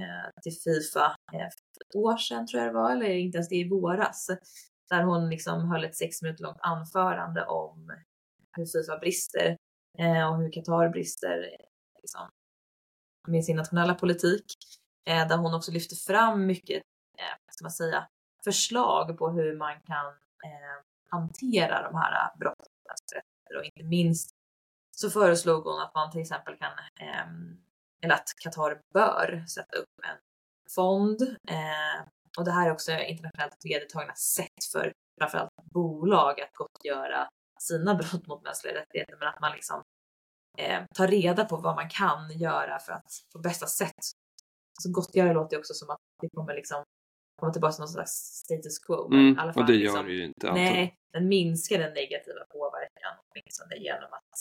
eh, 0.00 0.30
till 0.42 0.52
Fifa 0.52 1.16
eh, 1.32 1.38
för 1.38 1.84
ett 1.86 1.96
år 1.96 2.16
sedan 2.16 2.46
tror 2.46 2.62
jag 2.62 2.70
det 2.70 2.78
var, 2.78 2.90
eller 2.90 3.10
inte 3.10 3.36
ens 3.36 3.48
det 3.48 3.56
i 3.56 3.68
våras. 3.68 4.30
Där 4.90 5.02
hon 5.02 5.30
liksom 5.30 5.70
höll 5.70 5.84
ett 5.84 5.96
sex 5.96 6.22
minuter 6.22 6.42
långt 6.44 6.60
anförande 6.60 7.46
om 7.46 7.92
hur 8.56 8.66
Fifa 8.66 8.98
brister 8.98 9.56
eh, 9.98 10.28
och 10.28 10.36
hur 10.38 10.52
Qatar 10.52 10.88
brister 10.88 11.56
liksom, 12.02 12.28
med 13.28 13.44
sin 13.44 13.56
nationella 13.56 13.94
politik. 13.94 14.44
Eh, 15.08 15.28
där 15.28 15.36
hon 15.36 15.54
också 15.54 15.72
lyfter 15.72 15.96
fram 15.96 16.46
mycket, 16.46 16.82
eh, 17.18 17.52
ska 17.52 17.64
man 17.64 17.70
säga, 17.70 18.08
förslag 18.44 19.18
på 19.18 19.30
hur 19.30 19.58
man 19.58 19.80
kan 19.80 20.06
eh, 20.44 20.91
hantera 21.12 21.82
de 21.82 21.94
här 21.94 22.12
äh, 22.12 22.38
brotten 22.38 22.72
och 23.58 23.64
inte 23.64 23.82
minst 23.82 24.30
så 24.96 25.10
föreslog 25.10 25.64
hon 25.64 25.80
att 25.80 25.94
man 25.94 26.10
till 26.10 26.20
exempel 26.20 26.56
kan, 26.56 26.72
ehm, 27.00 27.56
eller 28.04 28.14
att 28.14 28.28
Qatar 28.42 28.80
bör 28.94 29.44
sätta 29.48 29.76
upp 29.76 29.88
en 30.02 30.18
fond. 30.74 31.22
Eh, 31.48 32.06
och 32.38 32.44
det 32.44 32.50
här 32.50 32.66
är 32.66 32.72
också 32.72 32.92
internationellt 32.92 33.56
vedertagna 33.64 34.14
sätt 34.14 34.64
för 34.72 34.92
framförallt 35.20 35.50
bolag 35.64 36.40
att 36.40 36.52
gottgöra 36.52 37.28
sina 37.60 37.94
brott 38.00 38.26
mot 38.26 38.42
mänskliga 38.42 38.74
rättigheter, 38.74 39.16
men 39.18 39.28
att 39.28 39.40
man 39.40 39.52
liksom 39.52 39.82
eh, 40.58 40.82
tar 40.94 41.08
reda 41.08 41.44
på 41.44 41.56
vad 41.56 41.74
man 41.74 41.88
kan 41.88 42.38
göra 42.38 42.78
för 42.78 42.92
att 42.92 43.10
på 43.32 43.38
bästa 43.38 43.66
sätt. 43.66 44.04
Så 44.80 44.90
gottgöra 44.90 45.32
låter 45.32 45.56
ju 45.56 45.60
också 45.60 45.74
som 45.74 45.90
att 45.90 46.00
det 46.22 46.28
kommer 46.28 46.54
liksom 46.54 46.84
komma 47.40 47.52
tillbaka 47.52 47.72
till 47.72 47.80
någon 47.80 47.88
slags 47.88 48.12
status 48.44 48.78
quo. 48.78 49.12
Mm, 49.12 49.36
fall, 49.36 49.48
och 49.56 49.66
det 49.66 49.72
gör 49.72 49.82
liksom, 49.82 50.06
det 50.06 50.12
ju 50.12 50.24
inte. 50.24 50.52
Nej, 50.52 50.94
den 51.12 51.28
minskar 51.28 51.78
den 51.78 51.94
negativa 51.94 52.40
påverkan 52.52 53.12
åtminstone 53.30 53.76
genom 53.76 54.12
att 54.12 54.38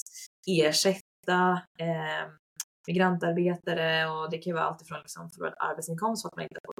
ersätta 0.47 1.61
eh, 1.79 2.31
migrantarbetare 2.87 4.09
och 4.09 4.31
det 4.31 4.37
kan 4.37 4.51
ju 4.51 4.53
vara 4.53 4.63
allt 4.63 4.81
ifrån 4.81 4.99
liksom 4.99 5.29
förlorad 5.29 5.53
arbetsinkomst 5.59 6.21
för 6.21 6.29
att 6.29 6.35
man 6.35 6.43
inte 6.43 6.59
får 6.65 6.73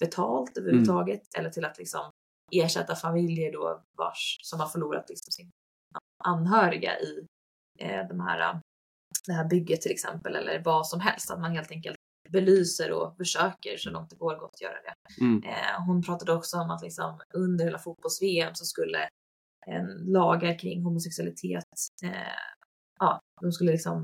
betalt 0.00 0.58
överhuvudtaget 0.58 1.20
eller 1.38 1.50
till 1.50 1.64
att 1.64 1.78
liksom 1.78 2.10
ersätta 2.52 2.94
familjer 2.94 3.52
då 3.52 3.82
vars, 3.98 4.38
som 4.42 4.60
har 4.60 4.66
förlorat 4.66 5.08
liksom 5.08 5.32
sin 5.32 5.50
anhöriga 6.24 7.00
i 7.00 7.26
eh, 7.78 8.08
de 8.08 8.20
här, 8.20 8.60
det 9.26 9.32
här 9.32 9.44
bygget 9.44 9.80
till 9.80 9.92
exempel 9.92 10.36
eller 10.36 10.62
vad 10.64 10.86
som 10.86 11.00
helst. 11.00 11.30
Att 11.30 11.40
man 11.40 11.50
helt 11.50 11.70
enkelt 11.70 11.95
belyser 12.30 12.92
och 12.92 13.16
försöker 13.16 13.76
så 13.76 13.90
långt 13.90 14.10
det 14.10 14.16
går 14.16 14.36
gott 14.36 14.60
göra 14.60 14.72
det. 14.82 15.24
Mm. 15.24 15.42
Eh, 15.44 15.86
hon 15.86 16.02
pratade 16.02 16.32
också 16.32 16.56
om 16.56 16.70
att 16.70 16.82
liksom 16.82 17.20
under 17.34 17.64
hela 17.64 17.78
fotbolls-VM 17.78 18.54
så 18.54 18.64
skulle 18.64 19.08
en 19.66 20.12
lagar 20.12 20.58
kring 20.58 20.82
homosexualitet, 20.82 21.64
eh, 22.02 22.10
ja, 22.98 23.20
de 23.40 23.52
skulle 23.52 23.72
liksom 23.72 24.02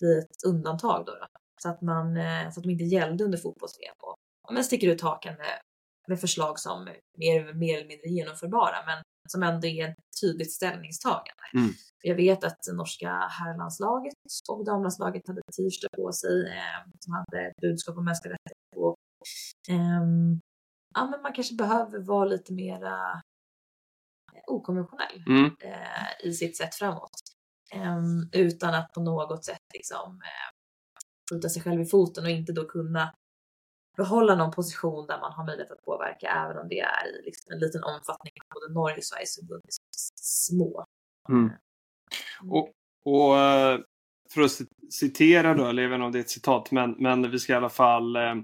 bli 0.00 0.18
ett 0.18 0.44
undantag 0.46 1.06
då. 1.06 1.12
då. 1.12 1.26
Så, 1.62 1.68
att 1.68 1.82
man, 1.82 2.16
eh, 2.16 2.50
så 2.50 2.60
att 2.60 2.64
de 2.64 2.70
inte 2.70 2.84
gällde 2.84 3.24
under 3.24 3.38
fotbolls-VM. 3.38 3.94
Och, 3.98 4.16
och 4.48 4.54
man 4.54 4.64
sticker 4.64 4.88
ut 4.88 5.00
hakan 5.00 5.34
med, 5.34 5.60
med 6.08 6.20
förslag 6.20 6.58
som 6.58 6.84
mer, 7.18 7.54
mer 7.54 7.76
eller 7.76 7.88
mindre 7.88 8.08
genomförbara 8.08 8.76
men 8.86 9.02
som 9.30 9.42
ändå 9.42 9.66
är 9.66 9.88
ett 9.88 9.96
tydligt 10.20 10.52
ställningstagande. 10.52 11.42
Mm. 11.54 11.70
Jag 12.02 12.14
vet 12.14 12.44
att 12.44 12.58
norska 12.72 13.10
herrlandslaget 13.10 14.14
och 14.50 14.64
damlandslaget 14.64 15.28
hade 15.28 15.40
t-shirt 15.56 15.96
på 15.96 16.12
sig 16.12 16.46
eh, 16.46 16.90
som 17.00 17.12
hade 17.14 17.52
budskap 17.60 17.96
om 17.96 18.04
mänskliga 18.04 18.32
rättigheter 18.34 18.74
på. 18.74 18.96
Ehm, 19.68 20.40
ja, 20.94 21.06
men 21.10 21.22
man 21.22 21.32
kanske 21.32 21.54
behöver 21.54 21.98
vara 21.98 22.24
lite 22.24 22.52
mera 22.52 23.22
okonventionell 24.46 25.24
Mm. 25.26 25.44
eh, 25.60 26.26
i 26.28 26.32
sitt 26.32 26.56
sätt 26.56 26.74
framåt. 26.74 27.10
Ehm, 27.72 28.28
utan 28.32 28.74
att 28.74 28.92
på 28.92 29.00
något 29.00 29.44
sätt 29.44 29.62
liksom 29.74 30.20
eh, 30.22 30.50
skjuta 31.30 31.48
sig 31.48 31.62
själv 31.62 31.80
i 31.80 31.86
foten 31.86 32.24
och 32.24 32.30
inte 32.30 32.52
då 32.52 32.64
kunna 32.68 33.14
behålla 33.98 34.34
någon 34.34 34.50
position 34.50 35.06
där 35.06 35.20
man 35.20 35.32
har 35.32 35.46
möjlighet 35.46 35.72
att 35.72 35.84
påverka 35.84 36.26
även 36.26 36.58
om 36.58 36.68
det 36.68 36.80
är 36.80 37.06
i 37.06 37.22
liksom 37.24 37.52
en 37.52 37.58
liten 37.58 37.84
omfattning. 37.84 38.32
Både 38.54 38.74
Norge 38.74 38.96
och 38.96 39.04
Sveriges 39.04 39.36
förbund 39.36 39.62
är 39.64 39.72
små. 40.20 40.84
Mm. 41.28 41.50
Och, 42.48 42.68
och 43.04 43.36
eh, 43.38 43.80
för 44.34 44.40
att 44.40 44.50
cit- 44.50 44.90
citera 44.90 45.54
då, 45.54 45.66
eller 45.66 45.94
inte 45.94 46.04
om 46.04 46.12
det 46.12 46.18
är 46.18 46.20
ett 46.20 46.30
citat, 46.30 46.70
men, 46.70 46.96
men 46.98 47.30
vi 47.30 47.38
ska 47.38 47.52
i 47.52 47.56
alla 47.56 47.68
fall 47.68 48.16
eh, 48.16 48.36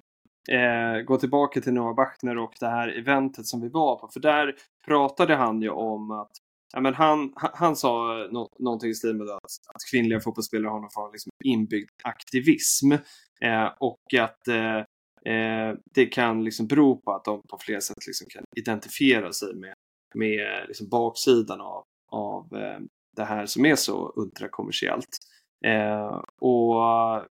eh, 0.58 1.00
gå 1.00 1.16
tillbaka 1.16 1.60
till 1.60 1.72
Noah 1.72 1.94
Bachner 1.94 2.38
och 2.38 2.54
det 2.60 2.68
här 2.68 2.88
eventet 2.88 3.46
som 3.46 3.60
vi 3.60 3.68
var 3.68 3.96
på. 3.96 4.08
För 4.08 4.20
där 4.20 4.54
pratade 4.86 5.34
han 5.34 5.62
ju 5.62 5.70
om 5.70 6.10
att 6.10 6.32
Ja, 6.74 6.80
men 6.80 6.94
han, 6.94 7.32
han, 7.36 7.50
han 7.54 7.76
sa 7.76 8.26
no, 8.30 8.48
någonting 8.58 8.90
i 8.90 8.94
stil 8.94 9.14
med 9.14 9.28
att, 9.28 9.42
att 9.74 9.84
kvinnliga 9.90 10.20
fotbollsspelare 10.20 10.70
har 10.70 10.80
någon 10.80 10.90
form 10.90 11.04
av 11.04 11.12
liksom 11.12 11.30
inbyggd 11.44 11.90
aktivism 12.04 12.92
eh, 13.40 13.68
och 13.78 14.14
att 14.20 14.48
eh, 14.48 14.82
eh, 15.28 15.78
det 15.94 16.06
kan 16.06 16.44
liksom 16.44 16.66
bero 16.66 17.00
på 17.00 17.12
att 17.12 17.24
de 17.24 17.42
på 17.50 17.58
flera 17.60 17.80
sätt 17.80 18.06
liksom 18.06 18.26
kan 18.30 18.44
identifiera 18.56 19.32
sig 19.32 19.54
med, 19.54 19.74
med 20.14 20.64
liksom 20.68 20.88
baksidan 20.88 21.60
av, 21.60 21.82
av 22.10 22.56
eh, 22.56 22.78
det 23.16 23.24
här 23.24 23.46
som 23.46 23.66
är 23.66 23.74
så 23.74 24.12
ultrakommersiellt. 24.16 25.18
Eh, 25.66 26.22
och 26.40 26.82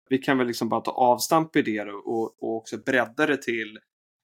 vi 0.09 0.17
kan 0.17 0.37
väl 0.37 0.47
liksom 0.47 0.69
bara 0.69 0.81
ta 0.81 0.91
avstamp 0.91 1.55
i 1.55 1.61
det 1.61 1.81
och, 1.81 2.07
och, 2.07 2.43
och 2.43 2.55
också 2.57 2.77
bredda 2.77 3.25
det 3.25 3.41
till 3.41 3.79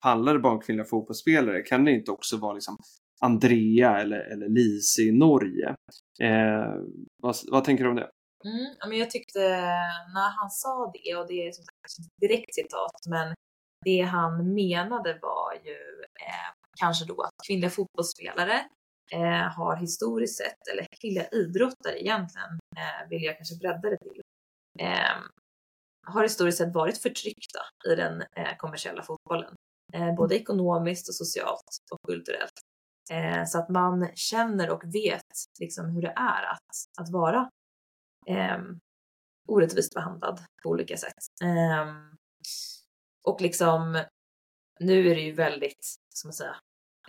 handlar 0.05 0.33
det 0.33 0.39
bara 0.39 0.53
om 0.53 0.61
kvinnliga 0.61 0.85
fotbollsspelare? 0.85 1.61
Kan 1.61 1.85
det 1.85 1.91
inte 1.91 2.11
också 2.11 2.37
vara 2.37 2.53
liksom 2.53 2.77
Andrea 3.21 3.99
eller, 4.01 4.19
eller 4.19 4.49
Lise 4.49 5.01
i 5.01 5.11
Norge? 5.11 5.69
Eh, 6.21 6.73
vad, 7.21 7.35
vad 7.51 7.63
tänker 7.63 7.83
du 7.83 7.89
om 7.89 7.95
det? 7.95 8.09
Mm, 8.45 8.89
men 8.89 8.97
jag 8.97 9.09
tyckte 9.11 9.39
eh, 9.45 9.95
när 10.15 10.29
han 10.39 10.49
sa 10.49 10.91
det, 10.93 11.15
och 11.15 11.27
det 11.27 11.47
är 11.47 11.51
som 11.51 11.63
sagt 11.63 11.99
ett 11.99 12.29
direkt 12.29 12.55
citat, 12.55 13.01
men 13.09 13.35
det 13.85 14.01
han 14.01 14.53
menade 14.53 15.19
var 15.21 15.53
ju 15.63 16.03
eh, 16.21 16.53
kanske 16.79 17.05
då 17.05 17.21
att 17.21 17.33
kvinnliga 17.47 17.69
fotbollsspelare 17.69 18.65
eh, 19.11 19.53
har 19.57 19.75
historiskt 19.75 20.37
sett, 20.37 20.67
eller 20.71 20.87
kvinnliga 21.01 21.27
idrottare 21.27 22.01
egentligen, 22.01 22.59
eh, 22.77 23.09
vill 23.09 23.23
jag 23.23 23.37
kanske 23.37 23.55
bredda 23.55 23.89
det 23.89 23.97
till, 23.97 24.21
eh, 24.79 25.17
har 26.07 26.23
historiskt 26.23 26.57
sett 26.57 26.73
varit 26.73 26.97
förtryckta 26.97 27.59
i 27.91 27.95
den 27.95 28.21
eh, 28.21 28.57
kommersiella 28.57 29.03
fotbollen. 29.03 29.55
Eh, 29.93 30.15
både 30.15 30.35
ekonomiskt 30.35 31.09
och 31.09 31.15
socialt 31.15 31.77
och 31.91 31.99
kulturellt. 32.07 32.61
Eh, 33.11 33.45
så 33.45 33.59
att 33.59 33.69
man 33.69 34.09
känner 34.15 34.69
och 34.69 34.83
vet 34.95 35.33
liksom 35.59 35.89
hur 35.89 36.01
det 36.01 36.13
är 36.15 36.43
att, 36.51 37.01
att 37.01 37.09
vara 37.09 37.49
eh, 38.27 38.57
orättvist 39.47 39.93
behandlad 39.93 40.39
på 40.63 40.69
olika 40.69 40.97
sätt. 40.97 41.13
Ehm, 41.43 42.15
och 43.25 43.41
liksom, 43.41 44.03
nu 44.79 45.11
är 45.11 45.15
det 45.15 45.21
ju 45.21 45.31
väldigt, 45.31 45.85
ska 46.09 46.27
man 46.27 46.33
säga, 46.33 46.55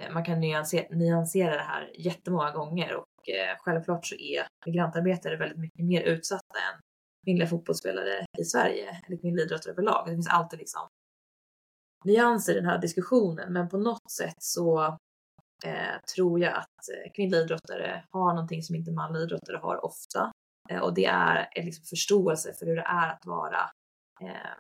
eh, 0.01 0.13
man 0.13 0.25
kan 0.25 0.41
nyansera, 0.41 0.97
nyansera 0.97 1.55
det 1.55 1.63
här 1.63 1.93
jättemånga 1.99 2.51
gånger 2.51 2.97
och 2.97 3.29
eh, 3.29 3.57
självklart 3.59 4.07
så 4.07 4.15
är 4.15 4.47
migrantarbetare 4.67 5.37
väldigt 5.37 5.59
mycket 5.59 5.85
mer 5.85 6.03
utsatta 6.03 6.59
än 6.73 6.81
kvinnliga 7.25 7.49
fotbollsspelare 7.49 8.27
i 8.39 8.45
Sverige 8.45 9.03
eller 9.07 9.17
kvinnliga 9.17 9.45
idrottare 9.45 9.73
överlag. 9.73 10.07
Det 10.07 10.13
finns 10.13 10.29
alltid 10.29 10.59
liksom 10.59 10.89
nyanser 12.05 12.53
i 12.53 12.57
den 12.57 12.67
här 12.67 12.79
diskussionen 12.79 13.53
men 13.53 13.69
på 13.69 13.79
något 13.79 14.11
sätt 14.11 14.35
så 14.39 14.85
eh, 15.65 16.01
tror 16.15 16.41
jag 16.41 16.55
att 16.57 16.89
eh, 16.95 17.13
kvinnliga 17.15 17.41
idrottare 17.41 18.05
har 18.11 18.35
någonting 18.35 18.63
som 18.63 18.77
inte 18.77 18.93
manliga 18.93 19.23
idrottare 19.23 19.57
har 19.57 19.85
ofta 19.85 20.33
eh, 20.71 20.81
och 20.81 20.95
det 20.95 21.05
är 21.05 21.49
en 21.53 21.65
liksom 21.65 21.85
förståelse 21.85 22.53
för 22.53 22.67
hur 22.67 22.77
det 22.77 22.87
är 22.87 23.13
att 23.13 23.27
vara 23.27 23.71
eh, 24.23 24.57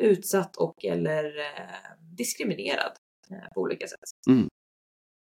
utsatt 0.00 0.56
och 0.56 0.84
eller 0.84 1.38
eh, 1.38 1.92
diskriminerad 2.16 2.92
eh, 3.30 3.48
på 3.54 3.60
olika 3.60 3.86
sätt. 3.86 3.98
Mm. 4.30 4.48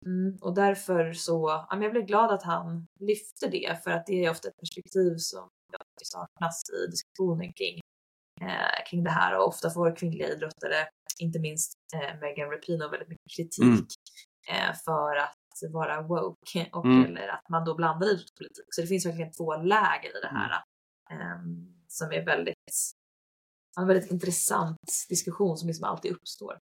Mm, 0.06 0.38
och 0.42 0.56
därför 0.56 1.14
så, 1.14 1.66
ja, 1.70 1.76
men 1.76 1.82
jag 1.82 1.92
blev 1.92 2.06
glad 2.06 2.32
att 2.34 2.44
han 2.44 2.88
lyfte 3.00 3.48
det 3.48 3.84
för 3.84 3.92
att 3.92 4.06
det 4.06 4.26
är 4.26 4.30
ofta 4.32 4.48
ett 4.48 4.58
perspektiv 4.58 5.16
som 5.18 5.50
jag 5.72 5.82
saknas 6.04 6.62
i 6.70 6.92
diskussionen 6.92 7.54
kring, 7.54 7.80
eh, 8.42 8.84
kring 8.90 9.04
det 9.04 9.10
här 9.10 9.38
och 9.38 9.48
ofta 9.48 9.70
får 9.70 9.96
kvinnliga 9.96 10.28
idrottare, 10.30 10.88
inte 11.20 11.40
minst 11.40 11.74
eh, 11.96 12.20
Megan 12.22 12.50
Rapinoe, 12.52 12.90
väldigt 12.90 13.10
mycket 13.10 13.32
kritik 13.38 13.64
Mm. 13.64 14.70
eh, 14.70 14.76
för 14.86 15.16
att 15.16 15.72
vara 15.74 16.02
woke 16.02 16.70
och 16.74 16.86
Mm. 16.86 17.06
eller 17.06 17.28
att 17.28 17.50
man 17.50 17.66
då 17.66 17.76
blandar 17.76 18.08
idrottspolitik. 18.08 18.66
Så 18.70 18.82
det 18.82 18.88
finns 18.88 19.06
verkligen 19.06 19.32
två 19.32 19.58
läger 19.58 20.18
i 20.18 20.22
det 20.22 20.28
här 20.38 20.52
eh, 21.12 21.40
som 21.88 22.12
är 22.12 22.26
väldigt 22.26 22.72
en 23.82 23.88
väldigt 23.88 24.12
intressant 24.12 24.78
diskussion 25.10 25.58
som 25.58 25.68
liksom 25.68 25.84
alltid 25.84 26.12
uppstår. 26.12 26.58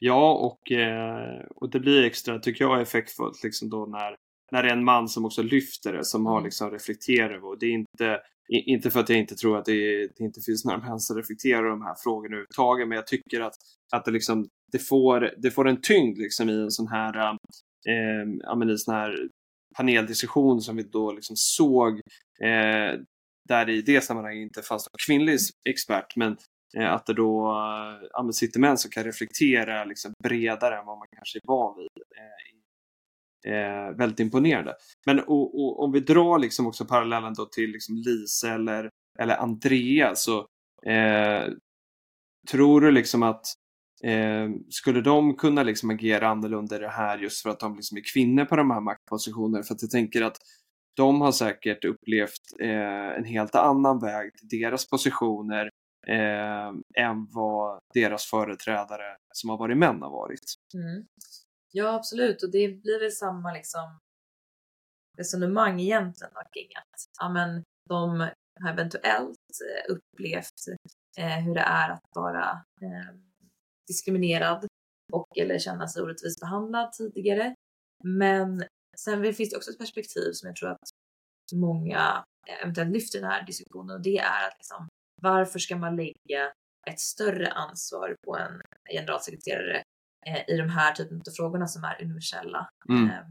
Ja, 0.00 0.32
och, 0.34 0.72
eh, 0.72 1.40
och 1.54 1.70
det 1.70 1.80
blir 1.80 2.04
extra, 2.04 2.38
tycker 2.38 2.64
jag, 2.64 2.80
effektfullt 2.80 3.42
liksom 3.44 3.70
då 3.70 3.86
när, 3.86 4.16
när 4.52 4.62
det 4.62 4.68
är 4.68 4.72
en 4.72 4.84
man 4.84 5.08
som 5.08 5.24
också 5.24 5.42
lyfter 5.42 5.92
det, 5.92 6.04
som 6.04 6.26
har 6.26 6.36
Mm. 6.36 6.44
liksom 6.44 6.70
reflekterat 6.70 7.30
över 7.30 7.48
och 7.48 7.58
det 7.58 7.66
är 7.66 7.70
inte, 7.72 8.20
i- 8.52 8.70
inte 8.72 8.90
för 8.90 9.00
att 9.00 9.08
jag 9.08 9.18
inte 9.18 9.34
tror 9.34 9.58
att 9.58 9.64
det, 9.64 10.06
det 10.06 10.24
inte 10.24 10.40
finns 10.46 10.64
några 10.64 10.78
män 10.78 11.00
som 11.00 11.16
reflekterar 11.16 11.58
över 11.58 11.70
de 11.70 11.82
här 11.82 11.94
frågorna 12.04 12.26
överhuvudtaget, 12.36 12.88
men 12.88 12.96
jag 12.96 13.06
tycker 13.06 13.40
att, 13.40 13.54
att 13.92 14.04
det, 14.04 14.10
liksom, 14.10 14.48
det, 14.72 14.78
får, 14.78 15.34
det 15.42 15.50
får 15.50 15.68
en 15.68 15.80
tyngd 15.80 16.18
liksom 16.18 16.48
i 16.50 16.62
en 16.62 16.70
sån 16.70 16.88
här, 16.88 17.30
eh, 17.88 18.56
men 18.58 18.68
i 18.68 18.72
en 18.72 18.78
sån 18.78 18.94
här 18.94 19.28
paneldiskussion 19.76 20.60
som 20.60 20.76
vi 20.76 20.82
då 20.82 21.12
liksom 21.12 21.36
såg 21.36 21.92
eh, 22.42 23.00
där 23.48 23.68
i 23.68 23.82
det 23.82 24.00
sammanhanget 24.00 24.42
inte 24.42 24.62
fanns 24.62 24.86
någon 24.86 24.98
kvinnlig 25.06 25.38
expert, 25.68 26.16
men 26.16 26.32
Eh, 26.32 26.36
Eh, 26.76 26.92
att 26.92 27.06
det 27.06 27.14
då 27.14 27.50
eh, 27.50 28.08
ja, 28.10 28.22
men 28.22 28.32
sitter 28.32 28.60
män 28.60 28.78
som 28.78 28.90
kan 28.90 29.04
reflektera 29.04 29.84
liksom 29.84 30.12
bredare 30.22 30.78
än 30.78 30.86
vad 30.86 30.98
man 30.98 31.08
kanske 31.16 31.38
är 31.38 31.42
van 31.46 31.76
vid. 31.76 32.02
Eh, 32.16 32.48
eh, 33.46 33.96
väldigt 33.96 34.20
imponerande. 34.20 34.74
Men 35.06 35.20
och, 35.20 35.60
och, 35.60 35.84
om 35.84 35.92
vi 35.92 36.00
drar 36.00 36.38
liksom 36.38 36.66
också 36.66 36.84
parallellen 36.84 37.34
då 37.34 37.46
till 37.46 37.70
liksom 37.70 37.94
Lisa 37.96 38.54
eller, 38.54 38.90
eller 39.18 39.36
Andrea 39.36 40.14
så 40.14 40.38
eh, 40.86 41.52
tror 42.50 42.80
du 42.80 42.90
liksom 42.90 43.22
att 43.22 43.46
eh, 44.04 44.48
skulle 44.70 45.00
de 45.00 45.36
kunna 45.36 45.62
liksom 45.62 45.90
agera 45.90 46.28
annorlunda 46.28 46.76
i 46.76 46.78
det 46.78 46.88
här 46.88 47.18
just 47.18 47.42
för 47.42 47.50
att 47.50 47.60
de 47.60 47.76
liksom 47.76 47.98
är 47.98 48.02
kvinnor 48.12 48.44
på 48.44 48.56
de 48.56 48.70
här 48.70 48.80
maktpositionerna? 48.80 49.62
För 49.64 49.74
att 49.74 49.82
jag 49.82 49.90
tänker 49.90 50.22
att 50.22 50.36
de 50.96 51.20
har 51.20 51.32
säkert 51.32 51.84
upplevt 51.84 52.60
eh, 52.60 53.16
en 53.16 53.24
helt 53.24 53.54
annan 53.54 53.98
väg 53.98 54.30
till 54.34 54.60
deras 54.60 54.90
positioner 54.90 55.70
eh, 56.08 56.68
än 57.04 57.26
vad 57.32 57.80
deras 57.94 58.24
företrädare 58.24 59.16
som 59.34 59.50
har 59.50 59.56
varit 59.56 59.76
män 59.76 60.02
har 60.02 60.10
varit. 60.10 60.54
Mm. 60.74 61.06
Ja, 61.72 61.94
absolut. 61.94 62.42
Och 62.42 62.50
det 62.50 62.68
blir 62.68 63.00
väl 63.00 63.12
samma 63.12 63.52
liksom 63.52 63.98
resonemang 65.18 65.80
egentligen 65.80 66.32
då, 66.34 66.40
kring 66.52 66.68
att 66.76 67.00
ja, 67.20 67.28
men 67.28 67.62
de 67.88 68.20
har 68.60 68.70
eventuellt 68.72 69.36
eh, 69.68 69.94
upplevt 69.94 70.60
eh, 71.18 71.44
hur 71.44 71.54
det 71.54 71.60
är 71.60 71.90
att 71.90 72.02
vara 72.14 72.50
eh, 72.82 73.14
diskriminerad 73.86 74.66
och 75.12 75.38
eller 75.38 75.58
känna 75.58 75.88
sig 75.88 76.02
orättvist 76.02 76.40
behandlad 76.40 76.92
tidigare. 76.92 77.54
Men 78.04 78.64
sen 78.98 79.34
finns 79.34 79.50
det 79.50 79.56
också 79.56 79.70
ett 79.70 79.78
perspektiv 79.78 80.32
som 80.32 80.46
jag 80.46 80.56
tror 80.56 80.70
att 80.70 80.90
många 81.54 82.24
eh, 82.48 82.62
eventuellt 82.62 82.92
lyfter 82.92 83.18
i 83.18 83.20
den 83.20 83.30
här 83.30 83.46
diskussionen 83.46 83.96
och 83.96 84.02
det 84.02 84.18
är 84.18 84.48
att 84.48 84.58
liksom, 84.58 84.88
varför 85.22 85.58
ska 85.58 85.76
man 85.76 85.96
lägga 85.96 86.52
ett 86.86 87.00
större 87.00 87.48
ansvar 87.52 88.16
på 88.26 88.36
en 88.36 88.60
generalsekreterare 88.90 89.82
eh, 90.26 90.50
i 90.54 90.56
de 90.56 90.68
här 90.68 90.92
typen 90.92 91.16
av 91.28 91.32
frågorna 91.36 91.66
som 91.66 91.84
är 91.84 92.02
universella? 92.02 92.70
Mm. 92.88 93.10
Eh, 93.10 93.26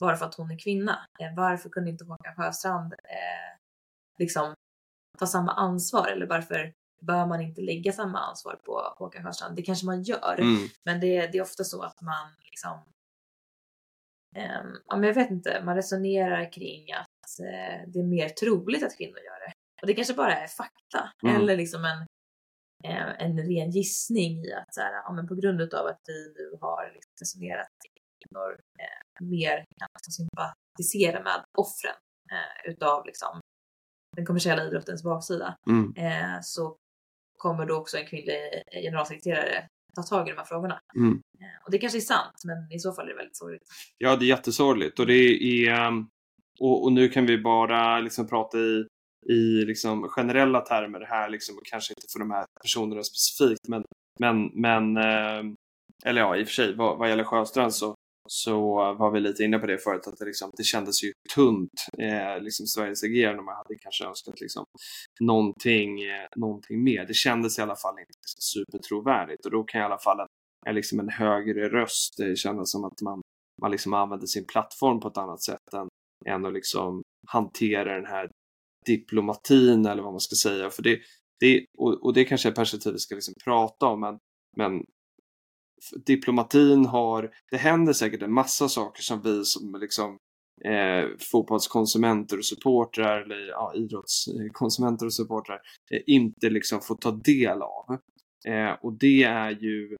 bara 0.00 0.16
för 0.16 0.26
att 0.26 0.34
hon 0.34 0.50
är 0.50 0.58
kvinna. 0.58 1.06
Eh, 1.20 1.34
varför 1.36 1.68
kunde 1.70 1.90
inte 1.90 2.04
Håkan 2.04 2.34
Sjöstrand 2.36 2.92
eh, 2.92 3.58
liksom 4.18 4.54
ta 5.18 5.26
samma 5.26 5.52
ansvar 5.52 6.08
eller 6.08 6.26
varför 6.26 6.72
bör 7.02 7.26
man 7.26 7.40
inte 7.40 7.60
lägga 7.60 7.92
samma 7.92 8.18
ansvar 8.18 8.60
på 8.64 8.94
Håkan 8.98 9.24
Sjöstrand? 9.24 9.56
Det 9.56 9.62
kanske 9.62 9.86
man 9.86 10.02
gör, 10.02 10.36
Mm. 10.38 10.68
men 10.84 11.00
det, 11.00 11.26
det 11.26 11.38
är 11.38 11.42
ofta 11.42 11.64
så 11.64 11.82
att 11.82 12.00
man 12.00 12.28
liksom 12.50 12.84
ehm, 14.36 14.76
ja, 14.86 14.96
men 14.96 15.02
jag 15.02 15.14
vet 15.14 15.30
inte, 15.30 15.62
man 15.64 15.76
resonerar 15.76 16.52
kring 16.52 16.92
att 16.92 17.40
eh, 17.40 17.88
det 17.92 17.98
är 17.98 18.04
mer 18.04 18.28
troligt 18.28 18.84
att 18.84 18.96
kvinnor 18.96 19.18
gör 19.18 19.46
det. 19.46 19.52
Och 19.82 19.86
det 19.86 19.94
kanske 19.94 20.14
bara 20.14 20.36
är 20.36 20.46
fakta 20.46 21.12
Mm. 21.24 21.36
eller 21.36 21.56
liksom 21.56 21.84
en, 21.84 21.98
eh, 22.84 23.24
en 23.24 23.38
ren 23.38 23.70
gissning 23.70 24.44
i 24.44 24.52
att 24.52 24.74
så 24.74 24.80
här, 24.80 24.92
ja, 24.92 25.12
men 25.12 25.28
på 25.28 25.34
grund 25.34 25.60
av 25.74 25.86
att 25.86 26.00
vi 26.06 26.34
nu 26.38 26.58
har 26.60 26.90
liksom 26.94 27.12
resonerat 27.20 27.68
kvinnor 28.18 28.50
eh, 28.80 29.26
mer 29.26 29.64
kan 29.78 29.88
sympatisera 30.12 31.22
med 31.22 31.44
offren 31.58 31.96
eh, 32.32 32.70
utav 32.70 33.06
liksom 33.06 33.40
den 34.16 34.26
kommersiella 34.26 34.64
idrottens 34.64 35.02
baksida 35.02 35.56
Mm. 35.70 35.94
eh, 35.96 36.38
så 36.42 36.76
kommer 37.38 37.66
då 37.66 37.76
också 37.76 37.96
en 37.98 38.06
kvinnlig 38.06 38.62
generalsekreterare 38.72 39.68
ta 39.94 40.02
tag 40.02 40.28
i 40.28 40.30
de 40.30 40.36
här 40.36 40.44
frågorna. 40.44 40.80
Mm. 40.96 41.12
Eh, 41.40 41.64
och 41.64 41.70
det 41.70 41.78
kanske 41.78 41.98
är 41.98 42.00
sant, 42.00 42.36
men 42.44 42.72
i 42.72 42.78
så 42.78 42.92
fall 42.92 43.04
är 43.04 43.08
det 43.10 43.16
väldigt 43.16 43.36
sorgligt. 43.36 43.62
Ja, 43.98 44.16
det 44.16 44.24
är 44.24 44.28
jättesorgligt 44.28 44.98
och 44.98 45.06
det 45.06 45.12
är 45.14 45.70
ehm, 45.70 46.08
och, 46.60 46.84
och 46.84 46.92
nu 46.92 47.08
kan 47.08 47.26
vi 47.26 47.38
bara 47.38 48.00
liksom 48.00 48.28
prata 48.28 48.58
i, 48.58 48.86
i 49.30 49.64
liksom 49.64 50.08
generella 50.08 50.60
termer 50.60 51.00
här 51.00 51.28
liksom 51.28 51.56
och 51.56 51.64
kanske 51.64 51.92
inte 51.92 52.06
för 52.12 52.18
de 52.18 52.30
här 52.30 52.44
personerna 52.62 53.02
specifikt 53.02 53.68
men 53.68 53.84
men, 54.20 54.50
men 54.54 54.96
eh, 54.96 55.54
eller 56.04 56.20
ja, 56.20 56.36
i 56.36 56.42
och 56.42 56.46
för 56.46 56.54
sig 56.54 56.76
vad, 56.76 56.98
vad 56.98 57.08
gäller 57.08 57.24
Sjöstrand 57.24 57.74
så 57.74 57.94
så 58.28 58.74
var 58.94 59.10
vi 59.10 59.20
lite 59.20 59.44
inne 59.44 59.58
på 59.58 59.66
det 59.66 59.78
förut 59.78 60.06
att 60.06 60.18
det, 60.18 60.24
liksom, 60.24 60.50
det 60.56 60.62
kändes 60.62 61.04
ju 61.04 61.12
tunt 61.34 61.70
eh, 61.98 62.42
liksom 62.42 62.66
Sveriges 62.66 63.04
agerande 63.04 63.42
man 63.42 63.56
hade 63.56 63.74
kanske 63.78 64.04
önskat 64.04 64.40
liksom 64.40 64.64
någonting, 65.20 66.02
eh, 66.02 66.26
någonting 66.36 66.84
mer. 66.84 67.06
Det 67.06 67.14
kändes 67.14 67.58
i 67.58 67.62
alla 67.62 67.76
fall 67.76 67.98
inte 67.98 68.12
liksom, 68.22 68.40
supertrovärdigt 68.40 69.44
och 69.44 69.50
då 69.50 69.64
kan 69.64 69.80
i 69.80 69.84
alla 69.84 69.98
fall 69.98 70.20
en, 70.20 70.26
en, 70.66 70.74
liksom 70.74 71.00
en 71.00 71.08
högre 71.08 71.68
röst 71.68 72.20
eh, 72.20 72.34
kännas 72.34 72.70
som 72.70 72.84
att 72.84 73.02
man 73.02 73.20
man 73.60 73.70
liksom 73.70 73.94
använder 73.94 74.26
sin 74.26 74.46
plattform 74.46 75.00
på 75.00 75.08
ett 75.08 75.16
annat 75.16 75.42
sätt 75.42 75.74
än, 75.74 75.88
än 76.26 76.46
att 76.46 76.52
liksom 76.52 77.02
hantera 77.26 77.94
den 77.94 78.06
här 78.06 78.30
diplomatin 78.86 79.86
eller 79.86 80.02
vad 80.02 80.12
man 80.12 80.20
ska 80.20 80.36
säga. 80.36 80.70
För 80.70 80.82
det, 80.82 81.00
det, 81.40 81.66
och, 81.78 82.04
och 82.04 82.14
det 82.14 82.24
kanske 82.24 82.48
är 82.48 82.52
perspektiv 82.52 82.92
vi 82.92 82.98
ska 82.98 83.14
liksom 83.14 83.34
prata 83.44 83.86
om, 83.86 84.00
men, 84.00 84.18
men 84.56 84.82
diplomatin 86.06 86.86
har, 86.86 87.30
det 87.50 87.56
händer 87.56 87.92
säkert 87.92 88.22
en 88.22 88.32
massa 88.32 88.68
saker 88.68 89.02
som 89.02 89.22
vi 89.22 89.44
som 89.44 89.76
liksom 89.80 90.18
eh, 90.64 91.08
fotbollskonsumenter 91.32 92.38
och 92.38 92.44
supportrar 92.44 93.20
eller 93.20 93.48
ja, 93.48 93.72
idrottskonsumenter 93.74 95.06
och 95.06 95.14
supportrar 95.14 95.60
eh, 95.90 96.00
inte 96.06 96.50
liksom 96.50 96.80
får 96.80 96.96
ta 96.96 97.10
del 97.10 97.62
av. 97.62 97.98
Eh, 98.48 98.72
och 98.82 98.92
det 98.92 99.22
är 99.22 99.50
ju 99.50 99.96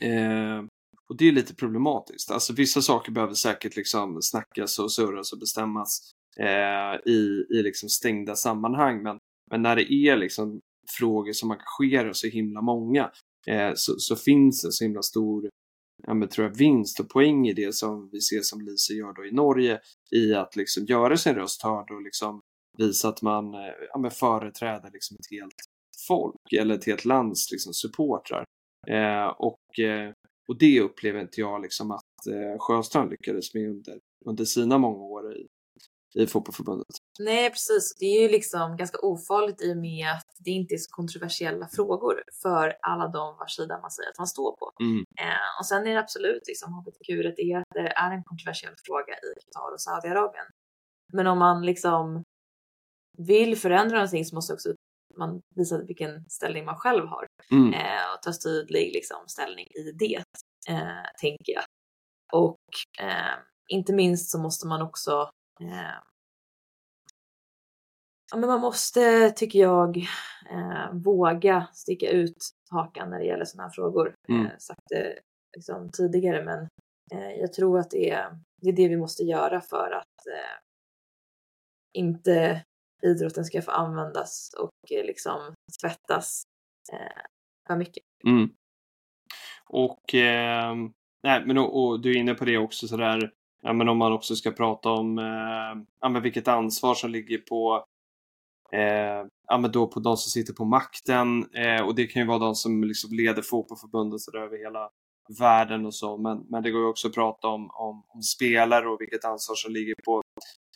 eh, 0.00 0.62
och 1.08 1.16
det 1.16 1.28
är 1.28 1.32
lite 1.32 1.54
problematiskt. 1.54 2.30
Alltså 2.30 2.52
vissa 2.52 2.82
saker 2.82 3.12
behöver 3.12 3.34
säkert 3.34 3.76
liksom 3.76 4.22
snackas 4.22 4.78
och 4.78 4.92
surras 4.92 5.32
och 5.32 5.38
bestämmas 5.38 6.12
eh, 6.42 7.12
i, 7.12 7.46
i 7.50 7.62
liksom 7.62 7.88
stängda 7.88 8.34
sammanhang. 8.36 9.02
Men, 9.02 9.18
men 9.50 9.62
när 9.62 9.76
det 9.76 9.92
är 9.92 10.16
liksom 10.16 10.60
frågor 10.98 11.32
som 11.32 11.50
engagerar 11.50 12.12
så 12.12 12.26
himla 12.26 12.60
många 12.60 13.10
eh, 13.46 13.72
så, 13.74 13.94
så 13.98 14.16
finns 14.16 14.62
det 14.62 14.72
så 14.72 14.84
himla 14.84 15.02
stor 15.02 15.48
ja, 16.06 16.14
men 16.14 16.28
tror 16.28 16.46
jag, 16.46 16.56
vinst 16.56 17.00
och 17.00 17.08
poäng 17.08 17.48
i 17.48 17.52
det 17.52 17.74
som 17.74 18.08
vi 18.12 18.20
ser 18.20 18.40
som 18.40 18.60
Lise 18.60 18.92
gör 18.92 19.12
då 19.12 19.26
i 19.26 19.32
Norge 19.32 19.80
i 20.10 20.34
att 20.34 20.56
liksom 20.56 20.84
göra 20.84 21.16
sin 21.16 21.34
röst 21.34 21.62
hörd 21.62 21.90
och 21.90 22.02
liksom 22.02 22.40
visa 22.78 23.08
att 23.08 23.22
man 23.22 23.54
eh, 23.54 23.72
ja, 23.92 23.98
men 23.98 24.10
företräder 24.10 24.90
liksom 24.92 25.16
ett 25.20 25.38
helt 25.38 25.54
folk 26.08 26.52
eller 26.52 26.74
ett 26.74 26.86
helt 26.86 27.04
lands 27.04 27.52
liksom, 27.52 27.72
supportrar. 27.74 28.44
Eh, 28.86 29.26
och, 29.26 29.78
eh, 29.78 30.12
och 30.48 30.58
det 30.58 30.80
upplever 30.80 31.20
inte 31.20 31.40
jag 31.40 31.62
liksom 31.62 31.90
att 31.90 32.26
eh, 32.30 32.58
Sjöstrand 32.58 33.10
lyckades 33.10 33.54
med 33.54 33.70
under, 33.70 33.98
under 34.24 34.44
sina 34.44 34.78
många 34.78 35.04
år 35.04 35.36
i, 35.36 35.46
i 36.14 36.26
fotbollförbundet. 36.26 36.86
Nej, 37.18 37.50
precis. 37.50 37.94
Det 38.00 38.04
är 38.06 38.22
ju 38.22 38.28
liksom 38.28 38.76
ganska 38.76 38.98
ofarligt 39.02 39.62
i 39.62 39.72
och 39.72 39.76
med 39.76 40.10
att 40.10 40.26
det 40.44 40.50
inte 40.50 40.74
är 40.74 40.78
så 40.78 40.90
kontroversiella 40.90 41.68
frågor 41.68 42.22
för 42.42 42.76
alla 42.82 43.08
de 43.08 43.36
vars 43.38 43.56
sida 43.56 43.80
man 43.80 43.90
säger 43.90 44.10
att 44.10 44.18
man 44.18 44.26
står 44.26 44.56
på. 44.56 44.72
Mm. 44.80 44.98
Eh, 44.98 45.60
och 45.60 45.66
sen 45.66 45.86
är 45.86 45.94
det 45.94 46.00
absolut 46.00 46.42
liksom 46.46 46.72
hbtq-rättigheter 46.72 47.84
är 48.04 48.10
en 48.10 48.24
kontroversiell 48.24 48.74
fråga 48.86 49.12
i 49.12 49.28
Qatar 49.52 49.72
och 49.72 49.80
Saudiarabien. 49.80 50.46
Men 51.12 51.26
om 51.26 51.38
man 51.38 51.66
liksom 51.66 52.22
vill 53.18 53.56
förändra 53.58 53.96
någonting 53.96 54.24
så 54.24 54.34
måste 54.34 54.52
också 54.52 54.74
man 55.18 55.40
visa 55.56 55.78
vilken 55.78 56.24
ställning 56.30 56.64
man 56.64 56.76
själv 56.76 57.06
har 57.06 57.26
Mm. 57.52 57.72
eh, 57.74 58.14
och 58.14 58.22
ta 58.22 58.32
tydlig 58.44 58.92
liksom, 58.94 59.16
ställning 59.26 59.66
i 59.66 59.92
det, 59.98 60.22
eh, 60.68 61.04
tänker 61.20 61.52
jag. 61.52 61.64
Och 62.32 62.58
eh, 63.00 63.34
inte 63.68 63.92
minst 63.92 64.30
så 64.30 64.38
måste 64.38 64.66
man 64.66 64.82
också 64.82 65.30
Ja, 68.30 68.36
men 68.36 68.48
man 68.48 68.60
måste, 68.60 69.30
tycker 69.30 69.58
jag, 69.58 69.96
eh, 70.50 70.92
våga 70.92 71.66
sticka 71.72 72.10
ut 72.10 72.36
hakan 72.70 73.10
när 73.10 73.18
det 73.18 73.24
gäller 73.24 73.44
sådana 73.44 73.68
här 73.68 73.74
frågor. 73.74 74.14
Mm. 74.28 74.46
Eh, 74.46 74.52
sagt 74.58 74.82
det 74.88 75.18
liksom, 75.56 75.90
tidigare, 75.90 76.44
men 76.44 76.68
eh, 77.12 77.30
jag 77.40 77.52
tror 77.52 77.78
att 77.78 77.90
det 77.90 78.10
är, 78.10 78.38
det 78.62 78.68
är 78.68 78.72
det 78.72 78.88
vi 78.88 78.96
måste 78.96 79.22
göra 79.22 79.60
för 79.60 79.90
att 79.92 80.26
eh, 80.26 80.58
inte 81.92 82.64
idrotten 83.02 83.44
ska 83.44 83.62
få 83.62 83.70
användas 83.70 84.54
och 84.58 84.92
eh, 84.92 85.04
liksom 85.04 85.54
tvättas 85.82 86.42
eh, 86.92 87.22
för 87.66 87.76
mycket. 87.76 88.04
Mm. 88.24 88.50
Och, 89.66 90.14
eh, 90.14 90.74
nej, 91.22 91.46
men 91.46 91.58
och, 91.58 91.82
och 91.84 92.00
du 92.00 92.10
är 92.10 92.16
inne 92.16 92.34
på 92.34 92.44
det 92.44 92.58
också 92.58 92.88
sådär, 92.88 93.32
ja, 93.68 93.72
men 93.72 93.88
om 93.88 93.98
man 93.98 94.12
också 94.12 94.36
ska 94.36 94.50
prata 94.50 94.90
om 94.90 95.18
eh, 95.18 95.84
ja, 96.00 96.08
men 96.08 96.22
vilket 96.22 96.48
ansvar 96.48 96.94
som 96.94 97.10
ligger 97.10 97.38
på 97.38 97.84
eh, 98.72 99.26
ja, 99.48 99.58
men 99.58 99.72
då 99.72 99.86
på 99.86 100.00
de 100.00 100.16
som 100.16 100.30
sitter 100.30 100.52
på 100.52 100.64
makten 100.64 101.54
eh, 101.54 101.82
och 101.86 101.94
det 101.94 102.06
kan 102.06 102.22
ju 102.22 102.28
vara 102.28 102.38
de 102.38 102.54
som 102.54 102.84
liksom 102.84 103.10
leder 103.12 103.42
fotbollförbundet 103.42 104.20
över 104.34 104.58
hela 104.58 104.90
världen 105.40 105.86
och 105.86 105.94
så 105.94 106.16
men, 106.18 106.46
men 106.48 106.62
det 106.62 106.70
går 106.70 106.80
ju 106.80 106.88
också 106.88 107.08
att 107.08 107.14
prata 107.14 107.48
om, 107.48 107.70
om, 107.70 108.02
om 108.08 108.22
spelare 108.22 108.88
och 108.88 109.00
vilket 109.00 109.24
ansvar 109.24 109.54
som 109.54 109.72
ligger 109.72 109.94
på, 110.04 110.22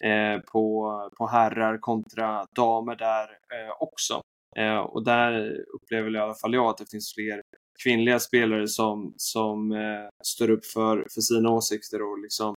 eh, 0.09 0.41
på, 0.53 0.91
på 1.19 1.27
herrar 1.27 1.79
kontra 1.79 2.47
damer 2.57 2.97
där 2.97 3.25
eh, 3.25 3.77
också. 3.81 4.21
Eh, 4.57 4.79
och 4.79 5.05
där 5.05 5.57
upplever 5.75 6.15
i 6.15 6.19
alla 6.19 6.35
fall 6.35 6.55
jag 6.55 6.67
att 6.67 6.79
det 6.79 6.91
finns 6.91 7.15
fler 7.15 7.43
kvinnliga 7.83 8.19
spelare 8.19 8.69
som, 8.69 9.15
som 9.17 9.73
eh, 9.73 10.09
står 10.25 10.51
upp 10.51 10.67
för, 10.67 11.07
för 11.15 11.21
sina 11.21 11.51
åsikter 11.51 12.03
och 12.03 12.19
liksom, 12.19 12.55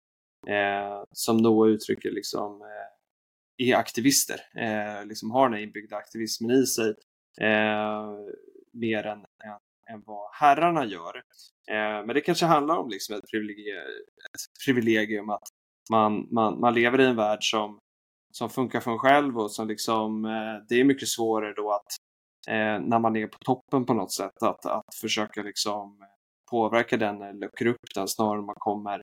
eh, 0.48 1.04
som 1.12 1.38
Noah 1.38 1.70
uttrycker 1.70 2.12
liksom, 2.12 2.62
eh, 2.62 3.68
är 3.68 3.76
aktivister. 3.76 4.42
Eh, 4.56 5.06
liksom 5.06 5.32
har 5.32 5.50
den 5.50 5.54
här 5.54 5.64
inbyggda 5.64 5.98
aktivismen 5.98 6.52
i 6.52 6.66
sig 6.66 6.94
eh, 7.42 8.12
mer 8.74 9.06
än, 9.06 9.20
än, 9.20 9.60
än 9.90 10.04
vad 10.06 10.30
herrarna 10.34 10.86
gör. 10.86 11.18
Eh, 11.72 12.06
men 12.06 12.08
det 12.08 12.22
kanske 12.22 12.46
handlar 12.46 12.78
om 12.78 12.90
liksom 12.90 13.16
ett, 13.16 13.30
privilegium, 13.32 13.78
ett 14.34 14.66
privilegium 14.66 15.30
att 15.30 15.48
man, 15.92 16.28
man, 16.32 16.60
man 16.60 16.74
lever 16.74 17.02
i 17.02 17.06
en 17.06 17.16
värld 17.16 17.40
som, 17.42 17.80
som 18.34 18.50
funkar 18.50 18.80
för 18.80 18.92
en 18.92 19.00
själv 19.00 19.40
och 19.40 19.52
som 19.52 19.68
liksom, 19.68 20.26
eh, 20.26 20.66
det 20.70 20.76
är 20.76 20.84
mycket 20.84 21.08
svårare 21.08 21.54
då 21.54 21.72
att 21.72 21.88
eh, 22.48 22.80
när 22.88 23.00
man 23.00 23.16
är 23.16 23.28
på 23.28 23.38
toppen 23.38 23.86
på 23.86 23.94
något 23.94 24.14
sätt 24.14 24.44
att, 24.44 24.66
att 24.66 24.96
försöka 25.02 25.44
liksom 25.44 26.00
påverka 26.52 26.98
den 26.98 27.22
eller 27.22 27.34
luckra 27.34 27.70
upp 27.70 27.94
den 27.96 28.08
snarare 28.08 28.40
än 28.40 28.46
man 28.46 28.56
kommer 28.58 29.02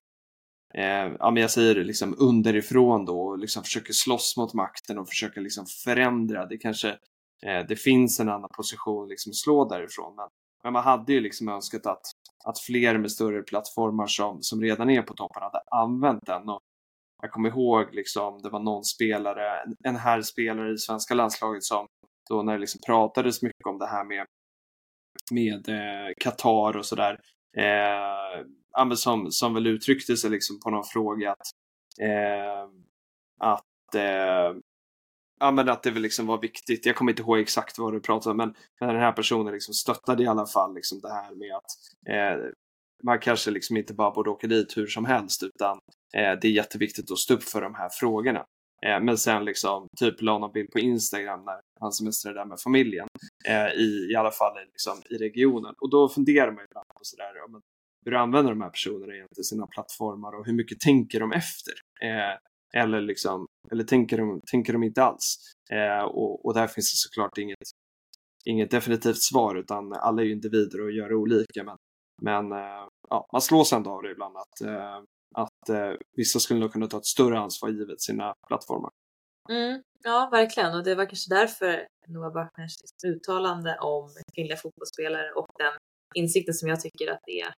eh, 0.74 1.16
ja, 1.18 1.30
men 1.30 1.36
jag 1.36 1.50
säger 1.50 1.74
det 1.74 1.84
liksom 1.84 2.14
underifrån 2.18 3.04
då 3.04 3.20
och 3.20 3.38
liksom 3.38 3.62
försöker 3.62 3.92
slåss 3.92 4.36
mot 4.36 4.54
makten 4.54 4.98
och 4.98 5.08
försöker 5.08 5.40
liksom 5.40 5.66
förändra. 5.84 6.46
Det 6.46 6.58
kanske 6.58 6.88
eh, 7.46 7.66
det 7.68 7.76
finns 7.76 8.20
en 8.20 8.28
annan 8.28 8.50
position 8.56 9.08
liksom 9.08 9.30
att 9.30 9.36
slå 9.36 9.64
därifrån. 9.68 10.16
Men, 10.16 10.28
men 10.64 10.72
man 10.72 10.84
hade 10.84 11.12
ju 11.12 11.20
liksom 11.20 11.48
önskat 11.48 11.86
att, 11.86 12.02
att 12.44 12.58
fler 12.58 12.98
med 12.98 13.12
större 13.12 13.42
plattformar 13.42 14.06
som, 14.06 14.42
som 14.42 14.60
redan 14.60 14.90
är 14.90 15.02
på 15.02 15.14
toppen 15.14 15.42
hade 15.42 15.60
använt 15.70 16.26
den. 16.26 16.48
Och 16.48 16.60
jag 17.22 17.30
kommer 17.30 17.48
ihåg 17.48 17.94
liksom, 17.94 18.42
det 18.42 18.48
var 18.48 18.60
någon 18.60 18.84
spelare, 18.84 19.64
en, 19.84 19.96
här 19.96 20.22
spelare 20.22 20.72
i 20.72 20.78
svenska 20.78 21.14
landslaget 21.14 21.64
som 21.64 21.86
då 22.28 22.42
när 22.42 22.52
det 22.52 22.58
liksom 22.58 22.80
pratades 22.86 23.42
mycket 23.42 23.66
om 23.66 23.78
det 23.78 23.86
här 23.86 24.04
med 24.04 24.26
med 25.30 25.68
eh, 25.68 26.12
Qatar 26.20 26.76
och 26.76 26.86
sådär. 26.86 27.18
Eh, 27.56 28.44
ja, 28.72 28.96
som, 28.96 29.30
som 29.30 29.54
väl 29.54 29.66
uttryckte 29.66 30.16
sig 30.16 30.30
liksom 30.30 30.60
på 30.60 30.70
någon 30.70 30.84
fråga 30.84 31.32
att, 31.32 31.46
eh, 32.00 32.68
att, 33.40 33.94
eh, 33.94 34.56
ja, 35.40 35.50
men 35.50 35.68
att 35.68 35.82
det 35.82 35.90
väl 35.90 36.02
liksom 36.02 36.26
var 36.26 36.40
viktigt. 36.40 36.86
Jag 36.86 36.96
kommer 36.96 37.12
inte 37.12 37.22
ihåg 37.22 37.38
exakt 37.38 37.78
vad 37.78 37.92
du 37.92 38.00
pratade 38.00 38.30
om, 38.30 38.36
men, 38.36 38.54
men 38.80 38.88
den 38.88 39.02
här 39.02 39.12
personen 39.12 39.52
liksom 39.52 39.74
stöttade 39.74 40.22
i 40.22 40.26
alla 40.26 40.46
fall 40.46 40.74
liksom 40.74 41.00
det 41.00 41.12
här 41.12 41.34
med 41.34 41.56
att 41.56 41.72
eh, 42.08 42.50
man 43.02 43.18
kanske 43.18 43.50
liksom 43.50 43.76
inte 43.76 43.94
bara 43.94 44.10
borde 44.10 44.30
åka 44.30 44.46
dit 44.46 44.76
hur 44.76 44.86
som 44.86 45.04
helst, 45.04 45.42
utan 45.42 45.78
eh, 46.14 46.38
det 46.40 46.44
är 46.44 46.52
jätteviktigt 46.52 47.10
att 47.10 47.18
stå 47.18 47.34
upp 47.34 47.42
för 47.42 47.60
de 47.60 47.74
här 47.74 47.88
frågorna. 47.92 48.44
Eh, 48.86 49.00
men 49.00 49.18
sen 49.18 49.44
liksom 49.44 49.88
typ 49.98 50.22
la 50.22 50.38
någon 50.38 50.52
bild 50.52 50.70
på 50.70 50.78
Instagram 50.78 51.44
när 51.44 51.60
han 51.80 51.92
semestrade 51.92 52.38
där 52.38 52.44
med 52.44 52.60
familjen, 52.60 53.08
eh, 53.48 53.68
i, 53.68 54.08
i 54.12 54.16
alla 54.16 54.30
fall 54.30 54.54
liksom, 54.66 55.02
i 55.10 55.14
regionen. 55.14 55.74
Och 55.80 55.90
då 55.90 56.08
funderar 56.08 56.50
man 56.52 56.64
ibland 56.64 56.86
på 56.88 57.00
sådär, 57.02 57.32
ja, 57.34 57.46
men, 57.48 57.60
hur 58.04 58.14
använder 58.14 58.52
de 58.52 58.60
här 58.60 58.70
personerna 58.70 59.14
egentligen 59.14 59.44
sina 59.44 59.66
plattformar 59.66 60.32
och 60.32 60.46
hur 60.46 60.52
mycket 60.52 60.80
tänker 60.80 61.20
de 61.20 61.32
efter? 61.32 61.74
Eh, 62.02 62.36
eller, 62.82 63.00
liksom, 63.00 63.46
eller 63.70 63.84
tänker, 63.84 64.18
de, 64.18 64.40
tänker 64.50 64.72
de 64.72 64.82
inte 64.82 65.02
alls? 65.02 65.36
Eh, 65.72 66.04
och, 66.04 66.46
och 66.46 66.54
där 66.54 66.66
finns 66.66 66.92
det 66.92 66.96
såklart 66.96 67.38
inget, 67.38 67.58
inget 68.44 68.70
definitivt 68.70 69.22
svar 69.22 69.54
utan 69.54 69.92
alla 69.92 70.22
är 70.22 70.26
ju 70.26 70.32
individer 70.32 70.80
och 70.80 70.92
gör 70.92 71.14
olika. 71.14 71.64
Men, 71.64 71.76
men 72.22 72.52
eh, 72.52 72.88
ja, 73.08 73.26
man 73.32 73.42
slås 73.42 73.72
ändå 73.72 73.90
av 73.90 74.02
det 74.02 74.10
ibland 74.10 74.36
att, 74.36 74.60
eh, 74.60 75.02
att 75.34 75.68
eh, 75.68 75.92
vissa 76.16 76.38
skulle 76.38 76.60
nog 76.60 76.72
kunna 76.72 76.86
ta 76.86 76.98
ett 76.98 77.06
större 77.06 77.38
ansvar 77.38 77.68
givet 77.68 78.00
sina 78.00 78.34
plattformar. 78.48 78.90
Mm, 79.50 79.82
ja, 80.02 80.28
verkligen. 80.32 80.74
Och 80.74 80.84
det 80.84 80.94
var 80.94 81.06
kanske 81.06 81.34
därför 81.34 81.86
Noah 82.08 82.32
Bachmans 82.32 82.76
uttalande 83.06 83.78
om 83.80 84.10
kvinnliga 84.34 84.56
fotbollsspelare 84.56 85.32
och 85.32 85.46
den 85.58 85.72
insikten 86.14 86.54
som 86.54 86.68
jag 86.68 86.80
tycker 86.80 87.10
att 87.12 87.20
det 87.26 87.52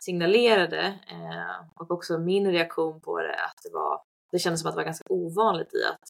signalerade 0.00 0.98
eh, 1.08 1.80
och 1.80 1.90
också 1.90 2.18
min 2.18 2.50
reaktion 2.50 3.00
på 3.00 3.18
det 3.22 3.44
att 3.44 3.62
det 3.62 3.70
var 3.72 4.02
det 4.32 4.38
kändes 4.38 4.60
som 4.60 4.68
att 4.68 4.74
det 4.74 4.80
var 4.80 4.84
ganska 4.84 5.04
ovanligt 5.08 5.74
i 5.74 5.84
att 5.84 6.00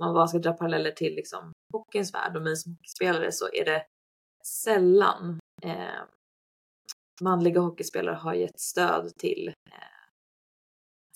man 0.00 0.14
bara 0.14 0.26
ska 0.26 0.38
dra 0.38 0.52
paralleller 0.52 0.90
till 0.90 1.14
liksom 1.14 1.52
hockeyns 1.72 2.14
värld 2.14 2.36
och 2.36 2.42
mig 2.42 2.56
som 2.56 2.72
hockeyspelare 2.72 3.32
så 3.32 3.48
är 3.52 3.64
det 3.64 3.86
sällan 4.44 5.38
eh, 5.62 6.02
manliga 7.20 7.60
hockeyspelare 7.60 8.14
har 8.14 8.34
gett 8.34 8.60
stöd 8.60 9.16
till 9.16 9.48
eh, 9.70 9.74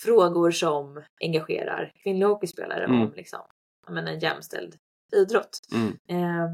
frågor 0.01 0.51
som 0.51 1.05
engagerar 1.25 1.93
kvinnliga 2.03 2.29
hockeyspelare 2.29 2.85
mm. 2.85 3.03
om 3.03 3.13
liksom, 3.17 3.41
men, 3.89 4.09
en 4.09 4.19
jämställd 4.19 4.77
idrott. 5.17 5.59
Mm. 5.75 5.99
Eh, 6.09 6.51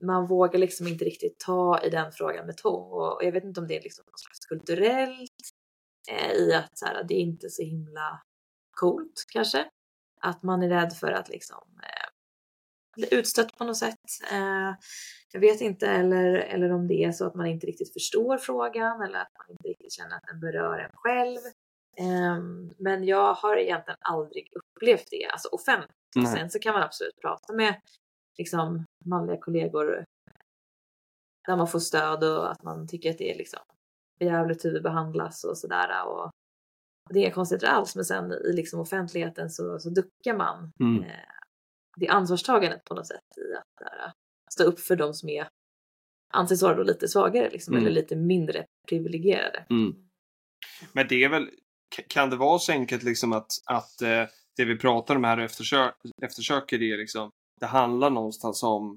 man 0.00 0.26
vågar 0.26 0.58
liksom 0.58 0.86
inte 0.86 1.04
riktigt 1.04 1.38
ta 1.38 1.80
i 1.82 1.90
den 1.90 2.12
frågan 2.12 2.46
med 2.46 2.56
tång 2.56 2.92
och 2.92 3.24
jag 3.24 3.32
vet 3.32 3.44
inte 3.44 3.60
om 3.60 3.66
det 3.66 3.76
är 3.76 3.82
liksom 3.82 4.04
något 4.06 4.20
slags 4.20 4.46
kulturellt 4.46 5.50
eh, 6.10 6.32
i 6.32 6.54
att 6.54 6.78
så 6.78 6.86
här, 6.86 7.04
det 7.08 7.14
är 7.14 7.20
inte 7.20 7.50
så 7.50 7.62
himla 7.62 8.22
coolt 8.70 9.24
kanske. 9.32 9.66
Att 10.20 10.42
man 10.42 10.62
är 10.62 10.68
rädd 10.68 10.92
för 10.92 11.12
att 11.12 11.28
liksom 11.28 11.64
eh, 11.82 12.08
bli 12.96 13.14
utstött 13.14 13.58
på 13.58 13.64
något 13.64 13.76
sätt. 13.76 14.04
Eh, 14.32 14.74
jag 15.32 15.40
vet 15.40 15.60
inte 15.60 15.86
eller, 15.86 16.34
eller 16.34 16.72
om 16.72 16.88
det 16.88 17.04
är 17.04 17.12
så 17.12 17.26
att 17.26 17.34
man 17.34 17.46
inte 17.46 17.66
riktigt 17.66 17.92
förstår 17.92 18.38
frågan 18.38 19.02
eller 19.02 19.18
att 19.18 19.32
man 19.38 19.50
inte 19.50 19.68
riktigt 19.68 19.92
känner 19.92 20.16
att 20.16 20.26
den 20.26 20.40
berör 20.40 20.78
en 20.78 20.92
själv. 20.94 21.40
Eh, 21.98 22.38
men 22.78 23.04
jag 23.04 23.34
har 23.34 23.56
egentligen 23.56 23.98
aldrig 24.00 24.52
upplevt 24.52 25.10
det, 25.10 25.24
alltså 25.24 25.48
offentligt. 25.48 25.94
Sen 26.34 26.50
så 26.50 26.58
kan 26.58 26.74
man 26.74 26.82
absolut 26.82 27.20
prata 27.20 27.52
med 27.52 27.80
liksom 28.38 28.84
manliga 29.04 29.36
kollegor 29.36 30.04
där 31.46 31.56
man 31.56 31.68
får 31.68 31.78
stöd 31.78 32.24
och 32.24 32.50
att 32.50 32.62
man 32.62 32.88
tycker 32.88 33.10
att 33.10 33.18
det 33.18 33.32
är 33.32 33.38
liksom 33.38 33.60
jävligt 34.20 34.64
hur 34.64 34.72
det 34.72 34.80
behandlas 34.80 35.44
och 35.44 35.58
sådär 35.58 36.06
och 36.06 36.30
det 37.10 37.18
är 37.18 37.22
inga 37.22 37.34
konstigheter 37.34 37.66
alls 37.66 37.96
men 37.96 38.04
sen 38.04 38.32
i 38.32 38.52
liksom 38.52 38.80
offentligheten 38.80 39.50
så, 39.50 39.78
så 39.78 39.90
duckar 39.90 40.36
man 40.36 40.72
mm. 40.80 41.02
eh, 41.02 41.10
det 41.96 42.08
ansvarstagandet 42.08 42.84
på 42.84 42.94
något 42.94 43.06
sätt 43.06 43.20
i 43.36 43.54
att 43.56 43.64
där, 43.78 44.12
stå 44.52 44.64
upp 44.64 44.80
för 44.80 44.96
de 44.96 45.14
som 45.14 45.28
är 45.28 45.48
anses 46.32 46.62
vara 46.62 46.74
då 46.74 46.82
lite 46.82 47.08
svagare 47.08 47.50
liksom, 47.50 47.74
mm. 47.74 47.86
eller 47.86 47.94
lite 47.94 48.16
mindre 48.16 48.66
privilegierade. 48.88 49.66
Mm. 49.70 49.94
Men 50.92 51.08
det 51.08 51.24
är 51.24 51.28
väl, 51.28 51.50
kan 52.08 52.30
det 52.30 52.36
vara 52.36 52.58
så 52.58 52.72
enkelt 52.72 53.02
liksom 53.02 53.32
att, 53.32 53.50
att 53.64 54.02
eh, 54.02 54.24
det 54.56 54.64
vi 54.64 54.78
pratar 54.78 55.16
om 55.16 55.24
här 55.24 55.38
och 55.38 55.44
eftersök, 55.44 55.94
eftersöker 56.22 56.78
det 56.78 56.96
liksom, 56.96 57.30
det 57.60 57.66
handlar 57.66 58.10
någonstans 58.10 58.62
om 58.62 58.96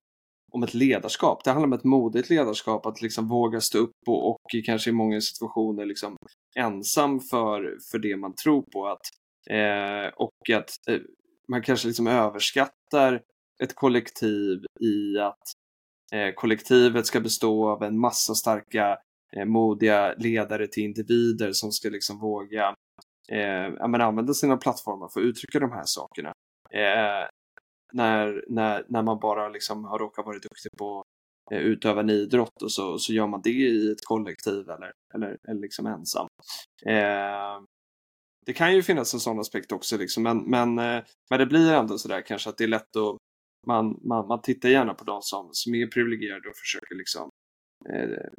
om 0.51 0.63
ett 0.63 0.73
ledarskap. 0.73 1.43
Det 1.43 1.51
handlar 1.51 1.67
om 1.67 1.73
ett 1.73 1.83
modigt 1.83 2.29
ledarskap, 2.29 2.85
att 2.85 3.01
liksom 3.01 3.27
våga 3.27 3.61
stå 3.61 3.77
upp 3.77 3.91
och, 4.07 4.29
och 4.29 4.41
kanske 4.65 4.89
i 4.89 4.93
många 4.93 5.21
situationer 5.21 5.85
liksom 5.85 6.15
ensam 6.55 7.19
för, 7.19 7.77
för 7.91 7.99
det 7.99 8.17
man 8.17 8.35
tror 8.35 8.61
på. 8.61 8.87
Att, 8.87 9.01
eh, 9.49 10.13
och 10.15 10.49
att 10.57 10.69
eh, 10.89 10.99
man 11.47 11.61
kanske 11.61 11.87
liksom 11.87 12.07
överskattar 12.07 13.21
ett 13.63 13.75
kollektiv 13.75 14.65
i 14.79 15.19
att 15.19 15.43
eh, 16.13 16.33
kollektivet 16.35 17.05
ska 17.05 17.19
bestå 17.19 17.69
av 17.69 17.83
en 17.83 17.99
massa 17.99 18.35
starka, 18.35 18.97
eh, 19.35 19.45
modiga 19.45 20.13
ledare 20.17 20.67
till 20.67 20.83
individer 20.83 21.51
som 21.51 21.71
ska 21.71 21.89
liksom 21.89 22.19
våga 22.19 22.75
eh, 23.31 23.73
använda 23.81 24.33
sina 24.33 24.57
plattformar 24.57 25.09
för 25.13 25.19
att 25.19 25.25
uttrycka 25.25 25.59
de 25.59 25.71
här 25.71 25.85
sakerna. 25.85 26.33
Eh, 26.71 27.27
när, 27.93 28.45
när, 28.47 28.85
när 28.89 29.03
man 29.03 29.19
bara 29.19 29.49
liksom 29.49 29.83
har 29.85 29.99
råkat 29.99 30.25
vara 30.25 30.35
duktig 30.35 30.71
på 30.77 30.99
att 30.99 31.53
eh, 31.53 31.59
utöva 31.59 32.01
en 32.01 32.09
idrott 32.09 32.61
och 32.61 32.71
så, 32.71 32.97
så 32.97 33.13
gör 33.13 33.27
man 33.27 33.41
det 33.43 33.49
i 33.49 33.91
ett 33.91 34.05
kollektiv 34.05 34.69
eller, 34.69 34.91
eller, 35.13 35.37
eller 35.47 35.61
liksom 35.61 35.85
ensam. 35.85 36.27
Eh, 36.85 37.61
det 38.45 38.53
kan 38.53 38.75
ju 38.75 38.83
finnas 38.83 39.13
en 39.13 39.19
sån 39.19 39.39
aspekt 39.39 39.71
också, 39.71 39.97
liksom, 39.97 40.23
men, 40.23 40.37
men, 40.37 40.79
eh, 40.79 41.03
men 41.29 41.39
det 41.39 41.45
blir 41.45 41.73
ändå 41.73 41.97
sådär 41.97 42.21
kanske 42.21 42.49
att 42.49 42.57
det 42.57 42.63
är 42.63 42.67
lätt 42.67 42.95
att 42.95 43.17
man, 43.67 43.99
man, 44.03 44.27
man 44.27 44.41
tittar 44.41 44.69
gärna 44.69 44.93
på 44.93 45.03
de 45.03 45.21
som, 45.21 45.49
som 45.51 45.75
är 45.75 45.87
privilegierade 45.87 46.49
och 46.49 46.55
försöker 46.55 46.95
liksom 46.95 47.29
eh, 47.89 48.29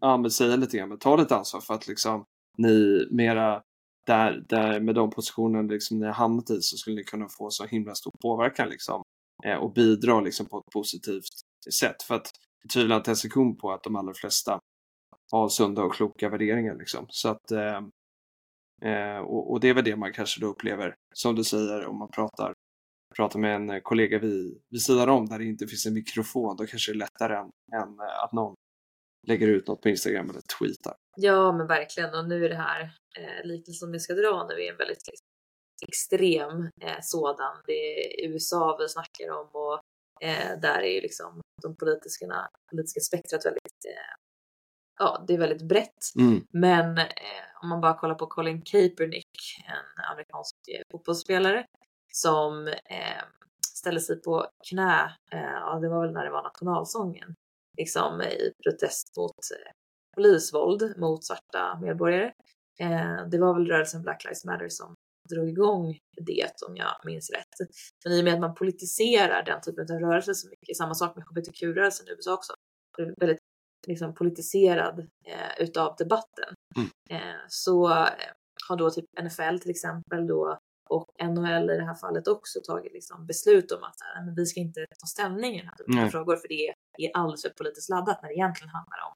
ja, 0.00 0.16
men 0.16 0.30
säga 0.30 0.56
lite 0.56 0.76
grann, 0.76 0.88
men 0.88 0.98
ta 0.98 1.16
lite 1.16 1.36
ansvar 1.36 1.60
för 1.60 1.74
att 1.74 1.88
liksom 1.88 2.24
ni 2.58 3.06
mera 3.10 3.62
där, 4.08 4.44
där 4.48 4.80
med 4.80 4.94
de 4.94 5.10
positionerna 5.10 5.72
liksom 5.72 5.98
ni 5.98 6.06
har 6.06 6.12
hamnat 6.12 6.50
i 6.50 6.62
så 6.62 6.76
skulle 6.76 6.96
ni 6.96 7.04
kunna 7.04 7.28
få 7.28 7.50
så 7.50 7.64
himla 7.64 7.94
stor 7.94 8.12
påverkan 8.22 8.68
liksom, 8.68 9.02
eh, 9.44 9.56
och 9.56 9.72
bidra 9.72 10.20
liksom, 10.20 10.46
på 10.46 10.58
ett 10.58 10.72
positivt 10.72 11.34
sätt. 11.80 12.02
För 12.02 12.14
att 12.14 12.30
jag 12.62 12.70
tvivlar 12.70 12.96
inte 12.96 13.10
en 13.10 13.16
sekund 13.16 13.58
på 13.58 13.72
att 13.72 13.82
de 13.82 13.96
allra 13.96 14.14
flesta 14.14 14.60
har 15.32 15.48
sunda 15.48 15.82
och 15.82 15.94
kloka 15.94 16.28
värderingar. 16.28 16.74
Liksom. 16.74 17.06
Så 17.08 17.28
att, 17.28 17.50
eh, 17.50 17.80
eh, 18.90 19.18
och, 19.18 19.50
och, 19.50 19.60
det 19.60 19.68
är 19.68 19.74
väl 19.74 19.84
det 19.84 19.96
man 19.96 20.12
kanske 20.12 20.40
då 20.40 20.46
upplever, 20.46 20.94
som 21.14 21.34
du 21.34 21.44
säger, 21.44 21.86
om 21.86 21.98
man 21.98 22.10
pratar, 22.10 22.52
pratar 23.16 23.38
med 23.38 23.54
en 23.54 23.80
kollega 23.80 24.18
vid, 24.18 24.62
vid 24.70 24.82
sidan 24.82 25.08
om 25.08 25.26
där 25.26 25.38
det 25.38 25.44
inte 25.44 25.66
finns 25.66 25.86
en 25.86 25.94
mikrofon, 25.94 26.56
då 26.56 26.66
kanske 26.66 26.92
det 26.92 26.96
är 26.96 26.98
lättare 26.98 27.36
än, 27.36 27.50
än 27.82 28.00
att 28.24 28.32
någon 28.32 28.54
lägger 29.26 29.48
ut 29.48 29.68
något 29.68 29.82
på 29.82 29.88
Instagram 29.88 30.30
eller 30.30 30.40
tweetar. 30.58 30.94
Ja 31.16 31.52
men 31.52 31.66
verkligen 31.66 32.14
och 32.14 32.28
nu 32.28 32.44
är 32.44 32.48
det 32.48 32.54
här 32.54 32.80
eh, 33.18 33.44
liknelsen 33.44 33.92
vi 33.92 34.00
ska 34.00 34.14
dra 34.14 34.46
nu 34.48 34.64
är 34.64 34.70
en 34.72 34.76
väldigt 34.76 35.02
extrem 35.88 36.62
eh, 36.62 36.98
sådan. 37.02 37.56
Det 37.66 37.72
är 37.72 38.28
USA 38.28 38.76
vi 38.80 38.88
snackar 38.88 39.30
om 39.30 39.48
och 39.52 39.80
eh, 40.28 40.60
där 40.60 40.78
är 40.78 40.94
ju 40.94 41.00
liksom 41.00 41.40
de 41.62 41.76
politiska, 41.76 42.48
politiska 42.70 43.00
spektrat 43.00 43.46
väldigt 43.46 43.84
eh, 43.88 44.14
ja, 44.98 45.24
det 45.28 45.34
är 45.34 45.38
väldigt 45.38 45.68
brett. 45.68 46.14
Mm. 46.18 46.46
Men 46.52 46.98
eh, 46.98 47.62
om 47.62 47.68
man 47.68 47.80
bara 47.80 47.98
kollar 47.98 48.14
på 48.14 48.26
Colin 48.26 48.62
Kaepernick, 48.62 49.30
en 49.66 50.04
amerikansk 50.12 50.56
eh, 50.68 50.82
fotbollsspelare 50.92 51.66
som 52.12 52.66
eh, 52.68 53.24
ställde 53.78 54.00
sig 54.00 54.22
på 54.22 54.46
knä, 54.70 55.16
ja 55.30 55.78
det 55.82 55.88
var 55.88 56.00
väl 56.06 56.12
när 56.12 56.24
det 56.24 56.30
var 56.30 56.42
nationalsången, 56.42 57.34
liksom 57.78 58.22
i 58.22 58.52
protest 58.64 59.16
mot 59.16 59.30
eh, 59.30 59.72
polisvåld 60.16 60.98
mot 60.98 61.24
svarta 61.24 61.80
medborgare. 61.82 62.32
Eh, 62.80 63.28
det 63.30 63.38
var 63.38 63.54
väl 63.54 63.66
rörelsen 63.66 64.02
Black 64.02 64.24
Lives 64.24 64.44
Matter 64.44 64.68
som 64.68 64.94
drog 65.30 65.48
igång 65.48 65.98
det 66.26 66.52
om 66.68 66.76
jag 66.76 67.00
minns 67.04 67.30
rätt. 67.30 67.68
Men 68.04 68.12
i 68.12 68.20
och 68.20 68.24
med 68.24 68.34
att 68.34 68.40
man 68.40 68.54
politiserar 68.54 69.44
den 69.44 69.60
typen 69.60 69.94
av 69.94 70.00
rörelser 70.00 70.32
så 70.32 70.48
mycket, 70.48 70.76
samma 70.76 70.94
sak 70.94 71.16
med 71.16 71.24
hbtq-rörelsen 71.24 72.08
i 72.08 72.10
USA 72.10 72.34
också, 72.34 72.52
väldigt 73.20 73.38
liksom 73.86 74.14
politiserad 74.14 74.98
eh, 75.26 75.62
utav 75.62 75.96
debatten. 75.98 76.54
Mm. 76.76 76.88
Eh, 77.10 77.36
så 77.48 77.90
eh, 77.90 78.32
har 78.68 78.76
då 78.76 78.90
typ 78.90 79.04
NFL 79.22 79.58
till 79.58 79.70
exempel 79.70 80.26
då 80.26 80.58
och 80.90 81.08
NHL 81.22 81.70
i 81.70 81.76
det 81.76 81.84
här 81.84 81.94
fallet 81.94 82.28
också 82.28 82.60
tagit 82.60 82.92
liksom 82.92 83.26
beslut 83.26 83.72
om 83.72 83.84
att 83.84 83.96
här, 84.00 84.24
men 84.24 84.34
vi 84.34 84.46
ska 84.46 84.60
inte 84.60 84.86
ta 85.00 85.06
ställning 85.06 85.54
i 85.54 85.58
den 85.58 85.68
här 85.68 85.76
typen 85.76 85.98
av 86.04 86.08
frågor 86.08 86.36
för 86.36 86.48
det 86.48 86.64
är 87.04 87.10
alldeles 87.14 87.42
för 87.42 87.50
politiskt 87.50 87.90
laddat 87.90 88.22
när 88.22 88.28
det 88.28 88.34
egentligen 88.34 88.72
handlar 88.78 88.98
om 89.08 89.14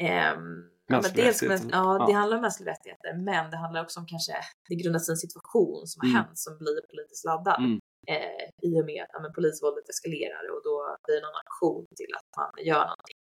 Um, 0.00 0.70
ja, 0.86 1.02
dels, 1.14 1.42
men, 1.42 1.68
ja, 1.68 1.98
ja, 1.98 2.06
det 2.06 2.12
handlar 2.12 2.36
om 2.36 2.42
mänskliga 2.42 2.70
rättigheter, 2.72 3.12
men 3.14 3.50
det 3.50 3.56
handlar 3.56 3.82
också 3.82 4.00
om 4.00 4.06
kanske, 4.06 4.32
det 4.68 4.74
grundas 4.74 5.08
i 5.08 5.12
en 5.12 5.16
situation 5.16 5.86
som 5.86 6.00
har 6.00 6.08
mm. 6.08 6.16
hänt 6.16 6.38
som 6.38 6.58
blir 6.58 6.80
politiskt 6.90 7.24
laddad 7.24 7.58
mm. 7.58 7.78
eh, 8.08 8.68
i 8.68 8.80
och 8.80 8.86
med 8.86 9.02
att 9.02 9.10
ja, 9.12 9.32
polisvåldet 9.34 9.88
eskalerar 9.88 10.44
och 10.54 10.62
då 10.68 10.96
blir 11.04 11.16
det 11.16 11.22
någon 11.26 11.40
aktion 11.44 11.86
till 11.96 12.12
att 12.18 12.28
man 12.36 12.64
gör 12.66 12.84
någonting. 12.92 13.18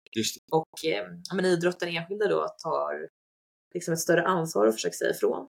Och 0.61 0.77
eh, 0.91 1.05
men 1.37 1.45
idrotten 1.45 1.89
enskilda 1.89 2.29
då 2.29 2.49
tar 2.65 3.09
liksom 3.75 3.95
ett 3.95 4.01
större 4.01 4.25
ansvar 4.27 4.67
och 4.67 4.75
försöker 4.75 4.97
säga 4.97 5.11
ifrån. 5.11 5.49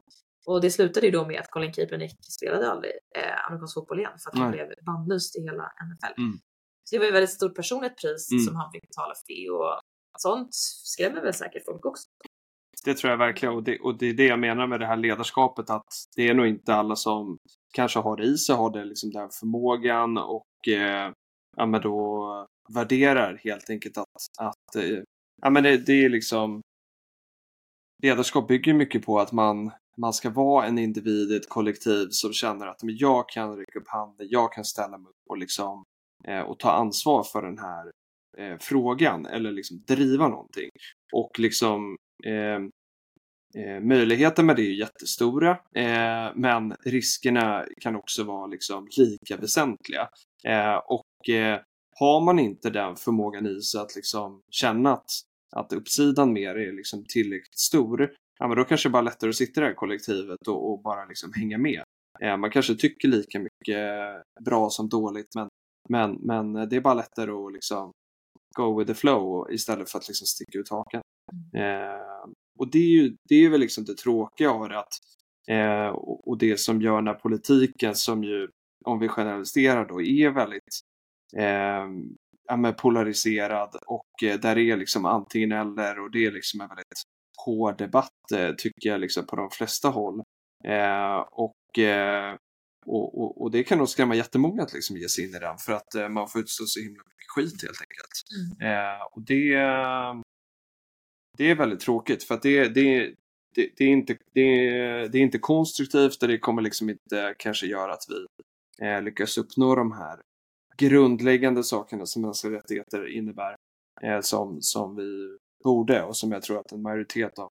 Och 0.50 0.62
det 0.62 0.72
slutade 0.72 1.06
ju 1.06 1.12
då 1.12 1.26
med 1.26 1.40
att 1.40 1.52
Colin 1.52 1.74
Kaepernick 1.74 2.18
spelade 2.24 2.72
aldrig 2.72 2.92
eh, 3.16 3.46
amerikansk 3.48 3.74
fotboll 3.74 4.00
igen 4.00 4.18
för 4.24 4.30
att 4.30 4.38
han 4.38 4.52
Nej. 4.52 4.66
blev 4.66 4.86
bannlyst 4.86 5.38
i 5.38 5.42
hela 5.42 5.64
NFL. 5.64 6.22
Mm. 6.22 6.40
Så 6.84 6.96
det 6.96 7.00
var 7.00 7.06
ju 7.06 7.12
väldigt 7.12 7.30
stort 7.30 7.56
personligt 7.56 7.98
pris 8.02 8.32
Mm. 8.32 8.44
som 8.44 8.56
han 8.56 8.72
fick 8.72 8.82
betala 8.82 9.14
för 9.16 9.28
det 9.28 9.50
och 9.50 9.80
sånt 10.18 10.50
skrämmer 10.94 11.22
väl 11.22 11.34
säkert 11.34 11.66
folk 11.66 11.86
också. 11.86 12.08
Det 12.86 12.94
tror 12.94 13.12
jag 13.12 13.18
verkligen 13.18 13.56
och 13.56 13.64
det, 13.64 13.80
och 13.80 13.98
det 13.98 14.06
är 14.06 14.14
det 14.14 14.26
jag 14.26 14.40
menar 14.40 14.68
med 14.68 14.80
det 14.80 14.86
här 14.86 14.98
ledarskapet 14.98 15.70
att 15.70 15.94
det 16.16 16.30
är 16.30 16.34
nog 16.34 16.48
inte 16.48 16.76
alla 16.76 16.96
som 16.96 17.38
kanske 17.74 18.00
har 18.00 18.18
det 18.18 18.24
i 18.24 18.38
sig, 18.38 18.56
har 18.56 18.70
det 18.70 18.86
liksom 18.86 19.12
den 19.12 19.30
förmågan 19.40 20.18
och 20.18 20.68
eh, 20.68 21.12
ja, 21.58 21.66
men 21.66 21.82
då 21.82 22.48
värderar 22.74 23.40
helt 23.44 23.70
enkelt 23.70 23.98
att, 23.98 24.08
att 24.40 24.76
eh, 24.76 25.00
ja, 25.42 25.50
men 25.50 25.64
det, 25.64 25.78
det 25.78 26.06
är 26.06 26.10
liksom 26.10 26.62
ledarskap 28.04 28.48
bygger 28.48 28.74
mycket 28.74 29.06
på 29.06 29.20
att 29.20 29.32
man, 29.32 29.72
man 30.00 30.14
ska 30.14 30.30
vara 30.30 30.66
en 30.66 30.78
individ 30.78 31.32
i 31.32 31.36
ett 31.36 31.50
kollektiv 31.50 32.08
som 32.10 32.34
känner 32.34 32.68
att 32.68 32.84
men 32.84 32.98
jag 32.98 33.30
kan 33.30 33.58
räcka 33.58 33.80
upp 33.80 33.88
handen, 33.88 34.28
jag 34.30 34.54
kan 34.54 34.66
ställa 34.66 34.98
mig 34.98 35.10
upp 35.10 35.30
och, 35.30 35.38
liksom, 35.38 35.84
eh, 36.28 36.42
och 36.42 36.60
ta 36.60 36.72
ansvar 36.72 37.24
för 37.24 37.42
den 37.42 37.58
här 37.58 37.92
eh, 38.38 38.58
frågan 38.60 39.26
eller 39.26 39.52
liksom 39.52 39.84
driva 39.88 40.28
någonting. 40.28 40.70
Och 41.14 41.40
liksom 41.40 41.98
eh, 42.26 42.60
Eh, 43.56 43.82
möjligheten 43.82 44.46
med 44.46 44.56
det 44.56 44.62
är 44.62 44.74
jättestora, 44.74 45.52
eh, 45.76 46.32
men 46.36 46.76
riskerna 46.86 47.66
kan 47.82 47.96
också 47.96 48.24
vara 48.24 48.48
liksom 48.48 48.88
lika 48.98 49.38
väsentliga. 49.38 50.10
Eh, 50.44 50.76
och 50.76 51.30
eh, 51.30 51.60
har 52.00 52.22
man 52.22 52.40
inte 52.40 52.70
den 52.70 52.96
förmågan 52.96 53.48
i 53.48 53.62
sig 53.62 53.82
att 53.82 53.96
liksom 53.96 54.42
känna 54.50 54.94
att, 54.94 55.10
att 55.56 55.74
uppsidan 55.74 56.34
med 56.34 56.56
det 56.56 56.68
är 56.68 56.72
liksom 56.72 57.06
tillräckligt 57.10 57.60
stor, 57.60 58.12
ja, 58.40 58.48
men 58.48 58.58
då 58.58 58.64
kanske 58.64 58.90
det 58.90 58.94
bara 58.94 59.00
är 59.00 59.04
lättare 59.04 59.30
att 59.30 59.36
sitta 59.36 59.62
i 59.62 59.64
det 59.64 59.68
här 59.68 59.76
kollektivet 59.76 60.48
och, 60.48 60.72
och 60.72 60.82
bara 60.82 61.06
liksom 61.06 61.34
hänga 61.34 61.58
med. 61.58 61.84
Eh, 62.22 62.38
man 62.38 62.52
kanske 62.52 62.76
tycker 62.76 63.08
lika 63.08 63.40
mycket 63.40 63.78
bra 64.46 64.70
som 64.70 64.90
dåligt, 64.90 65.36
men, 65.36 65.48
men, 65.90 66.12
men 66.14 66.70
det 66.70 66.76
är 66.76 66.82
bara 66.82 66.94
lättare 66.94 67.32
att 67.32 67.54
liksom 67.54 67.92
go 68.56 68.80
with 68.80 68.92
the 68.92 68.96
flow 68.96 69.52
istället 69.52 69.92
för 69.92 70.00
att 70.00 70.08
liksom 70.08 70.28
sticka 70.28 70.58
ut 70.58 70.70
hakan. 70.70 71.02
Eh, 71.56 72.30
och 72.60 72.72
det 72.72 72.80
är 72.80 72.90
ju 72.90 73.16
det 73.30 73.36
är 73.36 73.50
väl 73.50 73.60
liksom 73.60 73.86
det 73.86 73.98
tråkiga 73.98 74.52
av 74.52 74.70
det 74.70 74.80
att 74.80 74.94
eh, 75.50 75.88
och, 75.96 76.38
det 76.38 76.60
som 76.60 76.82
gör 76.82 77.02
när 77.02 77.14
politiken 77.14 77.96
som 77.96 78.24
ju 78.24 78.50
om 78.86 79.00
vi 79.00 79.08
generaliserar 79.08 79.86
då 79.86 80.02
är 80.02 80.30
väldigt 80.30 80.80
eh, 81.38 82.72
polariserad 82.72 83.76
och 83.86 84.24
eh, 84.24 84.40
där 84.40 84.58
är 84.58 84.78
liksom 84.78 85.06
antingen 85.06 85.52
eller 85.52 86.00
och 86.00 86.12
det 86.12 86.26
är 86.26 86.32
liksom 86.32 86.62
en 86.62 86.68
väldigt 86.68 87.04
hård 87.46 87.78
debatt 87.78 88.32
eh, 88.34 88.52
tycker 88.52 88.90
jag 88.90 89.02
liksom 89.02 89.26
på 89.26 89.36
de 89.36 89.50
flesta 89.50 89.90
håll. 89.90 90.24
Eh, 90.64 91.20
och, 91.32 91.80
eh, 91.80 92.36
och, 92.86 93.22
och, 93.22 93.42
och 93.42 93.52
det 93.52 93.64
kan 93.64 93.78
nog 93.78 93.90
skrämma 93.90 94.16
jättemånga 94.16 94.64
att 94.64 94.74
liksom 94.74 94.98
ge 94.98 95.10
sig 95.10 95.24
in 95.24 95.36
i 95.36 95.40
den 95.40 95.58
för 95.58 95.74
att 95.74 95.96
eh, 95.96 96.10
man 96.10 96.28
får 96.28 96.42
utstå 96.42 96.66
så 96.66 96.80
himla 96.80 97.04
mycket 97.04 97.30
skit 97.36 97.62
helt 97.64 97.82
enkelt. 97.82 98.16
Eh, 98.62 99.06
och 99.12 99.22
det, 99.22 99.54
det 101.38 101.52
är 101.52 101.56
väldigt 101.56 101.80
tråkigt 101.80 102.24
för 102.24 102.36
att 102.36 102.42
det, 102.42 102.68
det, 102.68 103.14
det, 103.56 103.70
det, 103.78 103.84
är 103.84 103.90
inte, 103.90 104.18
det, 104.34 105.08
det 105.08 105.18
är 105.18 105.22
inte 105.22 105.40
konstruktivt 105.40 106.22
och 106.22 106.28
det 106.28 106.40
kommer 106.40 106.62
liksom 106.62 106.90
inte 106.90 107.36
kanske 107.38 107.68
göra 107.68 107.94
att 107.94 108.06
vi 108.10 108.26
eh, 108.86 109.02
lyckas 109.02 109.38
uppnå 109.38 109.76
de 109.76 109.92
här 109.92 110.22
grundläggande 110.78 111.64
sakerna 111.64 112.06
som 112.06 112.22
mänskliga 112.22 112.58
rättigheter 112.58 113.18
innebär 113.18 113.56
eh, 114.02 114.22
som, 114.22 114.62
som 114.62 114.96
vi 114.96 115.38
borde 115.64 116.04
och 116.04 116.18
som 116.18 116.32
jag 116.32 116.42
tror 116.44 116.60
att 116.60 116.72
en 116.72 116.82
majoritet 116.82 117.40
av 117.40 117.50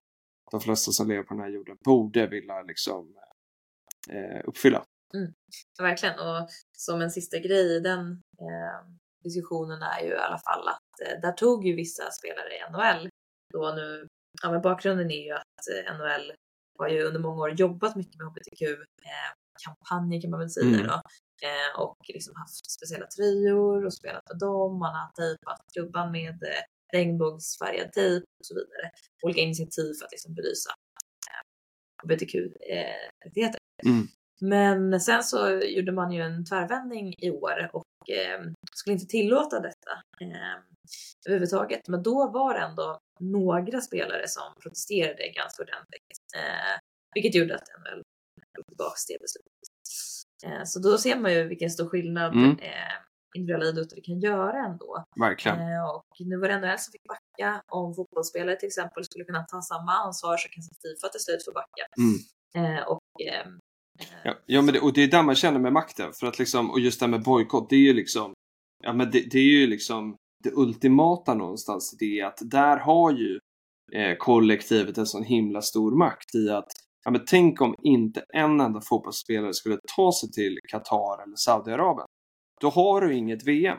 de 0.50 0.60
flesta 0.60 0.92
som 0.92 1.08
lever 1.08 1.22
på 1.22 1.34
den 1.34 1.42
här 1.42 1.50
jorden 1.50 1.76
borde 1.84 2.26
vilja 2.26 2.62
liksom, 2.62 3.16
eh, 4.10 4.40
uppfylla. 4.44 4.84
Verkligen 5.78 6.18
och 6.18 6.48
som 6.76 7.02
en 7.02 7.10
sista 7.10 7.38
grej 7.38 7.76
i 7.76 7.80
den 7.80 8.10
eh, 8.40 8.88
diskussionen 9.24 9.82
är 9.82 10.00
ju 10.00 10.08
i 10.10 10.16
alla 10.16 10.38
fall 10.38 10.68
att 10.68 11.00
eh, 11.06 11.20
där 11.20 11.32
tog 11.32 11.66
ju 11.66 11.74
vissa 11.74 12.10
spelare 12.10 12.48
i 12.54 12.72
NHL 12.72 13.08
då 13.54 13.72
nu, 13.76 14.06
ja 14.42 14.50
men 14.52 14.62
bakgrunden 14.62 15.10
är 15.10 15.24
ju 15.24 15.32
att 15.32 15.86
eh, 15.86 15.98
NHL 15.98 16.32
har 16.78 16.88
ju 16.88 17.02
under 17.02 17.20
många 17.20 17.42
år 17.42 17.50
jobbat 17.50 17.96
mycket 17.96 18.16
med 18.18 18.26
hbtq-kampanjer 18.26 20.20
kan 20.20 20.30
man 20.30 20.40
väl 20.40 20.50
säga 20.50 20.66
Mm. 20.66 20.86
då. 20.86 20.94
Eh, 21.42 21.80
och 21.80 21.96
liksom 22.08 22.34
haft 22.36 22.70
speciella 22.70 23.06
tröjor 23.06 23.84
och 23.86 23.94
spelat 23.94 24.22
med 24.28 24.38
dem. 24.38 24.78
Man 24.78 24.94
har 24.94 25.10
tejpat 25.12 25.60
klubban 25.72 26.12
med 26.12 26.42
eh, 26.42 26.62
regnbågsfärgad 26.92 27.92
tejp 27.92 28.24
och 28.40 28.46
så 28.46 28.54
vidare. 28.54 28.90
Olika 29.22 29.40
initiativ 29.40 29.92
för 29.98 30.04
att 30.04 30.12
liksom 30.12 30.34
belysa 30.34 30.70
eh, 31.30 31.42
hbtq-rättigheter. 32.04 33.60
Mm. 33.86 34.06
Men 34.40 35.00
sen 35.00 35.22
så 35.22 35.48
gjorde 35.50 35.92
man 35.92 36.12
ju 36.12 36.22
en 36.22 36.44
tvärvändning 36.44 37.14
i 37.18 37.30
år 37.30 37.70
och 37.72 38.10
eh, 38.10 38.40
skulle 38.72 38.94
inte 38.94 39.06
tillåta 39.06 39.60
detta 39.60 39.92
eh, 40.20 40.56
överhuvudtaget. 41.26 41.88
Men 41.88 42.02
då 42.02 42.30
var 42.30 42.54
det 42.54 42.60
ändå 42.60 42.98
några 43.20 43.80
spelare 43.80 44.28
som 44.28 44.54
protesterade 44.62 45.28
ganska 45.28 45.62
ordentligt. 45.62 46.18
Eh, 46.36 46.80
vilket 47.14 47.34
gjorde 47.34 47.54
att 47.54 47.68
NHL 47.80 48.02
tog 48.56 48.66
tillbaka 48.66 48.94
det 49.08 49.18
beslutet. 49.20 49.68
Eh, 50.44 50.64
så 50.64 50.78
då 50.80 50.98
ser 50.98 51.16
man 51.16 51.34
ju 51.34 51.48
vilken 51.48 51.70
stor 51.70 51.88
skillnad 51.88 52.32
Mm. 52.34 52.50
eh, 52.50 52.94
individuella 53.36 53.66
idrotter 53.70 54.00
kan 54.04 54.20
göra 54.20 54.66
ändå. 54.66 55.04
Verkligen. 55.20 55.58
Eh, 55.58 55.84
och 55.94 56.06
nu 56.20 56.36
var 56.36 56.48
det 56.48 56.58
NHL 56.58 56.78
som 56.78 56.92
fick 56.92 57.06
backa. 57.14 57.62
Om 57.72 57.94
fotbollsspelare 57.94 58.56
till 58.56 58.66
exempel 58.66 59.04
skulle 59.04 59.24
kunna 59.24 59.42
ta 59.42 59.62
samma 59.62 59.92
ansvar 59.92 60.36
så 60.36 60.48
kanske 60.48 60.74
Fifa 60.82 61.08
till 61.08 61.20
slut 61.20 61.44
får 61.44 61.52
backa. 61.52 61.84
Mm. 62.02 62.16
Eh, 62.58 62.82
och 62.92 63.00
ehm, 63.28 63.52
eh, 63.52 63.58
Ja, 64.24 64.34
ja 64.46 64.62
men 64.62 64.74
det, 64.74 64.80
och 64.80 64.92
det 64.92 65.02
är 65.02 65.08
där 65.08 65.22
man 65.22 65.34
känner 65.34 65.60
med 65.60 65.72
makten. 65.72 66.12
För 66.20 66.26
att 66.26 66.38
liksom, 66.38 66.70
och 66.70 66.80
just 66.80 67.00
det 67.00 67.06
här 67.06 67.10
med 67.10 67.22
bojkott, 67.22 67.70
det 67.70 67.76
är 67.76 67.80
ju 67.80 67.92
liksom, 67.92 68.32
ja 68.84 68.92
men 68.92 69.10
det, 69.10 69.30
det 69.30 69.38
är 69.38 69.60
ju 69.60 69.66
liksom 69.66 70.16
det 70.44 70.52
ultimata 70.52 71.34
någonstans. 71.34 71.96
Det 71.98 72.20
är 72.20 72.26
att 72.26 72.38
där 72.40 72.76
har 72.76 73.12
ju 73.12 73.38
eh, 73.92 74.16
kollektivet 74.16 74.98
en 74.98 75.06
sån 75.06 75.24
himla 75.24 75.62
stor 75.62 75.96
makt 75.96 76.34
i 76.34 76.50
att, 76.50 76.66
ja 77.04 77.10
men 77.10 77.24
tänk 77.26 77.60
om 77.60 77.74
inte 77.82 78.24
en 78.34 78.60
enda 78.60 78.80
fotbollsspelare 78.80 79.54
skulle 79.54 79.78
ta 79.96 80.12
sig 80.12 80.30
till 80.30 80.58
Qatar 80.68 81.22
eller 81.22 81.36
Saudiarabien. 81.36 82.06
Då 82.60 82.68
har 82.70 83.00
du 83.00 83.14
inget 83.14 83.46
VM. 83.48 83.78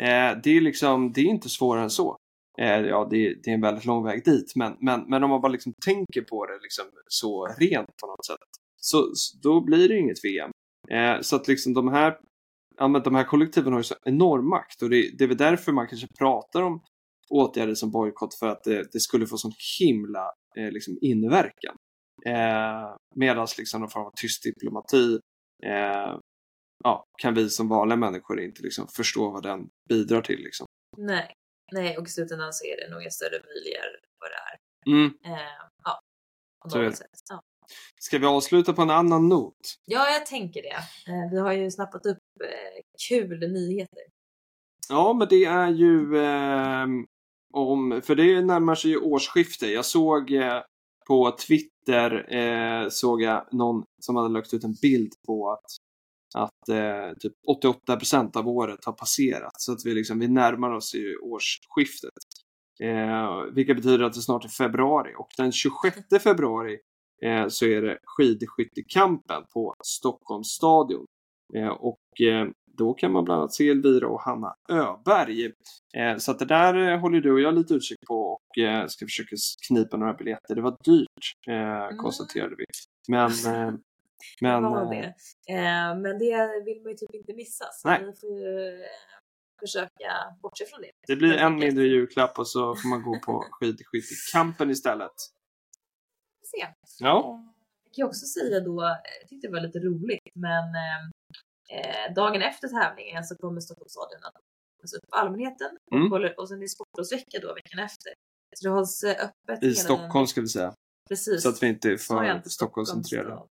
Eh, 0.00 0.38
det 0.42 0.50
är 0.50 0.60
liksom, 0.60 1.12
det 1.12 1.20
är 1.20 1.24
inte 1.24 1.48
svårare 1.48 1.82
än 1.82 1.90
så. 1.90 2.16
Eh, 2.60 2.80
ja, 2.80 3.06
det, 3.10 3.16
är- 3.26 3.34
det 3.42 3.50
är 3.50 3.54
en 3.54 3.60
väldigt 3.60 3.84
lång 3.84 4.04
väg 4.04 4.24
dit, 4.24 4.52
men, 4.56 4.76
men, 4.80 5.04
men 5.08 5.24
om 5.24 5.30
man 5.30 5.40
bara 5.40 5.52
liksom 5.52 5.72
tänker 5.84 6.22
på 6.22 6.46
det 6.46 6.58
liksom 6.62 6.84
så 7.08 7.46
rent 7.46 7.96
på 8.00 8.06
något 8.06 8.26
sätt 8.26 8.38
så, 8.76 9.04
då 9.42 9.60
blir 9.64 9.88
det 9.88 9.98
inget 9.98 10.24
VM. 10.24 10.50
Eh, 10.90 11.20
så 11.20 11.36
att 11.36 11.48
liksom 11.48 11.74
de 11.74 11.88
här, 11.88 12.18
ja, 12.76 12.88
men 12.88 13.02
de 13.02 13.14
här 13.14 13.24
kollektiven 13.24 13.72
har 13.72 13.80
ju 13.80 13.84
så 13.84 13.94
enorm 14.04 14.48
makt 14.48 14.82
och 14.82 14.90
det, 14.90 15.10
det 15.18 15.24
är 15.24 15.28
väl 15.28 15.36
därför 15.36 15.72
man 15.72 15.86
kanske 15.88 16.06
pratar 16.18 16.62
om 16.62 16.80
åtgärder 17.30 17.74
som 17.74 17.90
bojkott 17.90 18.34
för 18.34 18.48
att 18.48 18.64
det, 18.64 18.92
det 18.92 19.00
skulle 19.00 19.26
få 19.26 19.36
sån 19.36 19.52
himla 19.80 20.30
eh, 20.56 20.70
liksom 20.70 20.98
inverkan. 21.00 21.76
Eh, 22.26 22.96
Medan 23.14 23.46
liksom 23.58 23.80
någon 23.80 23.90
form 23.90 24.06
av 24.06 24.12
tyst 24.20 24.42
diplomati 24.42 25.18
eh, 25.66 26.18
ja, 26.84 27.04
kan 27.18 27.34
vi 27.34 27.50
som 27.50 27.68
vanliga 27.68 27.96
människor 27.96 28.40
inte 28.40 28.62
liksom 28.62 28.88
förstå 28.88 29.30
vad 29.30 29.42
den 29.42 29.68
bidrar 29.88 30.22
till. 30.22 30.40
Liksom. 30.40 30.66
nej, 30.96 31.32
nej, 31.72 31.98
och 31.98 32.06
i 32.06 32.10
slutändan 32.10 32.52
så 32.52 32.64
är 32.64 32.76
det 32.76 32.94
nog 32.94 33.04
en 33.04 33.10
större 33.10 33.40
möjligare 33.54 33.96
vad 34.20 34.30
det 34.30 34.36
är. 34.36 34.56
Mm. 34.96 35.14
Eh, 35.24 35.68
ja, 35.84 36.00
på 36.62 36.78
något 36.78 36.96
sätt. 36.96 37.08
Ja. 37.30 37.40
Ska 38.00 38.18
vi 38.18 38.26
avsluta 38.26 38.72
på 38.72 38.82
en 38.82 38.90
annan 38.90 39.28
not? 39.28 39.54
ja, 39.84 40.10
jag 40.10 40.26
tänker 40.26 40.62
det. 40.62 40.76
Eh, 41.12 41.30
vi 41.30 41.38
har 41.38 41.52
ju 41.52 41.70
snappat 41.70 42.06
upp 42.06 42.18
eh, 42.44 42.82
kul 43.08 43.52
nyheter. 43.52 44.02
Ja, 44.88 45.12
men 45.12 45.28
det 45.28 45.44
är 45.44 45.68
ju 45.68 46.18
ehm, 46.18 47.06
om, 47.52 48.00
för 48.04 48.14
det 48.14 48.42
närmar 48.42 48.74
sig 48.74 48.90
ju 48.90 48.98
årsskifte. 48.98 49.66
Jag 49.66 49.84
såg 49.84 50.32
eh, 50.32 50.62
på 51.06 51.36
Twitter, 51.48 52.34
eh, 52.34 52.88
såg 52.88 53.22
jag 53.22 53.48
någon 53.52 53.84
som 54.00 54.16
hade 54.16 54.28
lagt 54.28 54.54
ut 54.54 54.64
en 54.64 54.74
bild 54.82 55.12
på 55.26 55.50
att, 55.50 55.64
att 56.34 56.68
eh, 56.68 57.16
typ 57.20 57.32
88% 57.88 58.36
av 58.36 58.48
året 58.48 58.84
har 58.84 58.92
passerat. 58.92 59.52
Så 59.60 59.72
att 59.72 59.78
vi, 59.84 59.94
liksom, 59.94 60.18
vi 60.18 60.28
närmar 60.28 60.70
oss 60.70 60.94
ju 60.94 61.16
årsskiftet. 61.16 62.10
Eh, 62.82 63.54
vilket 63.54 63.76
betyder 63.76 64.04
att 64.04 64.12
det 64.12 64.20
snart 64.20 64.44
är 64.44 64.48
februari 64.48 65.14
och 65.18 65.28
den 65.36 65.52
26 65.52 65.96
februari 66.22 66.78
eh, 67.22 67.48
så 67.48 67.66
är 67.66 67.82
det 67.82 67.98
skidskyttekampen 68.04 69.42
på 69.54 69.74
Stockholms 69.84 70.48
stadion. 70.48 71.04
Eh, 71.56 71.68
och 71.68 72.20
eh, 72.20 72.48
då 72.78 72.94
kan 72.94 73.12
man 73.12 73.24
bland 73.24 73.40
annat 73.40 73.54
se 73.54 73.68
Elvira 73.68 74.08
och 74.08 74.20
Hanna 74.20 74.54
Öberg. 74.68 75.44
Eh, 75.96 76.16
så 76.18 76.30
att 76.30 76.38
det 76.38 76.44
där 76.44 76.96
håller 76.96 77.20
du 77.20 77.32
och 77.32 77.40
jag 77.40 77.54
lite 77.54 77.74
utkik 77.74 77.98
på 78.06 78.14
och 78.14 78.40
ska 78.90 79.06
försöka 79.06 79.36
knipa 79.68 79.96
några 79.96 80.14
biljetter. 80.14 80.54
Det 80.54 80.62
var 80.62 80.76
dyrt, 80.84 81.48
eh, 81.48 81.96
konstaterade 81.96 82.54
vi. 82.58 82.64
Men, 83.08 83.30
men 84.40 84.62
det 84.62 84.96
eh, 84.96 85.00
det. 85.46 85.52
Eh, 85.54 85.96
men 85.96 86.18
det 86.18 86.64
vill 86.64 86.82
man 86.82 86.90
ju 86.92 86.96
typ 86.96 87.14
inte 87.14 87.34
missa. 87.34 87.64
Så 87.72 87.88
Nej. 87.88 88.04
vi 88.04 88.12
får 88.20 88.30
ju 88.38 88.68
eh, 88.82 88.86
försöka 89.60 90.10
bortse 90.42 90.66
från 90.66 90.80
det. 90.80 90.90
det 91.06 91.16
blir 91.16 91.32
en 91.32 91.56
mindre 91.56 91.84
julklapp 91.84 92.38
och 92.38 92.48
så 92.48 92.76
får 92.76 92.88
man 92.88 93.02
gå 93.02 93.18
på 93.20 93.44
skidskyttekampen 93.50 94.70
istället. 94.70 95.12
Se. 96.50 96.66
Ja, 96.98 97.40
Eh, 97.44 97.50
Vi 97.84 97.90
kan 97.90 98.02
jag 98.02 98.08
också 98.08 98.26
säga 98.26 98.60
då, 98.60 98.82
jag 99.20 99.28
tyckte 99.28 99.46
det 99.48 99.52
var 99.52 99.60
lite 99.60 99.78
roligt, 99.78 100.34
men 100.34 100.64
eh, 101.74 102.14
dagen 102.14 102.42
efter 102.42 102.68
tävlingen 102.68 103.24
så 103.24 103.36
kommer 103.36 103.60
Stockholmsstadion 103.60 104.20
att 104.24 104.34
öppnas 104.36 104.92
upp 104.94 105.04
för 105.10 105.16
allmänheten 105.20 105.70
Mm. 105.92 106.04
och, 106.04 106.10
håller, 106.10 106.40
och 106.40 106.48
sen 106.48 106.56
är 106.58 106.60
det 106.62 106.68
sportlovsvecka 106.68 107.38
då 107.42 107.54
veckan 107.54 107.78
efter. 107.80 108.12
Så 108.56 108.68
det 108.68 108.74
hålls 108.74 109.04
öppet 109.04 109.62
I 109.62 109.74
Stockholm 109.74 110.10
Den, 110.14 110.26
ska 110.26 110.40
vi 110.40 110.48
säga. 110.48 110.74
precis. 111.08 111.42
Så 111.42 111.48
att 111.48 111.62
vi 111.62 111.66
inte 111.66 111.88
är 111.88 111.92
jag 111.92 112.42
för 112.42 112.50
Stockholmscentrerade. 112.50 113.42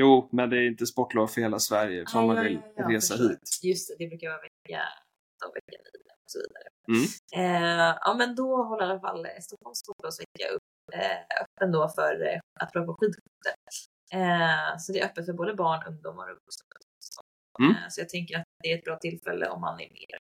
Jo, 0.00 0.28
men 0.32 0.50
det 0.50 0.56
är 0.56 0.66
inte 0.66 0.86
sportlov 0.86 1.26
för 1.26 1.40
hela 1.40 1.58
Sverige 1.58 2.02
ifall 2.02 2.24
Ah, 2.24 2.26
man 2.26 2.44
vill 2.44 2.60
ja, 2.64 2.72
ja, 2.76 2.88
resa 2.88 3.14
hit. 3.14 3.58
Just 3.62 3.88
det, 3.88 4.04
det 4.04 4.08
brukar 4.08 4.28
vara 4.28 4.40
vecka, 4.40 4.82
av 5.44 5.52
vecka 5.54 5.78
9 5.78 5.82
och 6.24 6.30
så 6.30 6.38
vidare. 6.44 6.68
Mm. 6.92 7.06
Eh, 7.40 7.96
ja 8.00 8.14
men 8.18 8.34
då 8.34 8.62
håller 8.62 8.86
i 8.86 8.90
alla 8.90 9.00
fall 9.00 9.26
Stockholms 9.40 9.78
sportlovsvecka 9.78 10.44
eh, 10.92 11.20
öppen 11.42 11.72
då 11.72 11.88
för 11.88 12.26
eh, 12.26 12.40
att 12.60 12.72
prova 12.72 12.86
på 12.86 12.96
skidskytte. 13.00 13.52
Eh, 14.12 14.76
så 14.78 14.92
det 14.92 15.00
är 15.00 15.06
öppet 15.06 15.26
för 15.26 15.32
både 15.32 15.54
barn, 15.54 15.82
ungdomar 15.88 16.26
och 16.30 16.36
vuxna. 16.36 16.64
Mm. 17.60 17.74
Så 17.90 18.00
jag 18.00 18.08
tänker 18.08 18.38
att 18.38 18.44
det 18.62 18.72
är 18.72 18.78
ett 18.78 18.84
bra 18.84 18.96
tillfälle 18.96 19.48
om 19.48 19.60
man 19.60 19.80
är 19.80 19.90
mer 19.90 20.18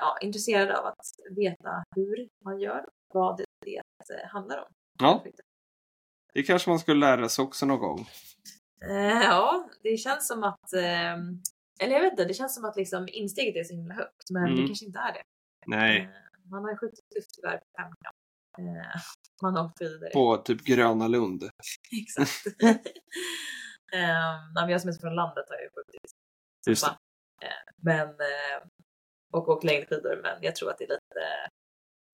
ja, 0.00 0.18
intresserad 0.20 0.70
av 0.70 0.86
att 0.86 1.06
veta 1.36 1.84
hur 1.96 2.28
man 2.44 2.60
gör 2.60 2.84
och 2.84 3.20
vad 3.20 3.36
det 3.36 3.82
handlar 4.32 4.58
om. 4.58 4.72
Ja, 4.98 5.24
det 6.34 6.42
kanske 6.42 6.70
man 6.70 6.78
skulle 6.78 7.00
lära 7.00 7.28
sig 7.28 7.42
också 7.42 7.66
någon 7.66 7.78
gång. 7.78 8.06
Eh, 8.84 9.22
ja, 9.22 9.70
det 9.82 9.96
känns 9.96 10.28
som 10.28 10.42
att, 10.44 10.72
eh, 10.72 11.12
eller 11.80 11.92
jag 11.92 12.00
vet 12.00 12.10
inte, 12.12 12.24
det 12.24 12.34
känns 12.34 12.54
som 12.54 12.64
att 12.64 12.76
liksom 12.76 13.08
insteget 13.12 13.56
är 13.56 13.64
så 13.64 13.74
himla 13.74 13.94
högt, 13.94 14.30
men 14.30 14.44
Mm. 14.44 14.56
det 14.56 14.66
kanske 14.66 14.84
inte 14.86 14.98
är 14.98 15.12
det. 15.12 15.22
Nej, 15.66 16.00
Eh, 16.00 16.50
man 16.50 16.62
har 16.64 16.70
ju 16.70 16.76
skjutit 16.76 17.08
tufft 17.16 17.30
tyvärr 17.34 17.58
på 17.58 17.64
femkamp. 17.76 18.16
Eh, 18.58 19.00
man 19.42 19.56
har 19.56 19.64
åkt 19.64 19.80
vidare. 19.80 20.10
på 20.10 20.36
typ 20.36 20.64
Gröna 20.64 21.08
Lund. 21.08 21.42
Exakt. 22.02 22.46
eh, 23.92 24.68
jag 24.70 24.80
som 24.80 24.90
är 24.90 25.00
från 25.00 25.14
landet 25.14 25.44
har 25.48 25.56
ju 25.56 25.68
skjutit. 25.74 26.10
Just 26.68 26.84
det. 26.84 27.46
Eh, 27.46 27.72
men, 27.76 28.08
eh, 28.08 28.66
och 29.32 29.48
åkt 29.48 29.64
längdskidor, 29.64 30.20
men 30.22 30.38
jag 30.42 30.56
tror 30.56 30.70
att 30.70 30.78
det 30.78 30.84
är 30.84 30.88
lite 30.88 31.50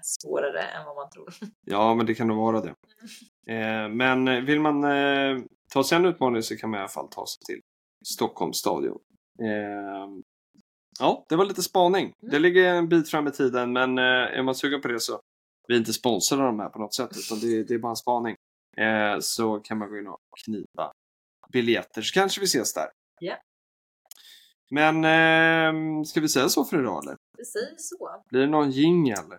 svårare 0.02 0.62
än 0.62 0.84
vad 0.86 0.96
man 0.96 1.10
tror. 1.10 1.34
Ja, 1.66 1.94
men 1.94 2.06
det 2.06 2.14
kan 2.14 2.26
nog 2.28 2.36
vara 2.36 2.60
det. 2.60 2.74
Eh, 3.52 3.88
men 3.88 4.46
vill 4.46 4.60
man 4.60 4.84
eh, 4.84 5.38
ta 5.72 5.84
sig 5.84 5.96
en 5.96 6.04
utmaning 6.04 6.42
så 6.42 6.56
kan 6.56 6.70
man 6.70 6.78
i 6.78 6.80
alla 6.80 6.88
fall 6.88 7.08
ta 7.08 7.26
sig 7.26 7.40
till 7.46 7.60
Stockholms 8.04 8.56
stadion. 8.56 8.98
Eh, 9.42 10.08
ja, 11.00 11.26
det 11.28 11.36
var 11.36 11.44
lite 11.44 11.62
spaning. 11.62 12.12
Det 12.20 12.38
ligger 12.38 12.74
en 12.74 12.88
bit 12.88 13.10
fram 13.10 13.26
i 13.26 13.30
tiden, 13.30 13.72
men 13.72 13.98
eh, 13.98 14.04
är 14.38 14.42
man 14.42 14.54
sugen 14.54 14.80
på 14.80 14.88
det 14.88 15.00
så 15.00 15.20
vi 15.68 15.74
är 15.74 15.78
inte 15.78 15.92
sponsrade 15.92 16.42
av 16.42 16.46
de 16.48 16.60
här 16.60 16.68
på 16.68 16.78
något 16.78 16.94
sätt, 16.94 17.10
utan 17.16 17.40
det, 17.40 17.64
det 17.64 17.74
är 17.74 17.78
bara 17.78 17.90
en 17.90 17.96
spaning. 17.96 18.36
Eh, 18.76 19.18
så 19.20 19.60
kan 19.60 19.78
man 19.78 19.88
gå 19.88 19.98
in 19.98 20.06
och 20.06 20.18
knipa 20.44 20.92
biljetter, 21.52 22.02
så 22.02 22.14
kanske 22.14 22.40
vi 22.40 22.44
ses 22.44 22.74
där. 22.74 22.88
Ja. 23.20 23.36
Men 24.70 24.96
eh, 25.04 26.02
ska 26.04 26.20
vi 26.20 26.28
säga 26.28 26.48
så 26.48 26.64
för 26.64 26.80
idag 26.80 27.04
eller? 27.04 27.16
Det 27.36 27.44
säger 27.44 27.74
så. 27.78 28.22
Blir 28.28 28.40
det 28.40 28.46
någon 28.46 28.70
jingel? 28.70 29.38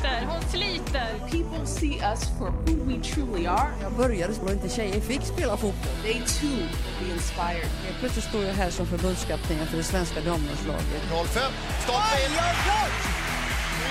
sliter, 0.00 0.26
hon 0.26 0.42
sliter. 0.50 1.08
People 1.30 1.66
see 1.66 2.00
us 2.00 2.24
for 2.38 2.50
who 2.50 2.74
we 2.84 2.98
truly 3.02 3.46
are. 3.46 3.70
Jag 3.82 3.92
började 3.92 4.34
så 4.34 4.52
inte 4.52 4.68
tjejer 4.68 5.00
fick 5.00 5.22
spela 5.22 5.56
fotboll. 5.56 5.92
They 6.02 6.14
too 6.14 6.48
will 6.48 6.68
be 7.00 7.12
inspired. 7.12 7.68
Helt 7.84 7.98
plötsligt 8.00 8.24
står 8.24 8.44
jag 8.44 8.54
här 8.54 8.70
som 8.70 8.86
förbundskapten 8.86 9.66
för 9.66 9.76
det 9.76 9.82
svenska 9.82 10.20
damlandslaget. 10.20 11.02
05, 11.10 11.52
stopp 11.82 11.94
in! 12.24 12.32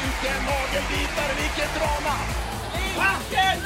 Vilken 0.01 0.41
nagelbitare, 0.45 1.33
vilket 1.41 1.71
drama! 1.75 2.15
Backen 2.97 3.59